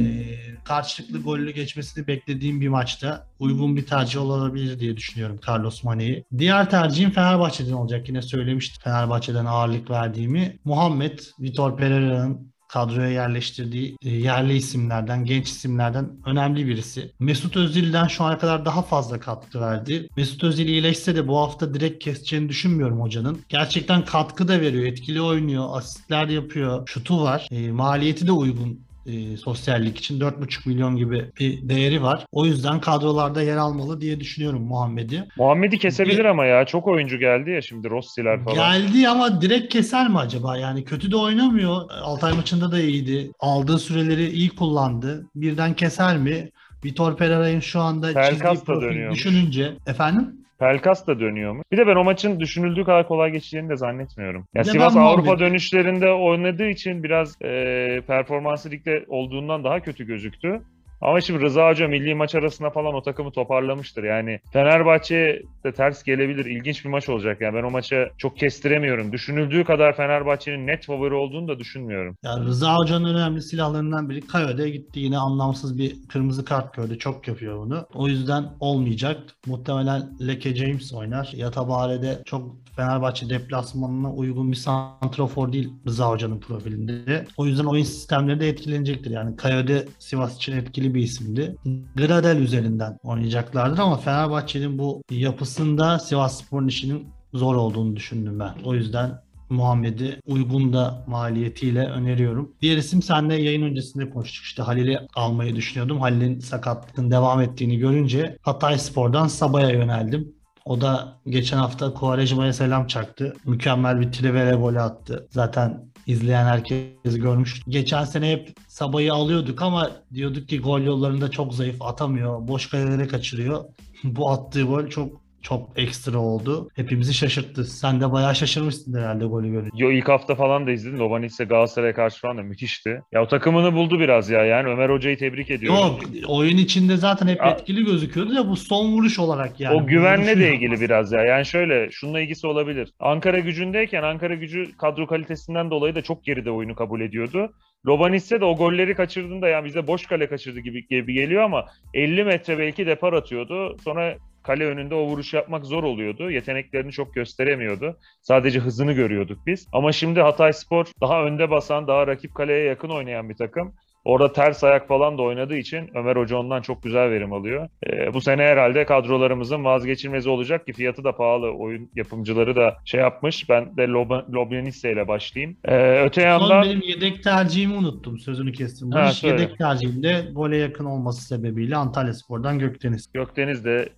karşılıklı 0.69 1.23
gollü 1.23 1.51
geçmesini 1.51 2.07
beklediğim 2.07 2.61
bir 2.61 2.69
maçta 2.69 3.27
uygun 3.39 3.77
bir 3.77 3.87
tercih 3.87 4.21
olabilir 4.21 4.81
diye 4.81 4.97
düşünüyorum 4.97 5.41
Carlos 5.49 5.85
Mane'yi. 5.85 6.25
Diğer 6.39 6.71
tercihim 6.71 7.11
Fenerbahçe'den 7.11 7.73
olacak. 7.73 8.09
Yine 8.09 8.23
söylemiştim 8.23 8.83
Fenerbahçe'den 8.85 9.45
ağırlık 9.45 9.91
verdiğimi. 9.91 10.59
Muhammed 10.65 11.19
Vitor 11.41 11.77
Pereira'nın 11.77 12.53
kadroya 12.69 13.09
yerleştirdiği 13.09 13.97
e, 14.03 14.11
yerli 14.11 14.57
isimlerden, 14.57 15.25
genç 15.25 15.49
isimlerden 15.49 16.11
önemli 16.27 16.67
birisi. 16.67 17.13
Mesut 17.19 17.57
Özil'den 17.57 18.07
şu 18.07 18.25
ana 18.25 18.39
kadar 18.39 18.65
daha 18.65 18.83
fazla 18.83 19.21
katkı 19.21 19.61
verdi. 19.61 20.09
Mesut 20.17 20.45
Özil 20.45 20.69
iyileşse 20.69 21.17
de 21.17 21.29
bu 21.29 21.39
hafta 21.39 21.75
direkt 21.75 22.05
keseceğini 22.05 22.49
düşünmüyorum 22.49 23.01
hocanın. 23.01 23.41
Gerçekten 23.49 24.05
katkı 24.05 24.49
da 24.49 24.61
veriyor, 24.61 24.85
etkili 24.85 25.21
oynuyor, 25.21 25.67
asistler 25.71 26.29
yapıyor, 26.29 26.89
şutu 26.89 27.23
var. 27.23 27.49
E, 27.51 27.71
maliyeti 27.71 28.27
de 28.27 28.33
uygun 28.33 28.88
e, 29.09 29.37
sosyallik 29.37 29.99
için 29.99 30.21
4,5 30.21 30.69
milyon 30.69 30.97
gibi 30.97 31.31
bir 31.41 31.69
değeri 31.69 32.03
var. 32.03 32.27
O 32.33 32.47
yüzden 32.47 32.81
kadrolarda 32.81 33.43
yer 33.43 33.57
almalı 33.57 34.01
diye 34.01 34.21
düşünüyorum 34.21 34.63
Muhammed'i. 34.63 35.25
Muhammed'i 35.37 35.79
kesebilir 35.79 36.25
ama 36.25 36.47
ya. 36.47 36.65
Çok 36.67 36.87
oyuncu 36.87 37.19
geldi 37.19 37.51
ya 37.51 37.63
şimdi 37.63 37.91
Rossi'ler 37.91 38.45
falan. 38.45 38.57
Geldi 38.57 39.09
ama 39.09 39.43
direkt 39.43 39.73
keser 39.73 40.09
mi 40.09 40.19
acaba? 40.19 40.57
Yani 40.57 40.85
kötü 40.85 41.11
de 41.11 41.17
oynamıyor. 41.17 41.83
Altay 42.03 42.33
maçında 42.33 42.73
da 42.73 42.81
iyiydi. 42.81 43.31
Aldığı 43.41 43.79
süreleri 43.79 44.31
iyi 44.31 44.49
kullandı. 44.49 45.27
Birden 45.35 45.75
keser 45.75 46.19
mi? 46.19 46.51
Vitor 46.85 47.17
Pereira'nın 47.17 47.61
şu 47.61 47.81
anda 47.81 48.13
Pelkas 48.13 48.31
çizdiği 48.31 48.65
profil 48.65 48.87
dönüyormuş. 48.87 49.19
düşününce 49.19 49.75
efendim 49.87 50.38
Pelkas 50.59 51.07
da 51.07 51.21
dönüyor 51.21 51.53
mu? 51.53 51.63
Bir 51.73 51.77
de 51.79 51.87
ben 51.87 51.97
o 51.97 52.05
maçın 52.05 52.41
düşünüldüğü 52.41 52.85
kadar 52.85 53.09
kolay 53.09 53.31
geçeceğini 53.33 53.69
de 53.69 53.77
zannetmiyorum. 53.77 54.41
Ya 54.55 54.61
Ya 54.61 54.65
Sivas 54.65 54.97
Avrupa 54.97 55.23
Muhammed'i- 55.23 55.41
dönüşlerinde 55.41 56.11
oynadığı 56.13 56.69
için 56.69 57.03
biraz 57.03 57.43
e, 57.43 58.01
performansı 58.07 58.71
ligde 58.71 59.05
olduğundan 59.09 59.65
daha 59.65 59.81
kötü 59.81 60.07
gözüktü. 60.07 60.61
Ama 61.01 61.21
şimdi 61.21 61.41
Rıza 61.41 61.69
Hoca 61.71 61.89
milli 61.89 62.15
maç 62.15 62.35
arasında 62.35 62.71
falan 62.71 62.95
o 62.95 63.03
takımı 63.03 63.31
toparlamıştır. 63.31 64.05
Yani 64.05 64.41
Fenerbahçe 64.53 65.43
de 65.65 65.73
ters 65.73 66.03
gelebilir. 66.03 66.45
İlginç 66.45 66.85
bir 66.85 66.91
maç 66.91 67.09
olacak. 67.09 67.41
Yani 67.41 67.55
ben 67.55 67.63
o 67.63 67.71
maça 67.71 68.09
çok 68.19 68.37
kestiremiyorum. 68.37 69.13
Düşünüldüğü 69.13 69.65
kadar 69.65 69.97
Fenerbahçe'nin 69.97 70.67
net 70.67 70.85
favori 70.87 71.15
olduğunu 71.15 71.49
da 71.49 71.59
düşünmüyorum. 71.59 72.17
Ya 72.23 72.39
Rıza 72.39 72.77
Hoca'nın 72.77 73.15
önemli 73.15 73.43
silahlarından 73.43 74.11
biri 74.11 74.21
Kayode 74.21 74.71
gitti 74.71 75.01
yine 75.01 75.19
anlamsız 75.19 75.79
bir 75.79 75.97
kırmızı 76.09 76.45
kart 76.45 76.75
gördü. 76.75 76.99
Çok 76.99 77.29
yapıyor 77.29 77.59
bunu. 77.59 77.87
O 77.95 78.09
yüzden 78.09 78.45
olmayacak. 78.61 79.19
Muhtemelen 79.47 80.03
Leke 80.27 80.55
James 80.55 80.95
oynar. 80.95 81.33
Yatabare'de 81.37 82.23
çok 82.25 82.57
Fenerbahçe 82.77 83.29
deplasmanına 83.29 84.13
uygun 84.13 84.51
bir 84.51 84.57
santrafor 84.57 85.53
değil 85.53 85.73
Rıza 85.87 86.11
Hoca'nın 86.11 86.41
profilinde. 86.41 87.27
O 87.37 87.47
yüzden 87.47 87.65
oyun 87.65 87.85
sistemleri 87.85 88.41
de 88.41 88.49
etkilenecektir. 88.49 89.11
Yani 89.11 89.37
Kayode 89.37 89.89
Sivas 89.99 90.37
için 90.37 90.57
etkili 90.57 90.88
bir 90.95 91.03
isimdi. 91.03 91.57
Gradel 91.97 92.37
üzerinden 92.37 92.99
oynayacaklardır 93.03 93.79
ama 93.79 93.97
Fenerbahçe'nin 93.97 94.79
bu 94.79 95.03
yapısında 95.11 95.99
Sivas 95.99 96.41
Spor'un 96.41 96.69
işinin 96.69 97.09
zor 97.35 97.55
olduğunu 97.55 97.97
düşündüm 97.97 98.39
ben. 98.41 98.55
O 98.65 98.75
yüzden 98.75 99.21
Muhammed'i 99.51 100.21
uygun 100.27 100.73
da 100.73 101.05
maliyetiyle 101.07 101.87
öneriyorum. 101.87 102.53
Diğer 102.63 102.77
isim 102.77 103.03
senle 103.03 103.43
yayın 103.43 103.63
öncesinde 103.63 104.11
konuştuk. 104.11 104.45
İşte 104.45 104.63
Halil'i 104.63 104.99
almayı 105.15 105.57
düşünüyordum. 105.57 106.01
Halil'in 106.01 106.41
sakatlığın 106.41 107.11
devam 107.11 107.41
ettiğini 107.41 107.79
görünce 107.79 108.37
Hatay 108.43 108.79
Spor'dan 108.79 109.27
Sabah'a 109.27 109.71
yöneldim. 109.71 110.33
O 110.65 110.81
da 110.81 111.19
geçen 111.27 111.57
hafta 111.57 111.95
Kuvarejma'ya 111.95 112.53
selam 112.53 112.87
çaktı. 112.87 113.37
Mükemmel 113.45 114.01
bir 114.01 114.13
trivele 114.13 114.57
golü 114.57 114.81
attı. 114.81 115.29
Zaten 115.31 115.88
izleyen 116.09 116.45
herkes 116.45 116.85
görmüş. 117.05 117.63
Geçen 117.69 118.05
sene 118.05 118.33
hep 118.33 118.55
Sabah'ı 118.69 119.13
alıyorduk 119.13 119.63
ama 119.63 119.91
diyorduk 120.15 120.49
ki 120.49 120.61
gol 120.61 120.81
yollarında 120.81 121.31
çok 121.31 121.55
zayıf 121.55 121.83
atamıyor. 121.83 122.49
Boş 122.49 122.67
kalelere 122.67 123.09
kaçırıyor. 123.09 123.65
Bu 124.05 124.31
attığı 124.31 124.63
gol 124.63 124.89
çok 124.89 125.28
çok 125.43 125.71
ekstra 125.77 126.19
oldu. 126.19 126.69
Hepimizi 126.77 127.15
şaşırttı. 127.15 127.65
Sen 127.65 128.01
de 128.01 128.13
bayağı 128.13 128.35
şaşırmışsın 128.35 128.99
herhalde 128.99 129.25
golü 129.25 129.51
görünce. 129.51 129.71
Yo 129.85 129.91
ilk 129.91 130.09
hafta 130.09 130.35
falan 130.35 130.67
da 130.67 130.71
izledim. 130.71 130.99
Lobanitse 130.99 131.45
Galatasaray'a 131.45 131.95
karşı 131.95 132.21
falan 132.21 132.39
da 132.39 132.43
müthişti. 132.43 133.01
Ya 133.13 133.23
o 133.23 133.29
takımını 133.29 133.73
buldu 133.75 134.01
biraz 134.01 134.31
ya. 134.31 134.45
Yani 134.45 134.69
Ömer 134.69 134.91
Hoca'yı 134.91 135.19
tebrik 135.19 135.51
ediyorum. 135.51 135.79
Yok 135.81 136.01
oyun 136.29 136.57
içinde 136.57 136.97
zaten 136.97 137.29
hep 137.29 137.39
Ya- 137.41 137.51
etkili 137.51 137.85
gözüküyordu 137.85 138.35
ya 138.35 138.49
bu 138.49 138.57
son 138.57 138.93
vuruş 138.93 139.19
olarak 139.19 139.61
yani. 139.61 139.77
o 139.83 139.87
güvenle 139.87 140.39
de 140.39 140.55
ilgili 140.55 140.81
biraz 140.81 141.13
ya. 141.13 141.21
Yani 141.25 141.47
şöyle 141.47 141.91
şununla 141.91 142.21
ilgisi 142.21 142.47
olabilir. 142.47 142.93
Ankara 143.01 143.39
gücündeyken 143.39 144.03
Ankara 144.03 144.35
gücü 144.35 144.77
kadro 144.77 145.07
kalitesinden 145.07 145.71
dolayı 145.71 145.95
da 145.95 146.03
çok 146.03 146.25
geride 146.25 146.51
oyunu 146.51 146.75
kabul 146.75 147.01
ediyordu. 147.01 147.53
Lobanitse 147.87 148.41
de 148.41 148.45
o 148.45 148.57
golleri 148.57 148.95
kaçırdığında 148.95 149.49
yani 149.49 149.65
bize 149.65 149.87
boş 149.87 150.07
kale 150.07 150.29
kaçırdı 150.29 150.61
gibi, 150.61 150.87
gibi 150.89 151.13
geliyor 151.13 151.43
ama 151.43 151.65
50 151.95 152.25
metre 152.25 152.59
belki 152.59 152.87
depar 152.87 153.13
atıyordu. 153.13 153.77
Sonra 153.85 154.15
kale 154.49 154.67
önünde 154.67 154.95
o 154.95 155.07
vuruş 155.07 155.35
yapmak 155.35 155.67
zor 155.67 155.85
oluyordu. 155.85 156.31
Yeteneklerini 156.31 156.93
çok 156.93 157.15
gösteremiyordu. 157.15 157.97
Sadece 158.23 158.59
hızını 158.59 158.93
görüyorduk 158.93 159.47
biz. 159.47 159.67
Ama 159.73 159.93
şimdi 159.93 160.21
Hatay 160.21 160.53
Spor 160.53 160.87
daha 161.01 161.25
önde 161.25 161.51
basan, 161.51 161.87
daha 161.87 162.07
rakip 162.07 162.35
kaleye 162.35 162.65
yakın 162.65 162.89
oynayan 162.89 163.29
bir 163.29 163.35
takım. 163.37 163.75
Orada 164.05 164.33
ters 164.33 164.65
ayak 164.65 164.89
falan 164.89 165.19
da 165.19 165.23
oynadığı 165.23 165.57
için 165.57 165.91
Ömer 165.95 166.17
Hoca 166.17 166.37
ondan 166.37 166.63
çok 166.63 166.83
güzel 166.83 167.11
verim 167.11 167.33
alıyor. 167.33 167.69
Ee, 167.87 168.15
bu 168.15 168.21
sene 168.21 168.43
herhalde 168.43 168.87
kadrolarımızın 168.87 169.65
vazgeçilmezi 169.65 170.29
olacak 170.29 170.67
ki 170.67 170.73
fiyatı 170.73 171.05
da 171.05 171.17
pahalı. 171.17 171.51
Oyun 171.51 171.91
yapımcıları 171.95 172.57
da 172.57 172.77
şey 172.85 173.01
yapmış. 173.01 173.49
Ben 173.51 173.77
de 173.77 173.83
Lob- 173.83 174.33
Lobyanisse 174.33 174.93
ile 174.93 175.09
başlayayım. 175.09 175.57
Ee, 175.65 176.01
öte 176.05 176.21
Son 176.21 176.29
yandan 176.29 176.63
benim 176.63 176.83
yedek 176.83 177.23
tercihimi 177.23 177.75
unuttum. 177.75 178.19
Sözünü 178.19 178.53
kestim. 178.53 178.91
Ha, 178.91 179.11
yedek 179.23 179.59
tercihimde 179.59 180.25
gole 180.33 180.57
yakın 180.57 180.85
olması 180.85 181.23
sebebiyle 181.23 181.77
Antalya 181.77 182.15
Spor'dan 182.15 182.59
Gökdeniz. 182.59 183.07
Gökdeniz 183.15 183.65
de 183.65 183.77
e, 183.81 183.89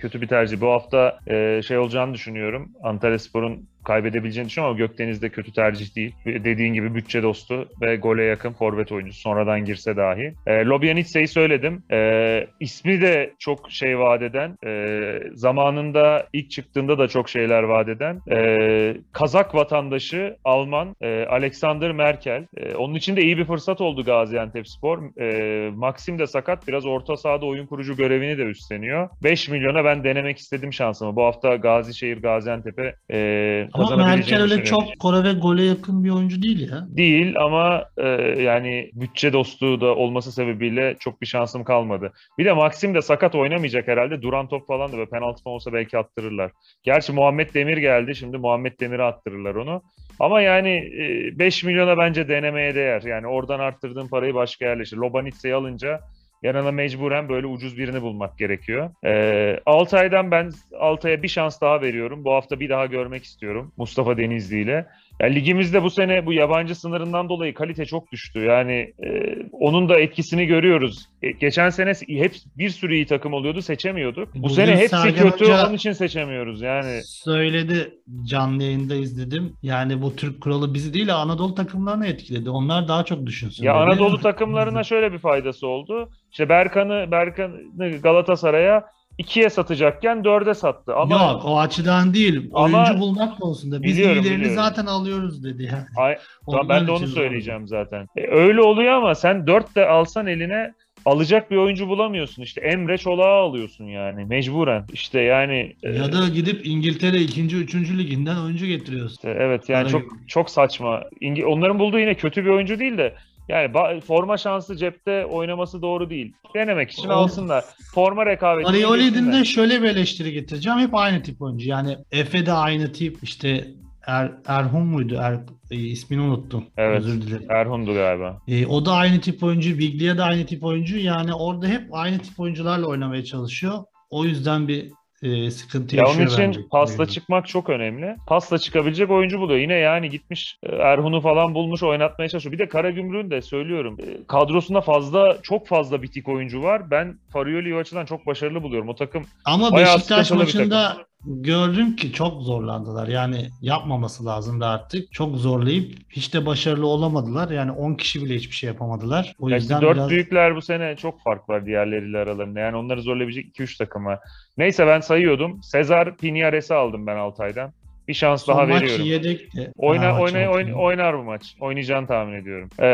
kötü 0.00 0.20
bir 0.20 0.28
tercih. 0.28 0.60
Bu 0.60 0.68
hafta 0.68 1.18
e, 1.26 1.60
şey 1.62 1.78
olacağını 1.78 2.14
düşünüyorum. 2.14 2.72
Antalya 2.82 3.18
Spor'un 3.18 3.68
kaybedebileceğini 3.84 4.48
düşünüyorum 4.48 4.76
ama 4.76 4.86
Gökdeniz 4.86 5.22
de 5.22 5.28
kötü 5.28 5.52
tercih 5.52 5.96
değil. 5.96 6.14
Dediğin 6.26 6.74
gibi 6.74 6.94
bütçe 6.94 7.22
dostu 7.22 7.68
ve 7.80 7.96
gole 7.96 8.24
yakın 8.24 8.52
forvet 8.52 8.92
oyuncusu 8.92 9.20
sonradan 9.20 9.64
girse 9.64 9.96
dahi. 9.96 10.34
E, 10.46 10.64
Lobyanitse'yi 10.64 11.28
söyledim. 11.28 11.82
E, 11.92 12.46
ismi 12.60 13.00
de 13.00 13.32
çok 13.38 13.70
şey 13.70 13.98
vadeden, 13.98 14.56
e, 14.66 15.20
zamanında 15.34 16.26
ilk 16.32 16.50
çıktığında 16.50 16.98
da 16.98 17.08
çok 17.08 17.28
şeyler 17.28 17.62
vadeden. 17.62 18.20
E, 18.30 18.96
Kazak 19.12 19.54
vatandaşı 19.54 20.36
Alman 20.44 20.96
e, 21.00 21.26
Alexander 21.30 21.92
Merkel. 21.92 22.46
E, 22.56 22.74
onun 22.74 22.94
için 22.94 23.16
de 23.16 23.22
iyi 23.22 23.38
bir 23.38 23.44
fırsat 23.44 23.80
oldu 23.80 24.04
Gaziantep 24.04 24.68
Spor. 24.68 25.20
E, 25.20 25.70
Maxim 25.70 26.18
de 26.18 26.26
sakat. 26.26 26.68
Biraz 26.68 26.86
orta 26.86 27.16
sahada 27.16 27.46
oyun 27.46 27.66
kurucu 27.66 27.96
görevini 27.96 28.38
de 28.38 28.42
üstleniyor. 28.42 29.08
5 29.22 29.48
milyona 29.48 29.84
ben 29.84 30.04
denemek 30.04 30.38
istedim 30.38 30.72
şansımı. 30.72 31.16
Bu 31.16 31.24
hafta 31.24 31.56
Gazişehir 31.56 32.22
Gaziantep'e 32.22 32.94
e, 33.12 33.68
Ama 33.74 33.96
Merkel 33.96 34.42
öyle 34.42 34.64
çok 34.64 34.98
kore 34.98 35.24
ve 35.24 35.32
gole 35.32 35.62
yakın 35.64 36.04
bir 36.04 36.10
oyuncu 36.10 36.42
değil 36.42 36.70
ya. 36.70 36.86
Değil 36.88 37.34
ama 37.38 37.84
e, 37.96 38.08
yani 38.42 38.90
bütçe 38.94 39.32
dostluğu 39.32 39.80
da 39.80 39.86
olması 39.86 40.32
sebebiyle 40.32 40.96
çok 41.00 41.20
bir 41.20 41.26
şansım 41.26 41.64
kalmadı. 41.64 42.12
Bir 42.38 42.44
de 42.44 42.52
Maxim 42.52 42.94
de 42.94 43.02
sakat 43.02 43.34
oynamayacak 43.34 43.88
herhalde. 43.88 44.22
Duran 44.22 44.48
top 44.48 44.66
falan 44.66 44.92
da 44.92 44.98
ve 44.98 45.06
penaltı 45.06 45.42
falan 45.42 45.54
olsa 45.54 45.72
belki 45.72 45.98
attırırlar. 45.98 46.50
Gerçi 46.82 47.12
Muhammed 47.12 47.54
Demir 47.54 47.76
geldi. 47.76 48.14
Şimdi 48.16 48.38
Muhammed 48.38 48.80
Demir'e 48.80 49.02
attırırlar 49.02 49.54
onu. 49.54 49.82
Ama 50.20 50.40
yani 50.40 50.70
e, 50.70 51.38
5 51.38 51.64
milyona 51.64 51.98
bence 51.98 52.28
denemeye 52.28 52.74
değer. 52.74 53.02
Yani 53.02 53.26
oradan 53.26 53.58
arttırdığın 53.58 54.08
parayı 54.08 54.34
başka 54.34 54.64
yerleştir. 54.64 54.96
Lobanitse'yi 54.96 55.54
alınca 55.54 56.00
yanına 56.42 56.72
mecburen 56.72 57.28
böyle 57.28 57.46
ucuz 57.46 57.78
birini 57.78 58.02
bulmak 58.02 58.38
gerekiyor. 58.38 58.90
Ee, 59.04 59.60
Altay'dan 59.66 60.30
ben 60.30 60.52
Altay'a 60.78 61.22
bir 61.22 61.28
şans 61.28 61.60
daha 61.60 61.80
veriyorum. 61.80 62.24
Bu 62.24 62.32
hafta 62.32 62.60
bir 62.60 62.68
daha 62.68 62.86
görmek 62.86 63.24
istiyorum 63.24 63.72
Mustafa 63.76 64.16
Denizli 64.16 64.60
ile. 64.60 64.86
Yani 65.22 65.34
ligimizde 65.34 65.82
bu 65.82 65.90
sene 65.90 66.26
bu 66.26 66.32
yabancı 66.32 66.74
sınırından 66.74 67.28
dolayı 67.28 67.54
kalite 67.54 67.84
çok 67.84 68.12
düştü. 68.12 68.40
Yani 68.40 68.92
e, 69.04 69.36
onun 69.52 69.88
da 69.88 70.00
etkisini 70.00 70.46
görüyoruz. 70.46 71.08
E, 71.22 71.30
geçen 71.30 71.70
sene 71.70 71.92
hep 72.08 72.34
bir 72.58 72.70
sürü 72.70 72.94
iyi 72.94 73.06
takım 73.06 73.32
oluyordu, 73.32 73.62
seçemiyorduk. 73.62 74.34
Bu 74.34 74.42
Bugün 74.42 74.54
sene 74.54 74.76
hepsi 74.76 74.88
Sergen 74.88 75.30
kötü, 75.30 75.44
Hoca- 75.44 75.66
onun 75.66 75.74
için 75.74 75.92
seçemiyoruz. 75.92 76.62
Yani 76.62 77.00
Söyledi 77.04 77.94
canlı 78.24 78.62
yayında 78.62 78.94
izledim. 78.94 79.56
Yani 79.62 80.02
bu 80.02 80.16
Türk 80.16 80.40
kuralı 80.40 80.74
bizi 80.74 80.94
değil 80.94 81.14
Anadolu 81.14 81.54
takımlarını 81.54 82.06
etkiledi. 82.06 82.50
Onlar 82.50 82.88
daha 82.88 83.04
çok 83.04 83.26
düşünsün. 83.26 83.64
Ya 83.64 83.74
dedi. 83.74 83.80
Anadolu 83.80 84.20
takımlarına 84.20 84.84
şöyle 84.84 85.12
bir 85.12 85.18
faydası 85.18 85.66
oldu. 85.66 86.10
İşte 86.30 86.48
Berkan'ı 86.48 87.10
Berkan'ı 87.10 87.98
Galatasaray'a 88.02 88.84
ikiye 89.18 89.50
satacakken 89.50 90.24
dörde 90.24 90.54
sattı. 90.54 90.94
Ama 90.96 91.14
Yok 91.32 91.42
o 91.44 91.58
açıdan 91.60 92.14
değil. 92.14 92.50
Ama- 92.54 92.78
Oyuncu 92.78 93.00
bulmak 93.00 93.40
konusunda. 93.40 93.82
Biz 93.82 93.96
Biliyorum, 93.96 94.16
iyilerini 94.22 94.36
biliyorum. 94.40 94.62
zaten 94.62 94.86
alıyoruz 94.86 95.44
dedi 95.44 95.62
yani. 95.62 95.84
Ay- 95.96 96.18
ben 96.68 96.86
de 96.86 96.90
onu 96.90 97.06
söyleyeceğim 97.06 97.68
zaten. 97.68 98.06
E, 98.16 98.26
öyle 98.26 98.60
oluyor 98.62 98.92
ama 98.92 99.14
sen 99.14 99.46
4 99.46 99.76
de 99.76 99.86
alsan 99.86 100.26
eline 100.26 100.72
alacak 101.04 101.50
bir 101.50 101.56
oyuncu 101.56 101.88
bulamıyorsun. 101.88 102.42
İşte 102.42 102.60
Emre 102.60 102.98
Çolak'ı 102.98 103.28
alıyorsun 103.28 103.84
yani 103.84 104.24
mecburen. 104.24 104.84
İşte 104.92 105.20
yani 105.20 105.76
e, 105.82 105.90
Ya 105.92 106.12
da 106.12 106.28
gidip 106.28 106.66
İngiltere 106.66 107.16
2. 107.20 107.56
3. 107.56 107.74
liginden 107.98 108.36
oyuncu 108.36 108.66
getiriyorsun. 108.66 109.14
işte 109.14 109.36
evet 109.40 109.68
yani 109.68 109.82
Para 109.82 109.90
çok 109.92 110.02
gibi. 110.02 110.26
çok 110.28 110.50
saçma. 110.50 111.02
İngi- 111.20 111.46
onların 111.46 111.78
bulduğu 111.78 111.98
yine 111.98 112.14
kötü 112.14 112.44
bir 112.44 112.50
oyuncu 112.50 112.78
değil 112.78 112.98
de 112.98 113.14
yani 113.52 114.00
forma 114.00 114.36
şansı 114.36 114.76
cepte 114.76 115.26
oynaması 115.26 115.82
doğru 115.82 116.10
değil. 116.10 116.32
Denemek 116.54 116.90
için 116.90 117.08
O- 117.08 117.12
alsınlar. 117.12 117.64
Forma 117.94 118.26
rekabeti. 118.26 118.68
Arioli'nin 118.68 119.32
de 119.32 119.44
şöyle 119.44 119.82
bir 119.82 119.88
eleştiri 119.88 120.32
getireceğim. 120.32 120.78
Hep 120.78 120.94
aynı 120.94 121.22
tip 121.22 121.42
oyuncu. 121.42 121.68
Yani 121.68 121.96
Efe 122.12 122.46
de 122.46 122.52
aynı 122.52 122.92
tip. 122.92 123.22
İşte 123.22 123.64
er, 124.06 124.32
Erhun 124.46 124.86
muydu? 124.86 125.18
Er, 125.20 125.40
e, 125.70 125.76
ismini 125.76 126.20
unuttum. 126.20 126.64
Evet. 126.76 126.98
Özür 126.98 127.22
dilerim. 127.22 127.46
Erhun'du 127.50 127.94
galiba. 127.94 128.38
E, 128.48 128.66
o 128.66 128.86
da 128.86 128.92
aynı 128.92 129.20
tip 129.20 129.42
oyuncu. 129.42 129.78
Biglia 129.78 130.18
da 130.18 130.24
aynı 130.24 130.46
tip 130.46 130.64
oyuncu. 130.64 130.98
Yani 130.98 131.34
orada 131.34 131.66
hep 131.66 131.82
aynı 131.92 132.18
tip 132.18 132.40
oyuncularla 132.40 132.86
oynamaya 132.86 133.24
çalışıyor. 133.24 133.78
O 134.10 134.24
yüzden 134.24 134.68
bir 134.68 134.92
e, 135.22 135.50
sıkıntı 135.50 135.96
Ya 135.96 136.02
yaşıyor 136.06 136.26
onun 136.26 136.32
için 136.32 136.44
bence. 136.46 136.60
pasla 136.70 137.06
çıkmak 137.06 137.48
çok 137.48 137.70
önemli. 137.70 138.16
Pasla 138.26 138.58
çıkabilecek 138.58 139.10
oyuncu 139.10 139.38
buluyor. 139.40 139.60
Yine 139.60 139.74
yani 139.74 140.10
gitmiş 140.10 140.58
e, 140.62 140.76
Erhun'u 140.76 141.20
falan 141.20 141.54
bulmuş 141.54 141.82
oynatmaya 141.82 142.28
çalışıyor. 142.28 142.52
Bir 142.52 142.58
de 142.58 142.68
Karagümrük'ün 142.68 143.30
de 143.30 143.42
söylüyorum 143.42 143.96
e, 144.00 144.26
kadrosunda 144.28 144.80
fazla 144.80 145.38
çok 145.42 145.66
fazla 145.66 146.02
bitik 146.02 146.28
oyuncu 146.28 146.62
var. 146.62 146.90
Ben 146.90 147.18
Farioli'yi 147.32 147.74
açıdan 147.74 148.04
çok 148.06 148.26
başarılı 148.26 148.62
buluyorum. 148.62 148.88
O 148.88 148.94
takım 148.94 149.24
Ama 149.44 149.76
Beşiktaş 149.76 150.30
maçında 150.30 150.96
gördüm 151.26 151.96
ki 151.96 152.12
çok 152.12 152.42
zorlandılar. 152.42 153.08
Yani 153.08 153.48
yapmaması 153.60 154.26
lazımdı 154.26 154.66
artık. 154.66 155.12
Çok 155.12 155.36
zorlayıp 155.36 155.94
hiç 156.10 156.34
de 156.34 156.46
başarılı 156.46 156.86
olamadılar. 156.86 157.50
Yani 157.50 157.72
10 157.72 157.94
kişi 157.94 158.24
bile 158.24 158.34
hiçbir 158.34 158.56
şey 158.56 158.68
yapamadılar. 158.68 159.34
O 159.40 159.48
Ya 159.48 159.56
yüzden 159.56 159.80
dört 159.82 159.96
biraz 159.96 160.10
büyükler 160.10 160.56
bu 160.56 160.62
sene 160.62 160.96
çok 160.96 161.22
fark 161.22 161.48
var 161.48 161.66
diğerleriyle 161.66 162.18
aralarında. 162.18 162.60
Yani 162.60 162.76
onları 162.76 163.02
zorlayabilecek 163.02 163.46
2-3 163.58 163.78
takım 163.78 164.06
var. 164.06 164.18
Neyse 164.58 164.86
ben 164.86 165.00
sayıyordum. 165.00 165.62
Sezar 165.62 166.16
Piniares'i 166.16 166.74
aldım 166.74 167.06
ben 167.06 167.16
Altay'dan. 167.16 167.72
Bir 168.08 168.14
şans 168.14 168.44
son 168.44 168.56
daha 168.58 168.66
maç 168.66 168.82
veriyorum. 168.82 169.04
yedekti. 169.04 169.72
Oyna, 169.76 170.20
oyna, 170.20 170.48
oyna- 170.50 170.74
oynar 170.74 171.18
bu 171.18 171.22
maç. 171.22 171.54
Oynayacağını 171.60 172.06
tahmin 172.06 172.34
ediyorum. 172.34 172.68
Ee, 172.78 172.86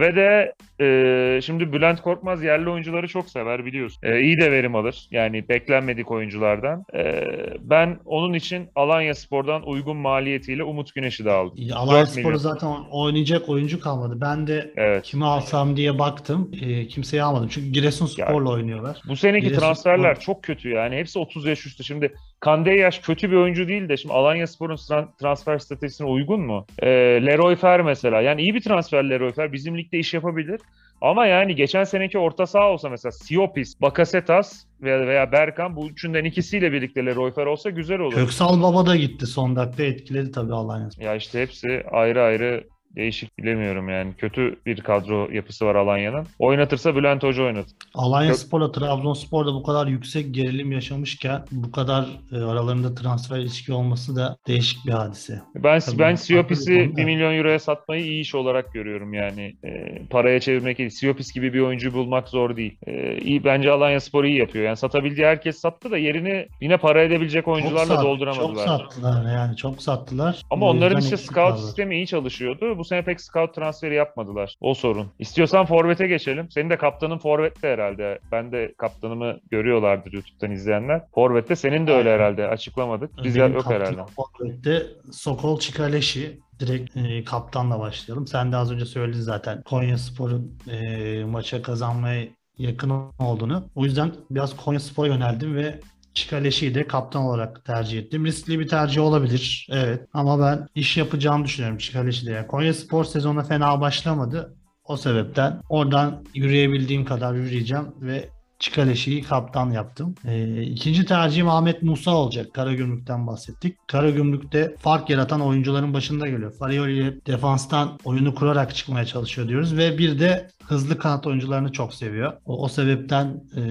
ve 0.00 0.16
de 0.16 0.52
e, 0.80 1.40
şimdi 1.42 1.72
Bülent 1.72 2.00
Korkmaz 2.02 2.42
yerli 2.44 2.70
oyuncuları 2.70 3.08
çok 3.08 3.28
sever 3.30 3.64
biliyorsun. 3.66 4.00
E, 4.02 4.20
iyi 4.20 4.40
de 4.40 4.52
verim 4.52 4.74
alır. 4.74 5.06
Yani 5.10 5.48
beklenmedik 5.48 6.10
oyunculardan. 6.10 6.84
E, 6.94 7.24
ben 7.60 7.98
onun 8.04 8.34
için 8.34 8.68
Alanya 8.74 9.14
Spor'dan 9.14 9.68
uygun 9.68 9.96
maliyetiyle 9.96 10.62
Umut 10.64 10.94
Güneş'i 10.94 11.24
de 11.24 11.30
aldım. 11.30 11.58
Alanya 11.74 12.00
4 12.00 12.16
milyon. 12.16 12.22
Spor'u 12.30 12.38
zaten 12.38 12.68
oynayacak 12.90 13.48
oyuncu 13.48 13.80
kalmadı. 13.80 14.18
Ben 14.20 14.46
de 14.46 14.72
Evet. 14.76 15.02
kimi 15.04 15.24
alsam 15.24 15.76
diye 15.76 15.98
baktım. 15.98 16.50
E, 16.62 16.86
kimseyi 16.86 17.22
almadım. 17.22 17.48
Çünkü 17.52 17.70
Giresunspor'la 17.72 18.50
oynuyorlar. 18.50 19.00
Bu 19.08 19.16
seneki 19.16 19.44
Giresun 19.46 19.60
transferler 19.60 20.14
Spor- 20.14 20.20
çok 20.20 20.42
kötü 20.42 20.68
yani. 20.68 20.96
Hepsi 20.96 21.18
30 21.18 21.46
yaş 21.46 21.66
üstü. 21.66 21.84
Şimdi 21.84 22.14
Kandeyaş 22.40 22.98
kötü 22.98 23.30
bir 23.30 23.36
oyuncu 23.36 23.68
değil 23.68 23.88
de 23.88 23.96
şimdi 23.96 24.14
Alanya 24.14 24.46
Spor'un 24.46 24.74
tran- 24.76 25.08
transfer 25.20 25.58
stratejisine 25.58 26.06
uygun 26.06 26.40
mu? 26.40 26.66
Ee, 26.82 26.86
Leroy 27.26 27.56
Fer 27.56 27.80
mesela. 27.80 28.20
Yani 28.20 28.42
iyi 28.42 28.54
bir 28.54 28.60
transfer 28.60 29.10
Leroy 29.10 29.32
Fer. 29.32 29.52
Bizim 29.52 29.78
ligde 29.78 29.98
iş 29.98 30.14
yapabilir. 30.14 30.60
Ama 31.00 31.26
yani 31.26 31.54
geçen 31.54 31.84
seneki 31.84 32.18
orta 32.18 32.46
saha 32.46 32.70
olsa 32.70 32.88
mesela 32.88 33.12
Siopis, 33.12 33.80
Bakasetas 33.80 34.64
veya, 34.82 35.06
veya 35.06 35.32
Berkan 35.32 35.76
bu 35.76 35.88
üçünden 35.88 36.24
ikisiyle 36.24 36.72
birlikte 36.72 37.06
Leroy 37.06 37.32
Fer 37.32 37.46
olsa 37.46 37.70
güzel 37.70 37.98
olur. 37.98 38.14
Köksal 38.14 38.62
Baba 38.62 38.86
da 38.86 38.96
gitti 38.96 39.26
son 39.26 39.56
dakika 39.56 39.82
etkiledi 39.82 40.30
tabii 40.30 40.54
Alanya. 40.54 40.88
Ya 40.98 41.14
işte 41.14 41.42
hepsi 41.42 41.84
ayrı 41.92 42.22
ayrı 42.22 42.64
değişik 42.96 43.38
bilemiyorum 43.38 43.88
yani. 43.88 44.12
Kötü 44.18 44.56
bir 44.66 44.80
kadro 44.80 45.28
yapısı 45.32 45.66
var 45.66 45.74
Alanya'nın. 45.74 46.26
Oynatırsa 46.38 46.96
Bülent 46.96 47.22
Hoca 47.22 47.42
oynatır. 47.42 47.72
Alanya. 47.94 48.34
Spor'la 48.34 48.72
Trabzonspor'da 48.72 49.54
bu 49.54 49.62
kadar 49.62 49.86
yüksek 49.86 50.34
gerilim 50.34 50.72
yaşamışken 50.72 51.44
bu 51.50 51.72
kadar 51.72 52.06
e, 52.32 52.36
aralarında 52.36 52.94
transfer 52.94 53.38
ilişki 53.38 53.72
olması 53.72 54.16
da 54.16 54.36
değişik 54.46 54.86
bir 54.86 54.92
hadise. 54.92 55.40
Ben 55.54 55.80
Tabii, 55.80 55.98
ben 55.98 56.14
Siopis'i 56.14 56.74
konu 56.84 56.92
da. 56.92 56.96
1 56.96 57.04
milyon 57.04 57.34
euroya 57.34 57.58
satmayı 57.58 58.04
iyi 58.04 58.20
iş 58.20 58.34
olarak 58.34 58.74
görüyorum 58.74 59.14
yani. 59.14 59.56
E, 59.64 60.02
paraya 60.10 60.40
çevirmek 60.40 60.78
değil. 60.78 60.90
Siopis 60.90 61.32
gibi 61.32 61.54
bir 61.54 61.60
oyuncu 61.60 61.92
bulmak 61.94 62.28
zor 62.28 62.56
değil. 62.56 62.76
E, 62.86 63.18
iyi 63.18 63.44
bence 63.44 63.70
Alanya 63.70 64.00
Spor 64.00 64.24
iyi 64.24 64.38
yapıyor. 64.38 64.64
Yani 64.64 64.76
satabildiği 64.76 65.26
herkes 65.26 65.60
sattı 65.60 65.90
da 65.90 65.98
yerini 65.98 66.46
yine 66.60 66.76
para 66.76 67.02
edebilecek 67.02 67.48
oyuncularla 67.48 67.94
sat- 67.94 68.04
dolduramadılar. 68.04 68.66
Çok 68.66 68.80
sattılar 68.80 69.34
yani 69.34 69.56
çok 69.56 69.82
sattılar. 69.82 70.42
Ama 70.50 70.66
onların 70.66 71.00
işte 71.00 71.16
scout 71.16 71.34
kaldı. 71.34 71.62
sistemi 71.62 71.96
iyi 71.96 72.06
çalışıyordu. 72.06 72.79
Bu 72.80 72.84
sene 72.84 73.04
pek 73.04 73.20
scout 73.20 73.54
transferi 73.54 73.94
yapmadılar. 73.94 74.56
O 74.60 74.74
sorun. 74.74 75.08
İstiyorsan 75.18 75.66
forvete 75.66 76.06
geçelim. 76.06 76.50
Senin 76.50 76.70
de 76.70 76.78
kaptanın 76.78 77.18
forvette 77.18 77.68
herhalde. 77.68 78.18
Ben 78.32 78.52
de 78.52 78.74
kaptanımı 78.78 79.40
görüyorlardır 79.50 80.12
YouTube'dan 80.12 80.50
izleyenler. 80.50 81.02
Forvette 81.14 81.56
senin 81.56 81.86
de 81.86 81.92
öyle 81.92 82.14
herhalde. 82.14 82.48
Açıklamadık. 82.48 83.10
Biz 83.24 83.36
Benim 83.36 83.54
yok 83.54 83.70
herhalde. 83.70 84.00
Forvet'te 84.16 84.86
Sokol 85.12 85.58
Çikaleşi 85.58 86.40
direkt 86.60 86.96
e, 86.96 87.24
kaptanla 87.24 87.80
başlayalım. 87.80 88.26
Sen 88.26 88.52
de 88.52 88.56
az 88.56 88.72
önce 88.72 88.84
söyledin 88.84 89.20
zaten 89.20 89.62
Konya 89.62 89.98
Spor'un 89.98 90.58
e, 90.70 91.24
maça 91.24 91.62
kazanmaya 91.62 92.28
yakın 92.58 92.90
olduğunu. 93.18 93.64
O 93.74 93.84
yüzden 93.84 94.12
biraz 94.30 94.56
Konya 94.56 94.80
Spor'a 94.80 95.06
yöneldim 95.06 95.56
ve 95.56 95.80
Çikaleşi'yi 96.20 96.74
de 96.74 96.86
kaptan 96.86 97.22
olarak 97.22 97.64
tercih 97.64 97.98
ettim. 97.98 98.26
Riskli 98.26 98.60
bir 98.60 98.68
tercih 98.68 99.02
olabilir. 99.02 99.68
Evet. 99.70 100.08
Ama 100.12 100.40
ben 100.40 100.66
iş 100.74 100.96
yapacağını 100.96 101.44
düşünüyorum 101.44 101.78
Çikaleşi'de. 101.78 102.30
Yani 102.30 102.46
Konya 102.46 102.74
Spor 102.74 103.04
sezonuna 103.04 103.42
fena 103.42 103.80
başlamadı. 103.80 104.56
O 104.84 104.96
sebepten 104.96 105.60
oradan 105.68 106.24
yürüyebildiğim 106.34 107.04
kadar 107.04 107.34
yürüyeceğim 107.34 107.86
ve 108.00 108.28
Çikaleşi'yi 108.60 109.22
kaptan 109.22 109.70
yaptım. 109.70 110.14
Ee, 110.24 110.62
ikinci 110.62 111.04
tercihim 111.04 111.48
Ahmet 111.48 111.82
Musa 111.82 112.10
olacak. 112.16 112.54
Karagümrük'ten 112.54 113.26
bahsettik. 113.26 113.76
Karagümrük'te 113.88 114.74
fark 114.78 115.10
yaratan 115.10 115.40
oyuncuların 115.40 115.94
başında 115.94 116.28
geliyor. 116.28 116.52
Farioli 116.58 117.20
defanstan 117.26 117.98
oyunu 118.04 118.34
kurarak 118.34 118.74
çıkmaya 118.74 119.04
çalışıyor 119.06 119.48
diyoruz 119.48 119.76
ve 119.76 119.98
bir 119.98 120.18
de 120.18 120.48
hızlı 120.64 120.98
kanat 120.98 121.26
oyuncularını 121.26 121.72
çok 121.72 121.94
seviyor. 121.94 122.32
O, 122.46 122.64
o 122.64 122.68
sebepten 122.68 123.40
e, 123.56 123.62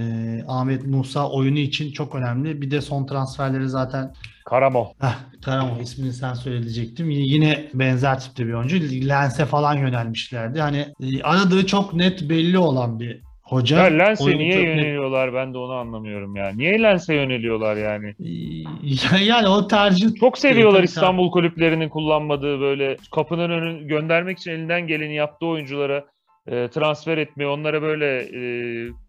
Ahmet 0.47 0.85
Musa 0.85 1.29
oyunu 1.29 1.59
için 1.59 1.91
çok 1.91 2.15
önemli. 2.15 2.61
Bir 2.61 2.71
de 2.71 2.81
son 2.81 3.05
transferleri 3.05 3.69
zaten 3.69 4.13
Karamo. 4.45 4.93
Heh, 4.99 5.15
Karamo 5.45 5.81
ismini 5.81 6.13
sen 6.13 6.33
söyleyecektim. 6.33 7.09
Y- 7.09 7.19
Yine 7.19 7.69
benzer 7.73 8.19
tipte 8.19 8.47
bir 8.47 8.53
oyuncu. 8.53 9.07
Lens'e 9.09 9.45
falan 9.45 9.73
yönelmişlerdi. 9.77 10.61
Hani 10.61 10.87
e, 11.01 11.21
aradığı 11.23 11.65
çok 11.65 11.93
net 11.93 12.29
belli 12.29 12.57
olan 12.57 12.99
bir 12.99 13.21
hoca. 13.49 13.77
Ya 13.77 13.83
Lens'e 13.83 14.37
niye 14.37 14.53
çok 14.53 14.63
yöneliyorlar 14.63 15.33
ben 15.33 15.53
de 15.53 15.57
onu 15.57 15.73
anlamıyorum 15.73 16.35
ya. 16.35 16.51
Niye 16.55 16.81
Lens'e 16.81 17.13
yöneliyorlar 17.15 17.77
yani? 17.77 18.15
Yani 19.25 19.47
o 19.47 19.67
tercih 19.67 20.15
Çok 20.19 20.37
seviyorlar 20.37 20.83
İstanbul 20.83 21.31
kulüplerinin 21.31 21.89
kullanmadığı 21.89 22.59
böyle 22.59 22.97
kapının 23.11 23.49
önünü 23.49 23.87
göndermek 23.87 24.37
için 24.37 24.51
elinden 24.51 24.87
geleni 24.87 25.15
yaptığı 25.15 25.45
oyunculara 25.45 26.05
e, 26.47 26.67
transfer 26.67 27.17
etmeye, 27.17 27.47
onlara 27.47 27.81
böyle 27.81 28.19
e, 28.19 28.41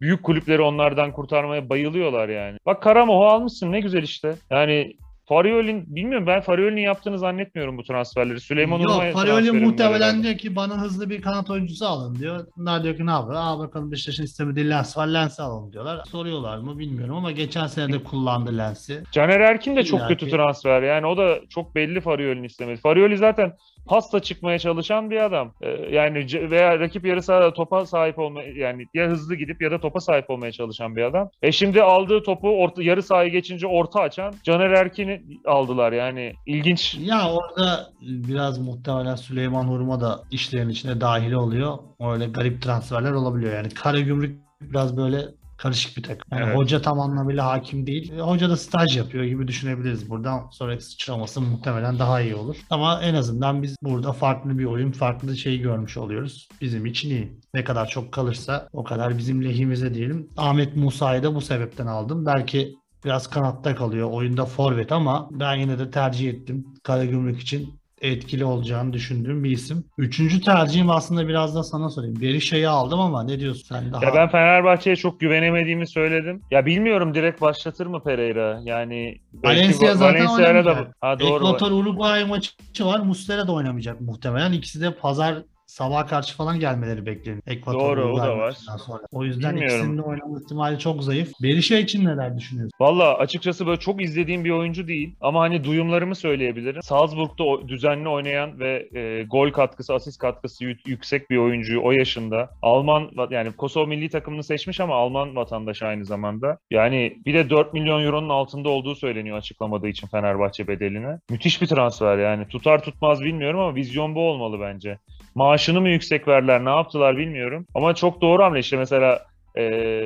büyük 0.00 0.22
kulüpleri 0.22 0.62
onlardan 0.62 1.12
kurtarmaya 1.12 1.68
bayılıyorlar 1.68 2.28
yani. 2.28 2.58
Bak 2.66 2.82
Karamoh'u 2.82 3.24
almışsın 3.24 3.72
ne 3.72 3.80
güzel 3.80 4.02
işte. 4.02 4.34
Yani 4.50 4.92
Farioli'nin 5.30 5.96
bilmiyorum 5.96 6.26
ben 6.26 6.40
Farioli'nin 6.40 6.80
yaptığını 6.80 7.18
zannetmiyorum 7.18 7.78
bu 7.78 7.82
transferleri. 7.82 8.40
Süleyman 8.40 8.78
Yok 8.78 8.90
Urma'ya 8.90 9.12
Farioli 9.12 9.44
transferi 9.44 9.64
muhtemelen 9.64 10.22
diyor 10.22 10.38
ki 10.38 10.56
bana 10.56 10.80
hızlı 10.80 11.10
bir 11.10 11.22
kanat 11.22 11.50
oyuncusu 11.50 11.86
alın 11.86 12.14
diyor. 12.14 12.46
Bunlar 12.56 12.84
diyor 12.84 12.96
ki 12.96 13.06
ne 13.06 13.10
yapıyor? 13.10 13.40
Aa 13.40 13.58
bakalım 13.58 13.92
Beşiktaş'ın 13.92 14.24
istemediği 14.24 14.70
Lens 14.70 14.96
var 14.96 15.06
Lens'i 15.06 15.42
alalım 15.42 15.72
diyorlar. 15.72 16.04
Soruyorlar 16.04 16.58
mı 16.58 16.78
bilmiyorum 16.78 17.16
ama 17.16 17.30
geçen 17.30 17.66
sene 17.66 17.92
de 17.92 18.02
kullandı 18.04 18.58
Lens'i. 18.58 19.02
Caner 19.12 19.40
Erkin 19.40 19.76
de 19.76 19.84
çok 19.84 20.00
İlla 20.00 20.08
kötü 20.08 20.30
transfer. 20.30 20.82
Yani 20.82 21.06
o 21.06 21.16
da 21.16 21.38
çok 21.48 21.74
belli 21.74 22.00
Farioli'nin 22.00 22.44
istemedi. 22.44 22.80
Farioli 22.80 23.16
zaten 23.16 23.52
pasta 23.90 24.20
çıkmaya 24.20 24.58
çalışan 24.58 25.10
bir 25.10 25.24
adam. 25.24 25.52
Ee, 25.62 25.68
yani 25.68 26.26
veya 26.50 26.80
rakip 26.80 27.06
yarı 27.06 27.22
sahada 27.22 27.52
topa 27.52 27.86
sahip 27.86 28.18
olma 28.18 28.42
yani 28.42 28.86
ya 28.94 29.06
hızlı 29.06 29.34
gidip 29.34 29.62
ya 29.62 29.70
da 29.70 29.80
topa 29.80 30.00
sahip 30.00 30.30
olmaya 30.30 30.52
çalışan 30.52 30.96
bir 30.96 31.02
adam. 31.02 31.30
E 31.42 31.52
şimdi 31.52 31.82
aldığı 31.82 32.22
topu 32.22 32.48
orta, 32.48 32.82
yarı 32.82 33.02
sahayı 33.02 33.32
geçince 33.32 33.66
orta 33.66 34.00
açan 34.00 34.34
Caner 34.44 34.70
Erkin'i 34.70 35.22
aldılar 35.46 35.92
yani. 35.92 36.32
ilginç. 36.46 36.96
Ya 37.00 37.32
orada 37.32 37.90
biraz 38.00 38.58
muhtemelen 38.58 39.14
Süleyman 39.14 39.64
Hurma 39.64 40.00
da 40.00 40.20
işlerin 40.30 40.68
içine 40.68 41.00
dahil 41.00 41.32
oluyor. 41.32 41.78
Öyle 42.00 42.26
garip 42.26 42.62
transferler 42.62 43.12
olabiliyor. 43.12 43.54
Yani 43.54 43.68
Karagümrük 43.68 44.40
biraz 44.60 44.96
böyle 44.96 45.18
karışık 45.62 45.96
bir 45.96 46.02
takım. 46.02 46.22
Yani 46.32 46.44
Evet. 46.46 46.56
hoca 46.56 46.82
tam 46.82 47.00
anlamıyla 47.00 47.46
hakim 47.46 47.86
değil. 47.86 48.12
E, 48.12 48.20
Hoca 48.20 48.50
da 48.50 48.56
staj 48.56 48.96
yapıyor 48.96 49.24
gibi 49.24 49.48
düşünebiliriz. 49.48 50.10
Buradan 50.10 50.48
sonraki 50.50 50.84
sıçraması 50.84 51.40
muhtemelen 51.40 51.98
daha 51.98 52.20
iyi 52.20 52.34
olur. 52.34 52.56
Ama 52.70 53.02
en 53.02 53.14
azından 53.14 53.62
biz 53.62 53.76
burada 53.82 54.12
farklı 54.12 54.58
bir 54.58 54.64
oyun, 54.64 54.92
farklı 54.92 55.36
şeyi 55.36 55.60
görmüş 55.60 55.96
oluyoruz. 55.96 56.48
Bizim 56.60 56.86
için 56.86 57.10
iyi. 57.10 57.38
Ne 57.54 57.64
kadar 57.64 57.86
çok 57.86 58.12
kalırsa 58.12 58.68
o 58.72 58.84
kadar 58.84 59.18
bizim 59.18 59.44
lehimize 59.44 59.94
diyelim. 59.94 60.28
Ahmet 60.36 60.76
Musa'yı 60.76 61.22
da 61.22 61.34
bu 61.34 61.40
sebepten 61.40 61.86
aldım. 61.86 62.26
Belki 62.26 62.74
biraz 63.04 63.26
kanatta 63.26 63.74
kalıyor. 63.74 64.10
Oyunda 64.10 64.44
forvet 64.44 64.92
ama 64.92 65.28
ben 65.32 65.54
yine 65.56 65.78
de 65.78 65.90
tercih 65.90 66.30
ettim. 66.30 66.66
Karagümrük 66.82 67.40
için 67.40 67.79
etkili 68.00 68.44
olacağını 68.44 68.92
düşündüğüm 68.92 69.44
bir 69.44 69.50
isim. 69.50 69.84
Üçüncü 69.98 70.40
tercihim 70.40 70.90
aslında 70.90 71.28
biraz 71.28 71.54
da 71.54 71.62
sana 71.62 71.90
sorayım. 71.90 72.20
Berisha'yı 72.20 72.70
aldım 72.70 73.00
ama 73.00 73.22
ne 73.22 73.40
diyorsun 73.40 73.64
sen 73.68 73.92
daha? 73.92 74.04
Ya 74.04 74.14
ben 74.14 74.28
Fenerbahçe'ye 74.28 74.96
çok 74.96 75.20
güvenemediğimi 75.20 75.86
söyledim. 75.86 76.42
Ya 76.50 76.66
bilmiyorum 76.66 77.14
direkt 77.14 77.40
başlatır 77.40 77.86
mı 77.86 78.02
Pereira? 78.02 78.60
Yani 78.64 79.18
Valencia 79.44 79.88
Va- 79.88 79.96
zaten 79.96 80.26
Valencia'yla 80.26 80.64
da 80.64 80.92
ha 81.00 81.20
doğru. 81.20 81.36
Ekvator 81.46 81.70
Uruguay 81.70 82.24
maçı 82.24 82.52
var. 82.80 83.00
Muslera 83.00 83.46
da 83.46 83.52
oynamayacak 83.52 84.00
muhtemelen. 84.00 84.52
İkisi 84.52 84.80
de 84.80 84.94
pazar 84.94 85.34
sabah 85.70 86.08
karşı 86.08 86.36
falan 86.36 86.60
gelmeleri 86.60 87.06
bekleniyor. 87.06 87.42
Ekvator 87.46 87.96
Doğru, 87.96 88.12
o 88.12 88.18
da 88.18 88.38
var. 88.38 88.52
Sonra. 88.86 89.02
O 89.12 89.24
yüzden 89.24 89.54
Bilmiyorum. 89.54 89.76
ikisinin 89.76 89.98
de 89.98 90.02
oynama 90.02 90.40
ihtimali 90.40 90.78
çok 90.78 91.04
zayıf. 91.04 91.32
Berisha 91.42 91.76
için 91.76 92.04
neler 92.04 92.38
düşünüyorsun? 92.38 92.72
Valla 92.80 93.18
açıkçası 93.18 93.66
böyle 93.66 93.80
çok 93.80 94.02
izlediğim 94.02 94.44
bir 94.44 94.50
oyuncu 94.50 94.88
değil 94.88 95.14
ama 95.20 95.40
hani 95.40 95.64
duyumlarımı 95.64 96.14
söyleyebilirim. 96.14 96.82
Salzburg'da 96.82 97.68
düzenli 97.68 98.08
oynayan 98.08 98.58
ve 98.60 98.88
e, 98.94 99.22
gol 99.22 99.50
katkısı, 99.50 99.94
asist 99.94 100.18
katkısı 100.18 100.64
yü- 100.64 100.78
yüksek 100.86 101.30
bir 101.30 101.36
oyuncuyu 101.36 101.80
o 101.82 101.92
yaşında. 101.92 102.50
Alman 102.62 103.10
yani 103.30 103.52
Kosova 103.52 103.86
milli 103.86 104.08
takımını 104.08 104.44
seçmiş 104.44 104.80
ama 104.80 104.94
Alman 104.94 105.36
vatandaşı 105.36 105.86
aynı 105.86 106.04
zamanda. 106.04 106.58
Yani 106.70 107.16
bir 107.26 107.34
de 107.34 107.50
4 107.50 107.74
milyon 107.74 108.02
euronun 108.02 108.28
altında 108.28 108.68
olduğu 108.68 108.94
söyleniyor 108.94 109.38
açıklamadığı 109.38 109.88
için 109.88 110.06
Fenerbahçe 110.06 110.68
bedeline. 110.68 111.18
Müthiş 111.30 111.62
bir 111.62 111.66
transfer 111.66 112.18
yani. 112.18 112.48
Tutar 112.48 112.82
tutmaz 112.82 113.20
bilmiyorum 113.20 113.60
ama 113.60 113.74
vizyon 113.74 114.14
bu 114.14 114.20
olmalı 114.20 114.60
bence. 114.60 114.98
Maaşını 115.40 115.80
mı 115.80 115.88
yüksek 115.88 116.28
verdiler 116.28 116.64
ne 116.64 116.68
yaptılar 116.70 117.16
bilmiyorum. 117.16 117.66
Ama 117.74 117.94
çok 117.94 118.20
doğru 118.20 118.42
hamle 118.42 118.58
işte 118.58 118.76
mesela 118.76 119.26
e, 119.58 119.62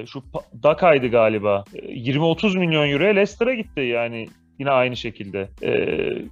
şu 0.07 0.23
Daka'ydı 0.63 1.09
galiba. 1.09 1.65
E, 1.75 1.79
20-30 1.79 2.59
milyon 2.59 2.89
euroya 2.91 3.13
Leicester'a 3.13 3.55
gitti 3.55 3.81
yani 3.81 4.29
yine 4.59 4.71
aynı 4.71 4.97
şekilde. 4.97 5.49
E, 5.63 5.73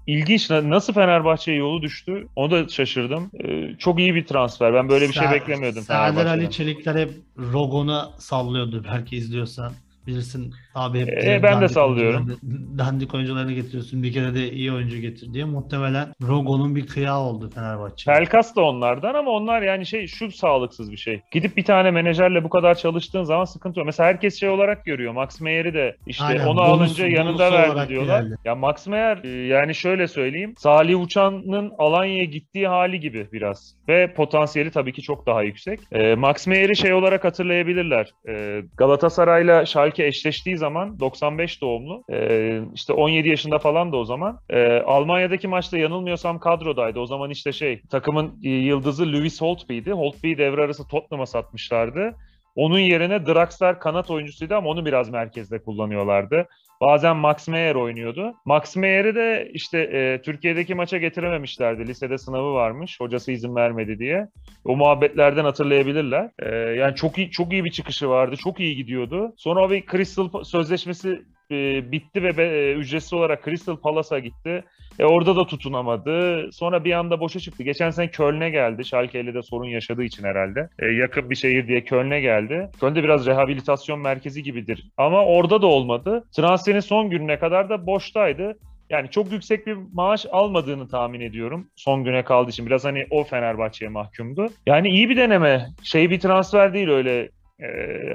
ilginç 0.06 0.50
Na- 0.50 0.70
nasıl 0.70 0.92
Fenerbahçe'ye 0.92 1.58
yolu 1.58 1.82
düştü 1.82 2.26
onu 2.36 2.50
da 2.50 2.68
şaşırdım. 2.68 3.30
E, 3.44 3.76
çok 3.78 3.98
iyi 3.98 4.14
bir 4.14 4.24
transfer. 4.26 4.74
Ben 4.74 4.88
böyle 4.88 5.08
bir 5.08 5.12
şey 5.12 5.26
Ser- 5.26 5.32
beklemiyordum 5.32 5.82
Serdar. 5.82 6.26
Ali 6.26 6.50
Çelikler 6.50 6.94
hep 6.94 7.10
Rogon'a 7.38 8.10
sallıyordu 8.18 8.84
belki 8.92 9.16
izliyorsan. 9.16 9.72
Bilirsin 10.06 10.54
abi 10.74 11.00
hep 11.00 11.08
E, 11.24 11.40
ben 11.42 11.60
de 11.60 11.68
sallıyorum. 11.68 12.38
Dandik 12.78 13.14
oyuncularını 13.14 13.52
getiriyorsun. 13.52 14.02
Bir 14.02 14.12
kere 14.12 14.34
de 14.34 14.50
iyi 14.52 14.72
oyuncu 14.72 14.98
getir 14.98 15.34
diye. 15.34 15.44
Muhtemelen 15.44 16.08
Rogo'nun 16.28 16.76
bir 16.76 16.86
kıyağı 16.86 17.18
oldu 17.20 17.50
Fenerbahçe. 17.54 18.12
Pelkas 18.12 18.56
da 18.56 18.60
onlardan 18.62 19.14
ama 19.14 19.30
onlar 19.30 19.62
yani 19.62 19.86
şey 19.86 20.06
şu 20.06 20.30
sağlıksız 20.30 20.92
bir 20.92 20.96
şey. 20.96 21.20
Gidip 21.32 21.56
bir 21.56 21.64
tane 21.64 21.90
menajerle 21.90 22.44
bu 22.44 22.48
kadar 22.48 22.74
çalıştığın 22.74 23.22
zaman 23.24 23.44
sıkıntı 23.44 23.78
yok. 23.80 23.86
Mesela 23.86 24.08
herkes 24.08 24.40
şey 24.40 24.48
olarak 24.48 24.84
görüyor. 24.84 25.12
Max 25.12 25.40
Meyer'i 25.40 25.74
de 25.74 25.96
işte 26.06 26.24
Aynen, 26.24 26.46
onu 26.46 26.58
bonus- 26.60 26.68
alınca 26.70 27.06
yanında 27.06 27.38
bonus 27.46 27.52
verdi 27.52 27.70
olarak 27.72 27.88
diyorlar. 27.88 28.22
geldi. 28.22 28.34
Ya 28.44 28.54
Max 28.54 28.86
Meyer 28.86 29.24
e, 29.24 29.28
yani 29.46 29.74
şöyle 29.74 30.08
söyleyeyim. 30.08 30.54
Salih 30.58 31.00
Uçan'ın 31.00 31.72
Alanya'ya 31.78 32.24
gittiği 32.24 32.68
hali 32.68 33.00
gibi 33.00 33.26
biraz. 33.32 33.74
Ve 33.88 34.14
potansiyeli 34.14 34.70
tabii 34.70 34.92
ki 34.92 35.02
çok 35.02 35.26
daha 35.26 35.42
yüksek. 35.42 35.80
E, 35.92 36.14
Max 36.14 36.46
Meyer'i 36.46 36.76
şey 36.76 36.92
olarak 36.92 37.24
hatırlayabilirler. 37.24 38.10
E, 38.28 38.62
Galatasaray'la 38.76 39.66
Schalke 39.66 40.06
eşleştiği 40.06 40.56
zaman 40.62 41.00
95 41.00 41.62
doğumlu. 41.62 42.04
E, 42.12 42.60
işte 42.74 42.92
17 42.92 43.28
yaşında 43.28 43.58
falan 43.58 43.92
da 43.92 43.96
o 43.96 44.04
zaman. 44.04 44.38
E, 44.50 44.80
Almanya'daki 44.86 45.48
maçta 45.48 45.78
yanılmıyorsam 45.78 46.38
kadrodaydı. 46.38 47.00
O 47.00 47.06
zaman 47.06 47.30
işte 47.30 47.52
şey 47.52 47.82
takımın 47.90 48.40
e, 48.44 48.48
yıldızı 48.48 49.12
Lewis 49.12 49.40
Holtby'di. 49.40 49.92
Holtby'yi 49.92 50.38
devre 50.38 50.62
arası 50.62 50.88
Tottenham'a 50.88 51.26
satmışlardı. 51.26 52.14
Onun 52.56 52.78
yerine 52.78 53.26
Draxler 53.26 53.80
kanat 53.80 54.10
oyuncusuydu 54.10 54.54
ama 54.54 54.70
onu 54.70 54.86
biraz 54.86 55.10
merkezde 55.10 55.62
kullanıyorlardı. 55.62 56.48
Bazen 56.82 57.16
Max 57.16 57.48
Meyer 57.48 57.74
oynuyordu. 57.74 58.34
Max 58.44 58.76
Meyer'i 58.76 59.14
de 59.14 59.50
işte 59.54 59.78
e, 59.78 60.22
Türkiye'deki 60.22 60.74
maça 60.74 60.98
getirememişlerdi. 60.98 61.86
Lisede 61.86 62.18
sınavı 62.18 62.54
varmış. 62.54 63.00
Hocası 63.00 63.32
izin 63.32 63.54
vermedi 63.54 63.98
diye. 63.98 64.28
O 64.64 64.76
muhabbetlerden 64.76 65.44
hatırlayabilirler. 65.44 66.30
E, 66.38 66.54
yani 66.54 66.94
çok 66.94 67.18
iyi 67.18 67.30
çok 67.30 67.52
iyi 67.52 67.64
bir 67.64 67.70
çıkışı 67.70 68.08
vardı. 68.08 68.36
Çok 68.36 68.60
iyi 68.60 68.76
gidiyordu. 68.76 69.32
Sonra 69.36 69.70
bir 69.70 69.86
Crystal 69.86 70.44
sözleşmesi 70.44 71.22
e, 71.52 71.92
bitti 71.92 72.22
ve 72.22 72.36
be, 72.36 72.44
e, 72.44 72.72
ücretsiz 72.74 73.12
olarak 73.12 73.44
Crystal 73.44 73.76
Palace'a 73.76 74.18
gitti. 74.18 74.64
E, 74.98 75.04
orada 75.04 75.36
da 75.36 75.46
tutunamadı. 75.46 76.48
Sonra 76.52 76.84
bir 76.84 76.92
anda 76.92 77.20
boşa 77.20 77.40
çıktı. 77.40 77.62
Geçen 77.62 77.90
sene 77.90 78.10
Köln'e 78.10 78.50
geldi. 78.50 78.84
Schalke'yle 78.84 79.34
de 79.34 79.42
sorun 79.42 79.68
yaşadığı 79.68 80.02
için 80.02 80.24
herhalde. 80.24 80.68
E, 80.78 80.86
yakın 80.86 81.30
bir 81.30 81.34
şehir 81.34 81.68
diye 81.68 81.84
Köln'e 81.84 82.20
geldi. 82.20 82.70
Köln'de 82.80 83.02
biraz 83.02 83.26
rehabilitasyon 83.26 84.00
merkezi 84.00 84.42
gibidir. 84.42 84.90
Ama 84.96 85.24
orada 85.24 85.62
da 85.62 85.66
olmadı. 85.66 86.24
Transferin 86.72 86.96
son 86.96 87.10
gününe 87.10 87.38
kadar 87.38 87.68
da 87.68 87.86
boştaydı. 87.86 88.58
Yani 88.90 89.10
çok 89.10 89.32
yüksek 89.32 89.66
bir 89.66 89.76
maaş 89.92 90.26
almadığını 90.32 90.88
tahmin 90.88 91.20
ediyorum. 91.20 91.70
Son 91.76 92.04
güne 92.04 92.24
kaldığı 92.24 92.50
için. 92.50 92.66
Biraz 92.66 92.84
hani 92.84 93.06
o 93.10 93.24
Fenerbahçe'ye 93.24 93.88
mahkumdu. 93.88 94.48
Yani 94.66 94.88
iyi 94.88 95.08
bir 95.08 95.16
deneme. 95.16 95.68
Şey 95.82 96.10
bir 96.10 96.20
transfer 96.20 96.74
değil 96.74 96.88
öyle 96.88 97.28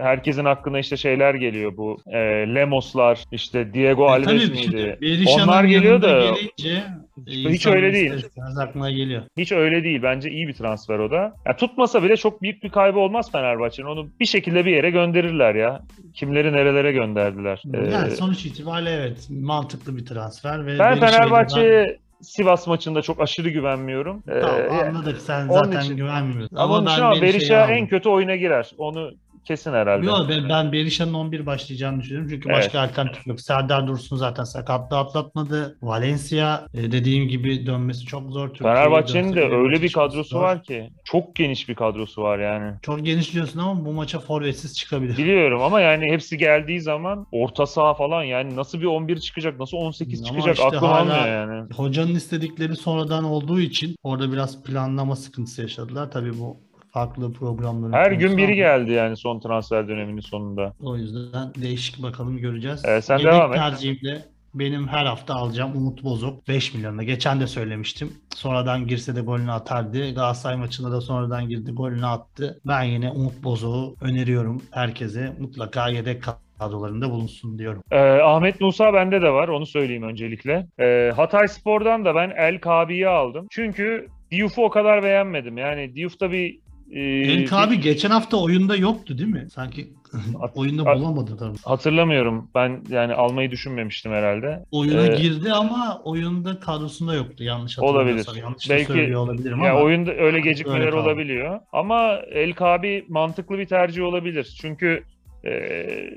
herkesin 0.01 0.45
aklına 0.45 0.79
işte 0.79 0.97
şeyler 0.97 1.33
geliyor 1.33 1.77
bu 1.77 1.97
e, 2.07 2.17
Lemoslar 2.55 3.19
işte 3.31 3.73
Diego 3.73 4.05
E, 4.07 4.09
Alves 4.09 4.49
miydi? 4.49 4.97
Onlar 5.43 5.63
geliyor 5.63 6.01
da 6.01 6.19
gelince 6.55 6.83
hiç 7.27 7.67
öyle 7.67 7.93
değil. 7.93 8.13
aklına 8.59 8.91
geliyor. 8.91 9.21
Hiç 9.37 9.51
öyle 9.51 9.83
değil. 9.83 10.03
Bence 10.03 10.29
iyi 10.31 10.47
bir 10.47 10.53
transfer 10.53 10.99
o 10.99 11.11
da. 11.11 11.33
Ya 11.45 11.55
tutmasa 11.55 12.03
bile 12.03 12.17
çok 12.17 12.41
büyük 12.41 12.63
bir 12.63 12.69
kaybı 12.69 12.99
olmaz 12.99 13.31
Fenerbahçe'nin. 13.31 13.87
Onu 13.87 14.09
bir 14.19 14.25
şekilde 14.25 14.65
bir 14.65 14.71
yere 14.71 14.89
gönderirler 14.89 15.55
ya. 15.55 15.81
Kimleri 16.13 16.53
nerelere 16.53 16.91
gönderdiler. 16.91 17.63
Ee, 17.73 17.77
Yani 17.91 18.11
sonuç 18.11 18.45
itibariyle 18.45 18.89
evet 18.91 19.27
mantıklı 19.29 19.97
bir 19.97 20.05
transfer 20.05 20.65
ve 20.65 20.79
ben 20.79 21.01
da 21.01 21.07
Fenerbahçe'ye 21.07 21.97
Sivas 22.21 22.67
maçında 22.67 23.01
çok 23.01 23.21
aşırı 23.21 23.49
güvenmiyorum. 23.49 24.23
ben- 24.27 24.41
Tamam, 24.41 24.59
Ee, 24.61 24.83
anladık 24.83 25.17
sen 25.21 25.47
zaten 25.47 25.81
için- 25.81 25.97
güvenmiyorsun. 25.97 26.55
ama 26.55 26.85
ben 26.85 27.01
ama 27.01 27.21
Berisha 27.21 27.61
aldım. 27.63 27.73
en 27.73 27.87
kötü 27.87 28.09
oyuna 28.09 28.35
girer. 28.35 28.71
Onu 28.77 29.11
kesin 29.47 29.73
herhalde. 29.73 30.05
Yok 30.05 30.25
ben, 30.29 30.49
ben 30.49 30.71
Berisha'nın 30.71 31.13
11 31.13 31.45
başlayacağını 31.45 32.01
düşünüyorum. 32.01 32.29
Çünkü 32.29 32.49
Evet. 32.49 32.57
başka 32.57 32.79
alternatif 32.79 33.27
yok. 33.27 33.41
Serdar 33.41 33.87
Dursun 33.87 34.17
zaten 34.17 34.43
sakatlığı 34.43 34.97
atlatmadı. 34.97 35.77
Valencia 35.81 36.65
e, 36.73 36.91
dediğim 36.91 37.27
gibi 37.27 37.65
dönmesi 37.65 38.05
çok 38.05 38.31
zor. 38.31 38.55
Fenerbahçe'nin 38.55 39.35
de 39.35 39.43
öyle 39.43 39.81
bir 39.81 39.91
kadrosu 39.91 40.29
zor. 40.29 40.41
var 40.41 40.63
ki. 40.63 40.89
Çok 41.03 41.35
geniş 41.35 41.69
bir 41.69 41.75
kadrosu 41.75 42.21
var 42.21 42.39
yani. 42.39 42.73
Çok 42.81 43.05
geniş 43.05 43.33
diyorsun 43.33 43.59
ama 43.59 43.85
bu 43.85 43.93
maça 43.93 44.19
forvetsiz 44.19 44.77
çıkabilir. 44.77 45.17
Biliyorum 45.17 45.61
ama 45.61 45.81
yani 45.81 46.11
hepsi 46.11 46.37
geldiği 46.37 46.81
zaman 46.81 47.27
orta 47.31 47.65
saha 47.65 47.93
falan 47.93 48.23
yani 48.23 48.55
nasıl 48.55 48.81
bir 48.81 48.85
11 48.85 49.19
çıkacak, 49.19 49.59
nasıl 49.59 49.77
18 49.77 50.19
Ama 50.19 50.27
çıkacak 50.27 50.55
işte 50.55 50.67
aklım 50.67 50.93
almıyor 50.93 51.27
yani. 51.27 51.73
Hocanın 51.73 52.15
istedikleri 52.15 52.75
sonradan 52.75 53.23
olduğu 53.23 53.59
için 53.59 53.95
orada 54.03 54.31
biraz 54.31 54.63
planlama 54.63 55.15
sıkıntısı 55.15 55.61
yaşadılar. 55.61 56.11
Tabii 56.11 56.39
bu 56.39 56.66
farklı 56.97 57.33
programların 57.33 57.93
Her 57.93 58.09
konusu 58.09 58.27
gün 58.27 58.37
biri 58.37 58.55
geldi 58.55 58.91
yani 58.91 59.17
son 59.17 59.39
transfer 59.39 59.87
döneminin 59.87 60.21
sonunda. 60.21 60.73
O 60.83 60.97
yüzden 60.97 61.53
değişik 61.61 62.03
bakalım 62.03 62.37
göreceğiz. 62.37 62.81
Evet, 62.85 63.05
sen 63.05 63.17
Yedek 63.17 63.33
devam 63.33 63.53
et. 63.53 63.57
tercihimde 63.57 64.25
benim 64.53 64.87
her 64.87 65.05
hafta 65.05 65.35
alacağım 65.35 65.71
Umut 65.77 66.03
Bozok 66.03 66.47
5 66.47 66.73
milyonuna. 66.73 67.03
Geçen 67.03 67.39
de 67.39 67.47
söylemiştim. 67.47 68.13
Sonradan 68.35 68.87
girse 68.87 69.15
de 69.15 69.21
golünü 69.21 69.51
atardı. 69.51 70.13
Galatasaray 70.13 70.57
maçında 70.57 70.91
da 70.91 71.01
sonradan 71.01 71.49
girdi 71.49 71.71
golünü 71.71 72.05
attı. 72.05 72.59
Ben 72.67 72.83
yine 72.83 73.11
Umut 73.11 73.43
Bozok'u 73.43 73.95
öneriyorum 74.01 74.61
herkese. 74.71 75.33
Mutlaka 75.39 75.89
yedek 75.89 76.23
kadrolarında 76.59 77.09
bulunsun 77.09 77.59
diyorum. 77.59 77.81
Ee, 77.91 77.99
Ahmet 78.21 78.61
Musa 78.61 78.93
bende 78.93 79.21
de 79.21 79.29
var 79.29 79.47
onu 79.47 79.65
söyleyeyim 79.65 80.03
öncelikle. 80.03 80.67
Ee, 80.79 81.11
Hatay 81.15 81.47
Spor'dan 81.47 82.05
da 82.05 82.15
ben 82.15 82.29
El 82.37 82.59
Kabi'yi 82.59 83.07
aldım. 83.07 83.47
Çünkü 83.49 84.07
Diouf'u 84.31 84.63
o 84.63 84.69
kadar 84.69 85.03
beğenmedim. 85.03 85.57
Yani 85.57 85.95
Diouf'ta 85.95 86.31
bir 86.31 86.59
e, 86.91 87.01
Enk 87.01 87.53
abi 87.53 87.79
geçen 87.79 88.09
hafta 88.09 88.37
oyunda 88.37 88.75
yoktu 88.75 89.17
değil 89.17 89.29
mi? 89.29 89.47
Sanki 89.53 89.93
oyunda 90.55 90.85
bulamadı 90.85 91.37
tabii. 91.37 91.57
hatırlamıyorum. 91.65 92.49
Ben 92.55 92.81
yani 92.89 93.13
almayı 93.13 93.51
düşünmemiştim 93.51 94.11
herhalde. 94.11 94.63
Oyuna 94.71 95.05
Ee, 95.07 95.15
girdi 95.21 95.51
ama 95.53 96.01
oyunda 96.03 96.59
kadrosunda 96.59 97.13
yoktu 97.15 97.43
yanlış 97.43 97.79
Olabilir. 97.79 97.93
hatırlamıyorsam. 97.97 98.37
Yanlış 98.37 98.69
da 98.69 98.73
Belki- 98.73 98.85
söylüyor 98.87 99.21
olabilirim 99.21 99.63
Ya 99.63 99.71
ama. 99.71 99.81
oyunda 99.81 100.11
öyle 100.13 100.39
gecikmeler 100.39 100.85
Öyle 100.85 100.95
olabiliyor. 100.95 101.59
Ama 101.73 102.15
El 102.31 102.53
Kabi 102.53 103.05
mantıklı 103.09 103.57
bir 103.57 103.65
tercih 103.65 104.03
olabilir. 104.03 104.57
Çünkü 104.61 105.03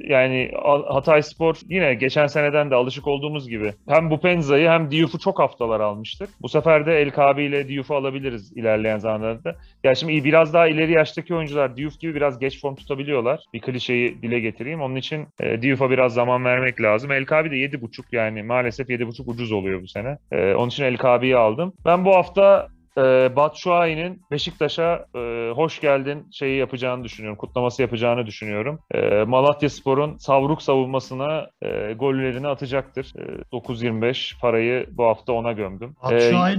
yani 0.08 0.50
A- 0.62 0.94
Hatay 0.94 1.22
Spor 1.22 1.54
yine 1.68 1.94
geçen 1.94 2.26
seneden 2.26 2.70
de 2.70 2.74
alışık 2.74 3.06
olduğumuz 3.06 3.48
gibi 3.48 3.72
hem 3.88 4.10
Bupenza'yı 4.10 4.68
hem 4.68 4.90
Diouf'u 4.90 5.18
çok 5.18 5.38
haftalar 5.38 5.80
almıştık. 5.80 6.28
Bu 6.42 6.48
sefer 6.48 6.86
de 6.86 7.00
El 7.00 7.10
Kabi 7.10 7.44
ile 7.44 7.68
Diouf'u 7.68 7.94
alabiliriz 7.94 8.52
ilerleyen 8.56 8.98
zamanlarda. 8.98 9.56
Ya 9.84 9.94
şimdi 9.94 10.24
biraz 10.24 10.54
daha 10.54 10.68
ileri 10.68 10.92
yaştaki 10.92 11.34
oyuncular 11.34 11.76
Diouf 11.76 12.00
gibi 12.00 12.14
biraz 12.14 12.38
geç 12.38 12.60
form 12.60 12.74
tutabiliyorlar. 12.74 13.40
Bir 13.54 13.60
klişeyi 13.60 14.22
dile 14.22 14.40
getireyim. 14.40 14.80
Onun 14.82 14.96
için 14.96 15.26
e, 15.40 15.62
Diouf'a 15.62 15.90
biraz 15.90 16.14
zaman 16.14 16.44
vermek 16.44 16.80
lazım. 16.82 17.12
El 17.12 17.24
Kabi 17.24 17.50
de 17.50 17.56
7.5 17.56 18.02
yani 18.12 18.42
maalesef 18.42 18.88
7.5 18.90 19.30
ucuz 19.30 19.52
oluyor 19.52 19.82
bu 19.82 19.88
sene. 19.88 20.18
E, 20.32 20.54
onun 20.54 20.68
için 20.68 20.84
El 20.84 20.96
Kabi'yi 20.96 21.36
aldım. 21.36 21.72
Ben 21.84 22.04
bu 22.04 22.14
hafta 22.16 22.68
e, 23.00 23.36
Batshuayi'nin 23.36 24.22
Beşiktaş'a 24.30 25.06
e, 25.16 25.50
hoş 25.54 25.80
geldin 25.80 26.26
şeyi 26.32 26.58
yapacağını 26.58 27.04
düşünüyorum. 27.04 27.38
Kutlaması 27.38 27.82
yapacağını 27.82 28.26
düşünüyorum. 28.26 28.78
E, 28.94 29.24
Malatya 29.24 29.70
Spor'un 29.70 30.16
savruk 30.16 30.62
savunmasına 30.62 31.46
e, 31.62 31.92
gollerini 31.92 32.48
atacaktır. 32.48 33.12
E, 33.16 33.22
9.25 33.52 34.40
parayı 34.40 34.86
bu 34.90 35.04
hafta 35.04 35.32
ona 35.32 35.52
gömdüm. 35.52 35.96
Batshuayi 36.02 36.58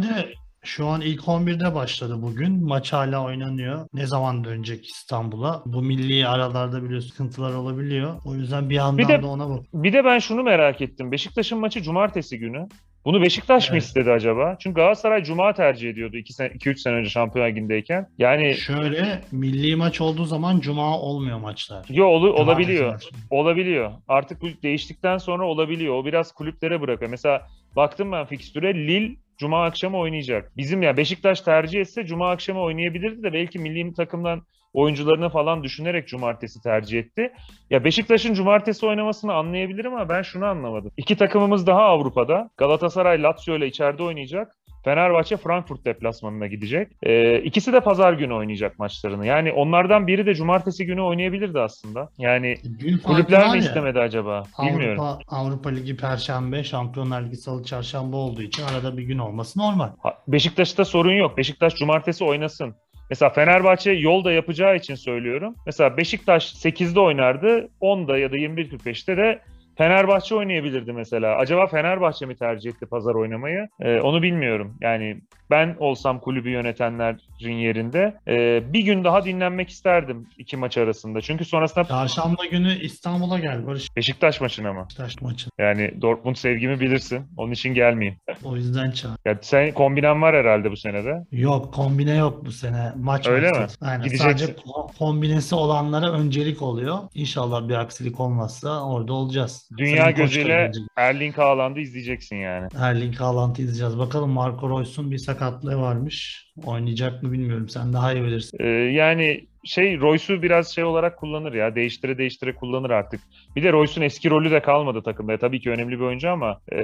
şu 0.63 0.87
an 0.87 1.01
ilk 1.01 1.21
11'de 1.21 1.75
başladı 1.75 2.15
bugün. 2.21 2.63
Maç 2.67 2.93
hala 2.93 3.23
oynanıyor. 3.23 3.87
Ne 3.93 4.05
zaman 4.07 4.43
dönecek 4.43 4.85
İstanbul'a? 4.85 5.61
Bu 5.65 5.81
milli 5.81 6.27
aralarda 6.27 6.83
biliyorsun 6.83 7.09
sıkıntılar 7.09 7.53
olabiliyor. 7.53 8.13
O 8.25 8.35
yüzden 8.35 8.69
bir 8.69 8.75
yandan 8.75 8.97
Bir 8.97 9.07
de- 9.07 9.21
da 9.21 9.27
ona 9.27 9.49
bak. 9.49 9.59
bir 9.73 9.93
de 9.93 10.05
ben 10.05 10.19
şunu 10.19 10.43
merak 10.43 10.81
ettim. 10.81 11.11
Beşiktaş'ın 11.11 11.59
maçı 11.59 11.81
cumartesi 11.81 12.39
günü. 12.39 12.67
Bunu 13.05 13.21
Beşiktaş 13.21 13.69
mı 13.69 13.75
Evet. 13.75 13.83
istedi 13.83 14.11
acaba? 14.11 14.55
Çünkü 14.59 14.75
Galatasaray 14.75 15.23
cuma 15.23 15.53
tercih 15.53 15.89
ediyordu 15.89 16.17
2 16.17 16.33
sene 16.33 16.49
2 16.55 16.69
3 16.69 16.79
sene 16.79 16.93
önce 16.95 17.09
Şampiyonlar 17.09 17.49
Ligi'ndeyken. 17.51 18.07
Yani 18.17 18.53
Şöyle 18.55 19.21
milli 19.31 19.75
maç 19.75 20.01
olduğu 20.01 20.25
zaman 20.25 20.59
cuma 20.59 20.99
olmuyor 20.99 21.39
maçlar. 21.39 21.85
yo 21.89 22.05
Cumartesi 22.19 22.41
olabiliyor. 22.43 22.91
maçı. 22.93 23.09
Olabiliyor. 23.29 23.91
Artık 24.07 24.41
bu 24.41 24.47
değiştikten 24.63 25.17
sonra 25.17 25.45
olabiliyor. 25.47 25.95
O 25.95 26.05
biraz 26.05 26.31
kulüplere 26.31 26.81
bırakıyor. 26.81 27.11
Mesela 27.11 27.47
baktım 27.75 28.11
ben 28.11 28.25
fikstüre 28.25 28.73
Lille 28.73 29.15
Cuma 29.37 29.63
akşamı 29.65 29.97
oynayacak. 29.97 30.57
Bizim 30.57 30.81
ya 30.81 30.97
Beşiktaş 30.97 31.41
tercih 31.41 31.81
etse 31.81 32.05
Cuma 32.05 32.29
akşamı 32.31 32.61
oynayabilirdi 32.61 33.23
de 33.23 33.33
belki 33.33 33.59
milli 33.59 33.93
takımdan 33.93 34.41
oyuncularını 34.73 35.29
falan 35.29 35.63
düşünerek 35.63 36.07
cumartesi 36.07 36.61
tercih 36.61 36.99
etti. 36.99 37.33
Ya 37.69 37.83
Beşiktaş'ın 37.83 38.33
cumartesi 38.33 38.85
oynamasını 38.85 39.33
anlayabilirim 39.33 39.93
ama 39.93 40.09
ben 40.09 40.21
şunu 40.21 40.45
anlamadım. 40.45 40.91
İki 40.97 41.17
takımımız 41.17 41.67
daha 41.67 41.81
Avrupa'da. 41.81 42.49
Galatasaray 42.57 43.23
Lazio 43.23 43.57
ile 43.57 43.67
içeride 43.67 44.03
oynayacak. 44.03 44.55
Fenerbahçe 44.83 45.37
Frankfurt 45.37 45.85
deplasmanına 45.85 46.47
gidecek. 46.47 46.91
Ee, 47.03 47.39
ikisi 47.39 47.73
de 47.73 47.79
pazar 47.79 48.13
günü 48.13 48.33
oynayacak 48.33 48.79
maçlarını. 48.79 49.25
Yani 49.25 49.51
onlardan 49.51 50.07
biri 50.07 50.25
de 50.25 50.35
cumartesi 50.35 50.85
günü 50.85 51.01
oynayabilirdi 51.01 51.59
aslında. 51.59 52.09
Yani 52.17 52.55
Gün 52.63 52.97
kulüpler 52.97 53.47
mi 53.51 53.57
ya, 53.57 53.63
istemedi 53.63 53.99
acaba? 53.99 54.43
Bilmiyorum. 54.61 54.99
Avrupa, 54.99 55.35
Avrupa 55.35 55.69
Ligi 55.69 55.97
Perşembe, 55.97 56.63
Şampiyonlar 56.63 57.21
Ligi 57.21 57.37
Salı 57.37 57.63
Çarşamba 57.63 58.17
olduğu 58.17 58.41
için 58.41 58.63
arada 58.63 58.97
bir 58.97 59.03
gün 59.03 59.17
olması 59.17 59.59
normal. 59.59 59.89
Beşiktaş'ta 60.27 60.85
sorun 60.85 61.13
yok. 61.13 61.37
Beşiktaş 61.37 61.75
cumartesi 61.75 62.23
oynasın. 62.23 62.75
Mesela 63.11 63.29
Fenerbahçe 63.29 63.91
yolda 63.91 64.31
yapacağı 64.31 64.75
için 64.75 64.95
söylüyorum. 64.95 65.55
Mesela 65.65 65.97
Beşiktaş 65.97 66.53
8'de 66.53 66.99
oynardı. 66.99 67.69
10'da 67.81 68.17
ya 68.17 68.31
da 68.31 68.37
21.45'te 68.37 69.17
de 69.17 69.41
Fenerbahçe 69.77 70.35
oynayabilirdi 70.35 70.93
mesela. 70.93 71.35
Acaba 71.35 71.67
Fenerbahçe 71.67 72.25
mi 72.25 72.35
tercih 72.35 72.69
etti 72.69 72.85
pazar 72.85 73.15
oynamayı? 73.15 73.67
Ee, 73.79 73.99
onu 73.99 74.21
bilmiyorum. 74.21 74.77
Yani 74.81 75.21
ben 75.49 75.75
olsam 75.79 76.19
kulübü 76.19 76.49
yönetenlerin 76.49 77.51
yerinde 77.57 78.17
e, 78.27 78.63
bir 78.73 78.79
gün 78.79 79.03
daha 79.03 79.25
dinlenmek 79.25 79.69
isterdim 79.69 80.27
iki 80.37 80.57
maç 80.57 80.77
arasında. 80.77 81.21
Çünkü 81.21 81.45
sonrasında 81.45 81.83
Çarşamba 81.83 82.45
günü 82.45 82.79
İstanbul'a 82.81 83.39
gel 83.39 83.67
Barış 83.67 83.95
Beşiktaş 83.95 84.41
maçına 84.41 84.73
mı? 84.73 84.85
Beşiktaş 84.85 85.21
maçı. 85.21 85.49
Yani 85.59 86.01
Dortmund 86.01 86.35
sevgimi 86.35 86.79
bilirsin. 86.79 87.25
Onun 87.37 87.51
için 87.51 87.73
gelmeyeyim. 87.73 88.19
O 88.43 88.55
yüzden 88.55 88.91
çağır. 88.91 89.15
Ya 89.25 89.37
sen 89.41 89.73
kombinen 89.73 90.21
var 90.21 90.35
herhalde 90.35 90.71
bu 90.71 90.77
senede. 90.77 91.25
Yok 91.31 91.73
kombine 91.73 92.15
yok 92.15 92.45
bu 92.45 92.51
sene. 92.51 92.91
Maç 92.95 93.27
Öyle 93.27 93.51
maksat. 93.51 93.81
mi? 93.81 93.87
Aynen. 93.87 94.03
Gideceksin. 94.03 94.27
Sadece 94.29 94.45
ko- 94.45 94.97
kombinesi 94.97 95.55
olanlara 95.55 96.11
öncelik 96.11 96.61
oluyor. 96.61 96.97
İnşallah 97.13 97.67
bir 97.69 97.73
aksilik 97.75 98.19
olmazsa 98.19 98.85
orada 98.87 99.13
olacağız. 99.13 99.69
Dünya 99.77 100.03
Sayın 100.03 100.17
gözüyle. 100.17 100.71
Erling 100.97 101.37
Haaland'ı 101.37 101.79
izleyeceksin 101.79 102.35
yani. 102.35 102.67
Erling 102.79 103.15
Haaland'ı 103.15 103.61
izleyeceğiz. 103.61 103.99
Bakalım 103.99 104.29
Marco 104.29 104.69
Reus'un 104.69 105.11
bir 105.11 105.17
sakatlığı 105.17 105.81
varmış. 105.81 106.47
Oynayacak 106.65 107.23
mı 107.23 107.31
bilmiyorum. 107.31 107.69
Sen 107.69 107.93
daha 107.93 108.13
iyi 108.13 108.23
bilirsin. 108.23 108.57
Ee, 108.61 108.67
yani 108.69 109.47
şey 109.63 109.99
Royce'u 109.99 110.41
biraz 110.41 110.75
şey 110.75 110.83
olarak 110.83 111.17
kullanır 111.17 111.53
ya. 111.53 111.75
Değiştire 111.75 112.17
değiştire 112.17 112.55
kullanır 112.55 112.89
artık. 112.89 113.21
Bir 113.55 113.63
de 113.63 113.71
Royce'un 113.71 114.05
eski 114.05 114.29
rolü 114.29 114.51
de 114.51 114.61
kalmadı 114.61 115.03
takımda. 115.03 115.37
Tabii 115.37 115.59
ki 115.59 115.69
önemli 115.69 115.99
bir 115.99 116.05
oyuncu 116.05 116.29
ama 116.29 116.61
e, 116.71 116.81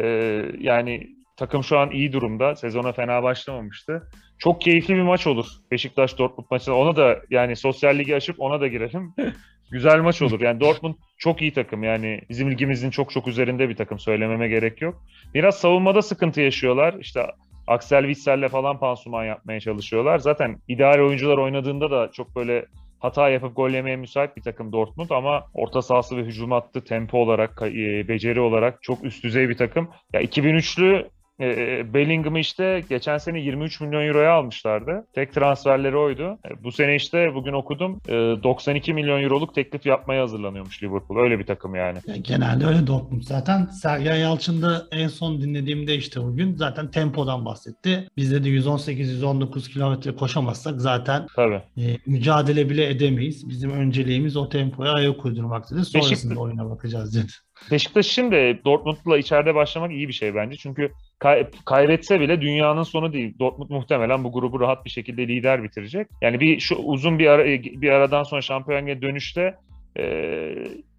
yani 0.60 1.08
takım 1.38 1.64
şu 1.64 1.80
an 1.80 1.92
iyi 1.92 2.14
durumda. 2.14 2.56
Sezona 2.56 2.92
fena 2.92 3.24
başlamamıştı. 3.24 4.10
Çok 4.38 4.62
keyifli 4.62 4.96
bir 4.96 5.02
maç 5.02 5.28
olur. 5.28 5.46
Beşiktaş 5.72 6.18
Dortmund 6.18 6.48
maçı. 6.52 6.74
Ona 6.74 6.96
da 6.96 7.20
yani 7.30 7.56
sosyal 7.56 7.98
ligi 7.98 8.16
aşıp 8.16 8.42
ona 8.42 8.62
da 8.62 8.68
girelim. 8.68 9.14
Güzel 9.72 10.00
maç 10.00 10.22
olur. 10.22 10.42
Yani 10.42 10.60
Dortmund 10.60 10.96
çok 11.18 11.42
iyi 11.42 11.54
takım. 11.54 11.84
Yani 11.84 12.22
bizim 12.30 12.52
ligimizin 12.52 12.90
çok 12.90 13.12
çok 13.12 13.28
üzerinde 13.28 13.70
bir 13.70 13.76
takım. 13.76 14.00
Söylememe 14.00 14.48
gerek 14.48 14.82
yok. 14.82 15.04
Biraz 15.34 15.56
savunmada 15.60 16.02
sıkıntı 16.02 16.42
yaşıyorlar. 16.42 16.96
İşte 17.00 17.26
Axel 17.68 18.04
Witsel'le 18.04 18.50
falan 18.50 18.80
pansuman 18.80 19.26
yapmaya 19.26 19.60
çalışıyorlar. 19.60 20.20
Zaten 20.20 20.58
ideal 20.68 21.00
oyuncular 21.00 21.38
oynadığında 21.38 21.92
da 21.92 22.12
çok 22.12 22.36
böyle 22.36 22.66
hata 23.00 23.30
yapıp 23.30 23.56
gol 23.56 23.70
yemeye 23.70 23.96
müsait 23.96 24.38
bir 24.38 24.42
takım 24.42 24.72
Dortmund 24.72 25.10
ama 25.10 25.46
orta 25.54 25.82
sahası 25.82 26.18
ve 26.18 26.22
hücum 26.22 26.52
hattı 26.52 26.84
tempo 26.84 27.18
olarak, 27.18 27.62
e, 27.62 28.08
beceri 28.08 28.40
olarak 28.40 28.84
çok 28.84 29.04
üst 29.04 29.24
düzey 29.24 29.50
bir 29.50 29.58
takım. 29.58 29.90
Ya 30.14 30.22
2003'lü 30.22 31.10
e, 31.42 31.94
Bellingham'ı 31.94 32.40
işte 32.40 32.84
geçen 32.90 33.18
sene 33.18 33.40
23 33.40 33.82
milyon 33.82 34.08
euroya 34.08 34.32
almışlardı. 34.32 35.08
Tek 35.14 35.34
transferleri 35.34 35.98
oydu. 35.98 36.38
E, 36.50 36.64
bu 36.64 36.72
sene 36.72 36.96
işte 36.96 37.32
bugün 37.36 37.54
okudum 37.54 38.02
e, 38.08 38.14
92 38.14 38.94
milyon 38.94 39.24
euroluk 39.24 39.56
teklif 39.56 39.86
yapmaya 39.86 40.22
hazırlanıyormuş 40.24 40.84
Liverpool. 40.84 41.18
Öyle 41.20 41.40
bir 41.40 41.46
takım 41.46 41.76
yani. 41.76 42.00
Yani 42.08 42.24
genelde 42.24 42.66
öyle 42.66 42.88
Dortmund. 42.88 43.22
Zaten 43.22 43.66
Sergen 43.66 44.16
Yalçın 44.16 44.62
da 44.62 44.88
en 44.92 45.08
son 45.08 45.42
dinlediğimde 45.42 45.96
işte 45.96 46.22
bugün 46.22 46.56
zaten 46.56 46.92
tempodan 46.92 47.46
bahsetti. 47.46 48.08
Biz 48.18 48.32
de 48.32 48.38
118-119 48.38 49.70
kilometre 49.72 50.16
koşamazsak 50.16 50.82
zaten 50.82 51.28
Tabii. 51.36 51.62
e, 51.78 51.98
mücadele 52.06 52.70
bile 52.70 52.90
edemeyiz. 52.90 53.50
Bizim 53.50 53.72
önceliğimiz 53.72 54.38
o 54.38 54.50
tempoya 54.50 54.92
ayak 54.92 55.26
uydurmak 55.26 55.72
dedi. 55.72 55.86
Sonrasında 55.86 56.34
Beşiktaş- 56.34 56.38
oyuna 56.38 56.70
bakacağız 56.70 57.16
dedi. 57.16 57.32
Beşiktaş 57.72 58.18
de 58.18 58.60
Dortmund'la 58.66 59.18
içeride 59.18 59.56
başlamak 59.56 59.92
iyi 59.92 60.08
bir 60.08 60.14
şey 60.14 60.36
bence. 60.36 60.58
Çünkü 60.58 60.92
kay- 61.20 61.48
kaybetse 61.66 62.20
bile 62.20 62.42
dünyanın 62.42 62.84
sonu 62.84 63.14
değil. 63.14 63.40
Dortmund 63.40 63.70
muhtemelen 63.70 64.24
bu 64.24 64.32
grubu 64.32 64.60
rahat 64.60 64.86
bir 64.86 64.90
şekilde 64.90 65.28
lider 65.28 65.64
bitirecek. 65.64 66.08
Yani 66.22 66.40
bir 66.40 66.60
şu 66.60 66.76
uzun 66.76 67.20
bir 67.20 67.28
ara, 67.28 67.46
bir 67.64 67.90
aradan 67.90 68.24
sonra 68.24 68.42
şampiyonluğa 68.42 69.02
dönüşte 69.02 69.56
e, 70.00 70.04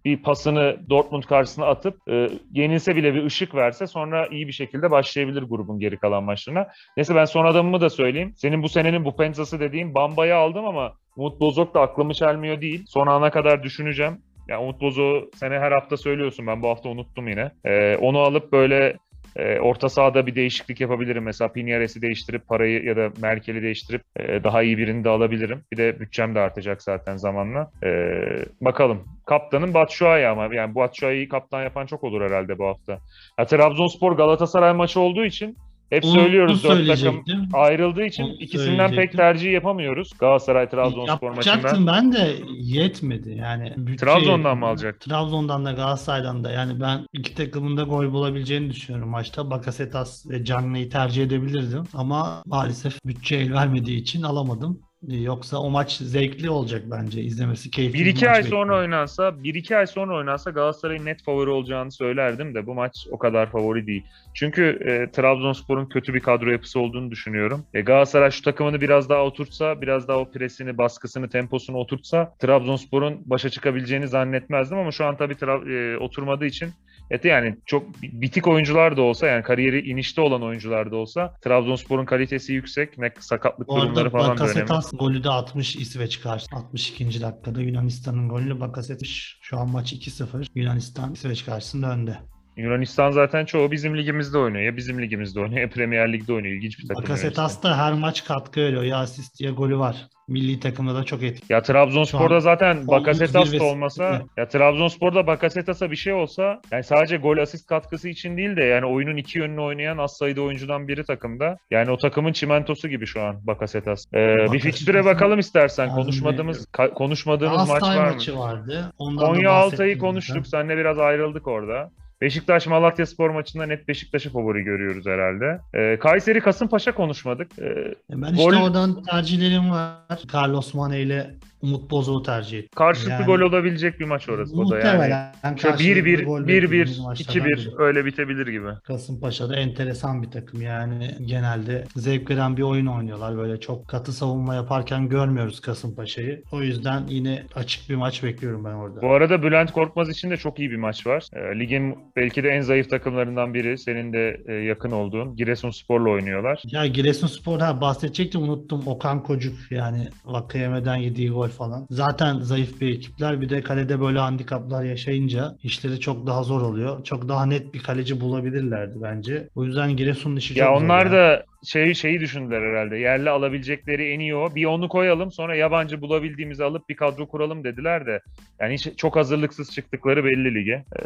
bir 0.05 0.17
pasını 0.17 0.77
Dortmund 0.89 1.23
karşısına 1.23 1.65
atıp 1.65 1.97
e, 2.09 2.29
yenilse 2.53 2.95
bile 2.95 3.13
bir 3.13 3.23
ışık 3.23 3.55
verse 3.55 3.87
sonra 3.87 4.27
iyi 4.27 4.47
bir 4.47 4.53
şekilde 4.53 4.91
başlayabilir 4.91 5.43
grubun 5.43 5.79
geri 5.79 5.97
kalan 5.97 6.23
maçlarına. 6.23 6.67
Neyse 6.97 7.15
ben 7.15 7.25
son 7.25 7.45
adamımı 7.45 7.81
da 7.81 7.89
söyleyeyim. 7.89 8.33
Senin 8.35 8.63
bu 8.63 8.69
senenin 8.69 9.05
bu 9.05 9.15
pensası 9.15 9.59
dediğim 9.59 9.95
Bamba'yı 9.95 10.35
aldım 10.35 10.65
ama 10.65 10.93
Umut 11.15 11.39
Bozok 11.39 11.73
da 11.73 11.81
aklımı 11.81 12.13
çelmiyor 12.13 12.61
değil. 12.61 12.83
Son 12.87 13.07
ana 13.07 13.31
kadar 13.31 13.63
düşüneceğim. 13.63 14.21
Ya 14.49 14.61
Umut 14.61 14.81
Bozok'u 14.81 15.29
sene 15.35 15.59
her 15.59 15.71
hafta 15.71 15.97
söylüyorsun. 15.97 16.47
Ben 16.47 16.61
bu 16.61 16.69
hafta 16.69 16.89
unuttum 16.89 17.27
yine. 17.27 17.51
Ee, 17.65 17.95
onu 17.95 18.19
alıp 18.19 18.51
böyle 18.51 18.97
e, 19.35 19.59
orta 19.59 19.89
sahada 19.89 20.27
bir 20.27 20.35
değişiklik 20.35 20.81
yapabilirim. 20.81 21.23
Mesela 21.23 21.51
Pinyares'i 21.51 22.01
değiştirip 22.01 22.47
parayı 22.47 22.83
ya 22.83 22.97
da 22.97 23.09
Merkel'i 23.21 23.63
değiştirip 23.63 24.01
e, 24.15 24.43
daha 24.43 24.63
iyi 24.63 24.77
birini 24.77 25.03
de 25.03 25.09
alabilirim. 25.09 25.63
Bir 25.71 25.77
de 25.77 25.99
bütçem 25.99 26.35
de 26.35 26.39
artacak 26.39 26.83
zaten 26.83 27.17
zamanla. 27.17 27.71
Ee, 27.83 28.45
bakalım. 28.61 29.03
Kaptanın 29.25 29.73
Batshuayi 29.73 30.27
ama 30.27 30.55
yani 30.55 30.75
Batshuayi'yi 30.75 31.29
kaptan 31.29 31.63
yapan 31.63 31.85
çok 31.85 32.03
olur 32.03 32.21
herhalde 32.21 32.59
bu 32.59 32.67
hafta. 32.67 32.99
Ya 33.39 33.45
Trabzonspor 33.45 34.11
Galatasaray 34.11 34.73
maçı 34.73 34.99
olduğu 34.99 35.25
için 35.25 35.57
hep 35.89 36.05
Onu 36.05 36.13
söylüyoruz 36.13 36.63
dört 36.63 36.87
takım 36.87 37.23
ayrıldığı 37.53 38.05
için 38.05 38.23
Onu 38.23 38.33
ikisinden 38.33 38.91
pek 38.91 39.11
tercih 39.11 39.53
yapamıyoruz. 39.53 40.11
Galatasaray 40.19 40.69
Trabzonspor 40.69 41.31
maçında. 41.31 41.55
Yapacaktım 41.55 41.87
ben 41.87 42.13
de 42.13 42.35
yetmedi. 42.57 43.29
Yani 43.29 43.73
bütçe 43.77 44.05
Trabzon'dan 44.05 44.57
mı 44.57 44.65
alacaktın? 44.65 45.11
Trabzon'dan 45.11 45.65
da 45.65 45.71
Galatasaray'dan 45.71 46.43
da. 46.43 46.51
Yani 46.51 46.81
ben 46.81 47.05
iki 47.13 47.35
takımın 47.35 47.77
da 47.77 47.83
gol 47.83 48.11
bulabileceğini 48.11 48.69
düşünüyorum 48.69 49.09
maçta. 49.09 49.49
Bakasetas 49.51 50.29
ve 50.29 50.45
Canlı'yı 50.45 50.89
tercih 50.89 51.23
edebilirdim. 51.23 51.83
Ama 51.93 52.43
maalesef 52.45 53.05
bütçe 53.05 53.35
el 53.35 53.53
vermediği 53.53 54.01
için 54.01 54.21
alamadım. 54.21 54.79
Yoksa 55.07 55.57
o 55.57 55.69
maç 55.69 55.97
zevkli 55.97 56.49
olacak 56.49 56.83
bence. 56.91 57.21
izlemesi 57.21 57.71
keyifli 57.71 57.99
bir 57.99 58.05
1-2 58.05 58.13
maç 58.13 58.23
ay 58.23 58.43
sonra 58.43 58.43
bekliyorum. 58.43 58.69
oynansa, 58.75 59.29
1-2 59.29 59.77
ay 59.77 59.87
sonra 59.87 60.15
oynansa 60.15 60.51
Galatasaray'ın 60.51 61.05
net 61.05 61.23
favori 61.23 61.49
olacağını 61.49 61.91
söylerdim 61.91 62.55
de 62.55 62.65
bu 62.67 62.73
maç 62.73 63.07
o 63.11 63.17
kadar 63.17 63.51
favori 63.51 63.87
değil. 63.87 64.03
Çünkü 64.33 64.63
e, 64.63 65.11
Trabzonspor'un 65.11 65.85
kötü 65.85 66.13
bir 66.13 66.19
kadro 66.19 66.49
yapısı 66.51 66.79
olduğunu 66.79 67.11
düşünüyorum. 67.11 67.65
E, 67.73 67.81
Galatasaray 67.81 68.31
şu 68.31 68.41
takımını 68.41 68.81
biraz 68.81 69.09
daha 69.09 69.23
oturtsa, 69.23 69.81
biraz 69.81 70.07
daha 70.07 70.17
o 70.17 70.31
presini, 70.31 70.77
baskısını, 70.77 71.29
temposunu 71.29 71.77
oturtsa 71.77 72.33
Trabzonspor'un 72.39 73.21
başa 73.25 73.49
çıkabileceğini 73.49 74.07
zannetmezdim 74.07 74.77
ama 74.77 74.91
şu 74.91 75.05
an 75.05 75.17
tabii 75.17 75.33
tra- 75.33 75.93
e, 75.93 75.97
oturmadığı 75.97 76.45
için 76.45 76.69
Evet 77.11 77.25
yani 77.25 77.57
çok 77.65 78.01
bitik 78.01 78.47
oyuncular 78.47 78.97
da 78.97 79.01
olsa 79.01 79.27
yani 79.27 79.43
kariyeri 79.43 79.89
inişte 79.89 80.21
olan 80.21 80.43
oyuncular 80.43 80.91
da 80.91 80.95
olsa 80.95 81.33
Trabzonspor'un 81.43 82.05
kalitesi 82.05 82.53
yüksek. 82.53 82.97
Ne 82.97 83.11
sakatlık 83.19 83.67
Bu 83.67 83.75
durumları 83.75 84.09
falan 84.09 84.37
da 84.37 84.47
önemli. 84.47 84.97
Golü 84.99 85.23
de 85.23 85.29
atmış 85.29 85.75
İsveç 85.75 86.21
karşı. 86.21 86.45
62. 86.51 87.21
dakikada 87.21 87.61
Yunanistan'ın 87.61 88.29
golünü 88.29 88.59
Bakasetas. 88.59 89.09
Şu 89.41 89.59
an 89.59 89.69
maç 89.69 89.93
2-0. 89.93 90.47
Yunanistan 90.55 91.13
İsveç 91.13 91.45
karşısında 91.45 91.93
önde. 91.93 92.17
Yunanistan 92.63 93.11
zaten 93.11 93.45
çoğu 93.45 93.71
bizim 93.71 93.97
ligimizde 93.97 94.37
oynuyor. 94.37 94.63
Ya 94.63 94.77
bizim 94.77 95.01
ligimizde 95.01 95.39
oynuyor 95.39 95.61
ya 95.61 95.69
Premier 95.69 96.13
Lig'de 96.13 96.33
oynuyor. 96.33 96.55
İlginç 96.55 96.79
bir 96.79 96.87
takım. 96.87 97.03
Bakasetas 97.03 97.63
da 97.63 97.77
her 97.77 97.93
maç 97.93 98.25
katkı 98.25 98.61
veriyor. 98.61 98.83
Ya 98.83 98.97
asist 98.97 99.41
ya 99.41 99.51
golü 99.51 99.77
var. 99.79 100.07
Milli 100.27 100.59
takımda 100.59 100.95
da 100.95 101.03
çok 101.03 101.23
etkili. 101.23 101.53
Ya 101.53 101.61
Trabzonspor'da 101.61 102.39
zaten 102.39 102.87
Bakasetas 102.87 103.53
da 103.59 103.63
olmasa 103.63 104.09
Evet. 104.09 104.21
ya 104.37 104.47
Trabzonspor'da 104.47 105.27
Bakasetas'a 105.27 105.91
bir 105.91 105.95
şey 105.95 106.13
olsa 106.13 106.61
yani 106.71 106.83
sadece 106.83 107.17
gol 107.17 107.37
asist 107.37 107.67
katkısı 107.67 108.09
için 108.09 108.37
değil 108.37 108.55
de 108.55 108.63
yani 108.63 108.85
oyunun 108.85 109.17
iki 109.17 109.39
yönünü 109.39 109.61
oynayan 109.61 109.97
az 109.97 110.17
sayıda 110.17 110.41
oyuncudan 110.41 110.87
biri 110.87 111.03
takımda. 111.05 111.57
Yani 111.71 111.91
o 111.91 111.97
takımın 111.97 112.33
çimentosu 112.33 112.87
gibi 112.87 113.05
şu 113.05 113.21
an 113.21 113.47
Bakasetas. 113.47 114.05
Ee, 114.13 114.17
bir 114.17 114.27
Bakasetas'ın 114.37 114.59
fikstüre 114.59 115.05
bakalım 115.05 115.39
istersen. 115.39 115.87
lazım 115.87 116.01
Konuşmadığımız 116.01 116.65
ka- 116.73 116.93
konuşmadığımız 116.93 117.67
maç 117.69 117.81
var 117.83 118.05
mı? 118.07 118.11
maçı 118.13 118.37
vardı. 118.39 118.93
Ondan 118.97 119.23
da 119.25 119.27
Konya 119.33 119.51
Altay'ı 119.51 119.97
konuştuk. 119.97 120.47
Seninle 120.47 120.77
biraz 120.77 120.99
ayrıldık 120.99 121.47
orada. 121.47 121.91
Beşiktaş 122.21 122.67
Malatya 122.67 123.05
Spor 123.05 123.29
maçında 123.29 123.65
net 123.65 123.87
Beşiktaş'ı 123.87 124.29
favori 124.31 124.63
görüyoruz 124.63 125.05
herhalde. 125.05 125.59
Ee, 125.73 125.99
Kayseri 125.99 126.39
Kasımpaşa 126.41 126.91
konuşmadık. 126.95 127.51
Ee, 127.59 127.93
Ben 128.09 128.33
işte 128.33 128.43
Gol- 128.43 128.63
oradan 128.63 129.03
tercihlerim 129.03 129.71
var. 129.71 129.95
Carlos 130.33 130.73
Mane 130.73 130.99
ile 131.01 131.29
Umut 131.61 131.91
Bozok'u 131.91 132.23
tercih 132.23 132.57
ettim. 132.57 132.69
karşılıklı 132.75 133.11
Yani- 133.11 133.25
gol 133.25 133.39
olabilecek 133.39 133.99
bir 133.99 134.05
maç 134.05 134.29
orası 134.29 134.55
o 134.61 134.69
da 134.69 134.79
yani. 134.79 134.85
Muhtemelen 134.85 135.31
Şöyle 135.43 135.55
karşılıklı 135.55 135.83
1-1, 135.85 136.25
gol 136.25 136.47
1-1, 136.47 136.47
beklediğimiz 136.47 136.99
maçlardan 136.99 137.33
2-1 137.33 137.57
biri. 137.57 137.69
öyle 137.77 138.05
bitebilir 138.05 138.47
gibi. 138.47 138.67
Kasımpaşa'da 138.83 139.55
enteresan 139.55 140.23
bir 140.23 140.31
takım 140.31 140.61
yani 140.61 141.11
genelde 141.25 141.83
zevk 141.95 142.29
veren 142.31 142.57
bir 142.57 142.61
oyun 142.61 142.85
oynuyorlar. 142.85 143.37
Böyle 143.37 143.59
çok 143.59 143.87
katı 143.87 144.13
savunma 144.13 144.55
yaparken 144.55 145.09
görmüyoruz 145.09 145.59
Kasımpaşa'yı. 145.59 146.43
O 146.51 146.61
yüzden 146.61 147.03
yine 147.07 147.43
açık 147.55 147.89
bir 147.89 147.95
maç 147.95 148.23
bekliyorum 148.23 148.65
ben 148.65 148.73
orada. 148.73 149.01
Bu 149.01 149.11
arada 149.11 149.43
Bülent 149.43 149.71
Korkmaz 149.71 150.09
için 150.09 150.29
de 150.31 150.37
çok 150.37 150.59
iyi 150.59 150.71
bir 150.71 150.75
maç 150.77 151.07
var. 151.07 151.23
Ee, 151.33 151.59
ligin 151.59 151.95
belki 152.15 152.43
de 152.43 152.49
en 152.49 152.61
zayıf 152.61 152.89
takımlarından 152.89 153.53
biri. 153.53 153.77
Senin 153.77 154.13
de 154.13 154.41
e, 154.47 154.53
yakın 154.53 154.91
olduğun 154.91 155.35
Giresunspor'la 155.35 156.09
oynuyorlar. 156.09 156.61
Ya 156.71 156.87
Giresunspor'da 156.87 157.81
bahsedecektim 157.81 158.41
unuttum. 158.41 158.83
Okan 158.87 159.23
Kocuk 159.23 159.71
yani 159.71 160.07
Vakayeme'den 160.25 160.95
yediği 160.95 161.29
gol. 161.29 161.48
Falan. 161.49 161.87
Zaten 161.89 162.39
zayıf 162.39 162.81
bir 162.81 162.95
ekipler. 162.95 163.41
Bir 163.41 163.49
de 163.49 163.61
kalede 163.61 164.01
böyle 164.01 164.19
handikaplar 164.19 164.83
yaşayınca 164.83 165.55
işleri 165.63 165.99
çok 165.99 166.27
daha 166.27 166.43
zor 166.43 166.61
oluyor. 166.61 167.03
Çok 167.03 167.29
daha 167.29 167.45
net 167.45 167.73
bir 167.73 167.79
kaleci 167.79 168.21
bulabilirlerdi 168.21 168.95
bence. 169.01 169.47
O 169.55 169.65
yüzden 169.65 169.95
Giresun'un 169.97 170.35
işi 170.35 170.55
çok 170.55 170.57
Ya 170.57 170.65
zor 170.65 170.83
onlar 170.85 171.05
ya. 171.05 171.11
da 171.11 171.43
şey 171.65 171.93
şeyi 171.93 172.19
düşündüler 172.19 172.61
herhalde. 172.61 172.97
Yerli 172.97 173.29
alabilecekleri 173.29 174.11
en 174.11 174.19
iyi 174.19 174.35
o. 174.35 174.55
Bir 174.55 174.65
onu 174.65 174.89
koyalım 174.89 175.31
sonra 175.31 175.55
yabancı 175.55 176.01
bulabildiğimizi 176.01 176.63
alıp 176.63 176.89
bir 176.89 176.95
kadro 176.95 177.27
kuralım 177.27 177.63
dediler 177.63 178.05
de. 178.05 178.19
Yani 178.59 178.73
hiç, 178.73 178.87
çok 178.97 179.15
hazırlıksız 179.15 179.71
çıktıkları 179.71 180.25
belli 180.25 180.55
lige. 180.55 180.71
Ee, 180.71 181.01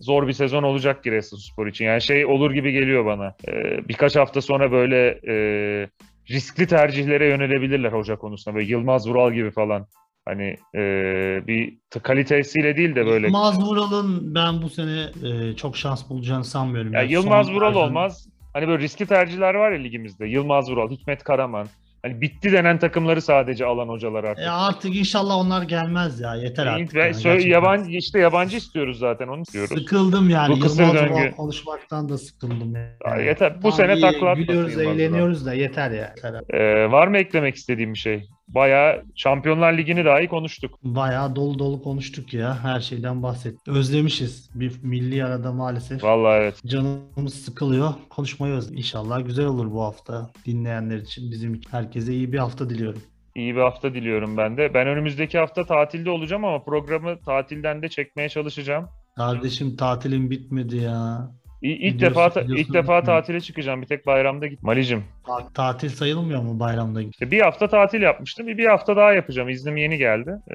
zor 0.00 0.28
bir 0.28 0.32
sezon 0.32 0.62
olacak 0.62 1.04
Giresunspor 1.04 1.66
için. 1.66 1.84
Yani 1.84 2.02
şey 2.02 2.26
olur 2.26 2.50
gibi 2.50 2.72
geliyor 2.72 3.06
bana. 3.06 3.34
Ee, 3.48 3.88
birkaç 3.88 4.16
hafta 4.16 4.40
sonra 4.40 4.72
böyle 4.72 5.20
e, 5.28 5.34
riskli 6.30 6.66
tercihlere 6.66 7.28
yönelebilirler 7.28 7.92
hoca 7.92 8.16
konusunda. 8.16 8.56
Böyle 8.56 8.70
Yılmaz 8.70 9.08
Vural 9.08 9.32
gibi 9.32 9.50
falan. 9.50 9.86
Hani 10.24 10.56
e, 10.74 10.80
bir 11.46 11.78
kalitesiyle 12.02 12.76
değil 12.76 12.94
de 12.96 13.06
böyle. 13.06 13.26
Yılmaz 13.26 13.62
Vural'ın 13.62 14.34
ben 14.34 14.62
bu 14.62 14.70
sene 14.70 15.06
e, 15.24 15.56
çok 15.56 15.76
şans 15.76 16.10
bulacağını 16.10 16.44
sanmıyorum. 16.44 16.92
Ya 16.92 17.00
Yani 17.02 17.12
Yılmaz 17.12 17.46
son 17.46 17.54
Vural 17.54 17.66
verdiğim- 17.66 17.86
olmaz. 17.86 18.28
Hani 18.52 18.68
böyle 18.68 18.82
riskli 18.82 19.06
tercihler 19.06 19.54
var 19.54 19.72
ya 19.72 19.78
ligimizde. 19.78 20.26
Yılmaz 20.26 20.70
Vural, 20.70 20.90
Hikmet 20.90 21.22
Karaman. 21.24 21.66
Hani 22.02 22.20
bitti 22.20 22.52
denen 22.52 22.78
takımları 22.78 23.22
sadece 23.22 23.64
alan 23.66 23.88
hocalar 23.88 24.24
artık. 24.24 24.44
E 24.44 24.50
artık 24.50 24.96
inşallah 24.96 25.36
onlar 25.36 25.62
gelmez 25.62 26.20
ya. 26.20 26.34
Yeter 26.34 26.66
artık. 26.66 26.94
Ben 26.94 27.00
yani, 27.00 27.14
sö- 27.14 27.22
gerçekten. 27.22 27.50
yabancı 27.50 27.90
işte 27.90 28.18
yabancı 28.18 28.56
istiyoruz 28.56 28.98
zaten 28.98 29.28
onu 29.28 29.42
istiyoruz. 29.42 29.78
Sıkıldım 29.78 30.30
yani. 30.30 30.56
Bu 30.56 30.60
kısır 30.60 30.94
döngü. 30.94 31.30
Konuşmaktan 31.36 32.08
da 32.08 32.18
sıkıldım. 32.18 32.74
Yani. 32.74 32.88
Ya 33.06 33.16
yeter. 33.16 33.56
Bu 33.56 33.60
Tamam, 33.60 33.76
sene 33.76 33.94
iyi, 33.94 34.00
takla 34.00 34.34
Gülüyoruz, 34.34 34.78
eğleniyoruz 34.78 35.46
da 35.46 35.54
yeter 35.54 35.90
ya. 35.90 36.14
Yeter. 36.16 36.42
Ee, 36.50 36.92
var 36.92 37.08
mı 37.08 37.18
eklemek 37.18 37.56
istediğim 37.56 37.94
bir 37.94 37.98
şey? 37.98 38.28
Bayağı 38.48 39.02
Şampiyonlar 39.14 39.78
Ligi'ni 39.78 40.04
dahi 40.04 40.28
konuştuk. 40.28 40.78
Bayağı 40.82 41.36
dolu 41.36 41.58
dolu 41.58 41.82
konuştuk 41.82 42.34
ya. 42.34 42.64
Her 42.64 42.80
şeyden 42.80 43.22
bahsettik. 43.22 43.68
Özlemişiz. 43.68 44.50
Bir 44.54 44.72
milli 44.82 45.24
arada 45.24 45.52
maalesef. 45.52 46.04
Vallahi 46.04 46.40
evet. 46.42 46.60
Canımız 46.66 47.34
sıkılıyor. 47.34 47.94
Konuşmayı 48.10 48.54
özledim. 48.54 48.78
İnşallah 48.78 49.26
güzel 49.26 49.46
olur 49.46 49.72
bu 49.72 49.82
hafta. 49.82 50.30
Dinleyenler 50.46 50.98
için, 50.98 51.30
bizim 51.30 51.54
için. 51.54 51.70
Herkese 51.70 52.12
iyi 52.12 52.32
bir 52.32 52.38
hafta 52.38 52.70
diliyorum. 52.70 53.02
İyi 53.34 53.54
bir 53.56 53.60
hafta 53.60 53.94
diliyorum 53.94 54.36
ben 54.36 54.56
de. 54.56 54.74
Ben 54.74 54.86
önümüzdeki 54.86 55.38
hafta 55.38 55.64
tatilde 55.66 56.10
olacağım 56.10 56.44
ama 56.44 56.64
programı 56.64 57.20
tatilden 57.20 57.82
de 57.82 57.88
çekmeye 57.88 58.28
çalışacağım. 58.28 58.88
Kardeşim 59.16 59.76
tatilim 59.76 60.30
bitmedi 60.30 60.76
ya. 60.76 61.30
İ- 61.62 61.68
İlk 61.72 61.94
Biliyorsun- 61.94 62.00
defa 62.10 62.30
ta- 62.30 62.42
biliyorsun 62.44 62.64
ilk 62.64 62.74
defa 62.74 63.02
tatile 63.02 63.40
çıkacağım. 63.40 63.82
Bir 63.82 63.86
tek 63.86 64.06
bayramda 64.06 64.46
git. 64.46 64.62
Malicim. 64.62 65.04
Ta- 65.26 65.48
tatil 65.54 65.88
sayılmıyor 65.88 66.42
mu 66.42 66.60
bayramda? 66.60 67.02
İşte 67.02 67.30
bir 67.30 67.40
hafta 67.40 67.68
tatil 67.68 68.02
yapmıştım. 68.02 68.46
Bir, 68.46 68.58
bir 68.58 68.66
hafta 68.66 68.96
daha 68.96 69.12
yapacağım. 69.12 69.48
İznim 69.48 69.76
yeni 69.76 69.98
geldi. 69.98 70.34
Ee, 70.50 70.54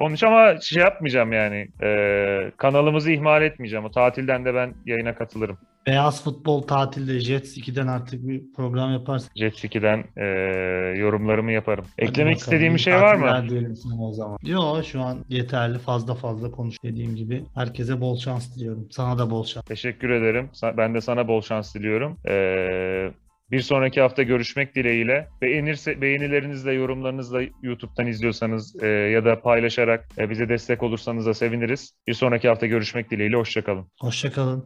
onun 0.00 0.14
için 0.14 0.26
ama 0.26 0.60
şey 0.60 0.82
yapmayacağım 0.82 1.32
yani. 1.32 1.68
Ee, 1.82 2.50
kanalımızı 2.56 3.12
ihmal 3.12 3.42
etmeyeceğim. 3.42 3.84
O 3.84 3.90
tatilden 3.90 4.44
de 4.44 4.54
ben 4.54 4.74
yayına 4.86 5.14
katılırım. 5.14 5.58
Beyaz 5.86 6.24
futbol 6.24 6.62
tatilde 6.62 7.20
Jets 7.20 7.58
2'den 7.58 7.86
artık 7.86 8.28
bir 8.28 8.42
program 8.56 8.92
yaparsın. 8.92 9.30
Jet 9.36 9.64
2'den 9.64 10.04
ee, 10.16 10.98
yorumlarımı 10.98 11.52
yaparım. 11.52 11.84
Hadi 11.84 12.08
Eklemek 12.10 12.34
bakalım, 12.34 12.54
istediğim 12.54 12.74
bir 12.74 12.78
şey 12.78 12.94
var 12.94 13.14
mı? 13.14 13.48
diyelim 13.50 13.76
sana 13.76 14.02
o 14.02 14.12
zaman. 14.12 14.38
Yok 14.42 14.84
şu 14.84 15.00
an 15.00 15.18
yeterli 15.28 15.78
fazla 15.78 16.14
fazla 16.14 16.50
konuş 16.50 16.76
dediğim 16.82 17.16
gibi. 17.16 17.44
Herkese 17.54 18.00
bol 18.00 18.18
şans 18.18 18.56
diliyorum. 18.56 18.88
Sana 18.90 19.18
da 19.18 19.30
bol 19.30 19.44
şans. 19.44 19.64
Teşekkür 19.64 20.10
ederim. 20.10 20.50
Ben 20.76 20.94
de 20.94 21.00
sana 21.00 21.28
bol 21.28 21.40
şans 21.40 21.74
diliyorum. 21.74 22.16
Ee, 22.28 23.10
bir 23.50 23.60
sonraki 23.60 24.00
hafta 24.00 24.22
görüşmek 24.22 24.74
dileğiyle. 24.74 25.28
Beğenirse 25.42 26.00
beğenilerinizle, 26.00 26.72
yorumlarınızla 26.72 27.40
YouTube'dan 27.62 28.06
izliyorsanız 28.06 28.82
e, 28.82 28.86
ya 28.86 29.24
da 29.24 29.40
paylaşarak 29.40 30.08
e, 30.18 30.30
bize 30.30 30.48
destek 30.48 30.82
olursanız 30.82 31.26
da 31.26 31.34
seviniriz. 31.34 31.92
Bir 32.06 32.14
sonraki 32.14 32.48
hafta 32.48 32.66
görüşmek 32.66 33.10
dileğiyle. 33.10 33.36
Hoşçakalın. 33.36 33.86
Hoşçakalın. 34.00 34.64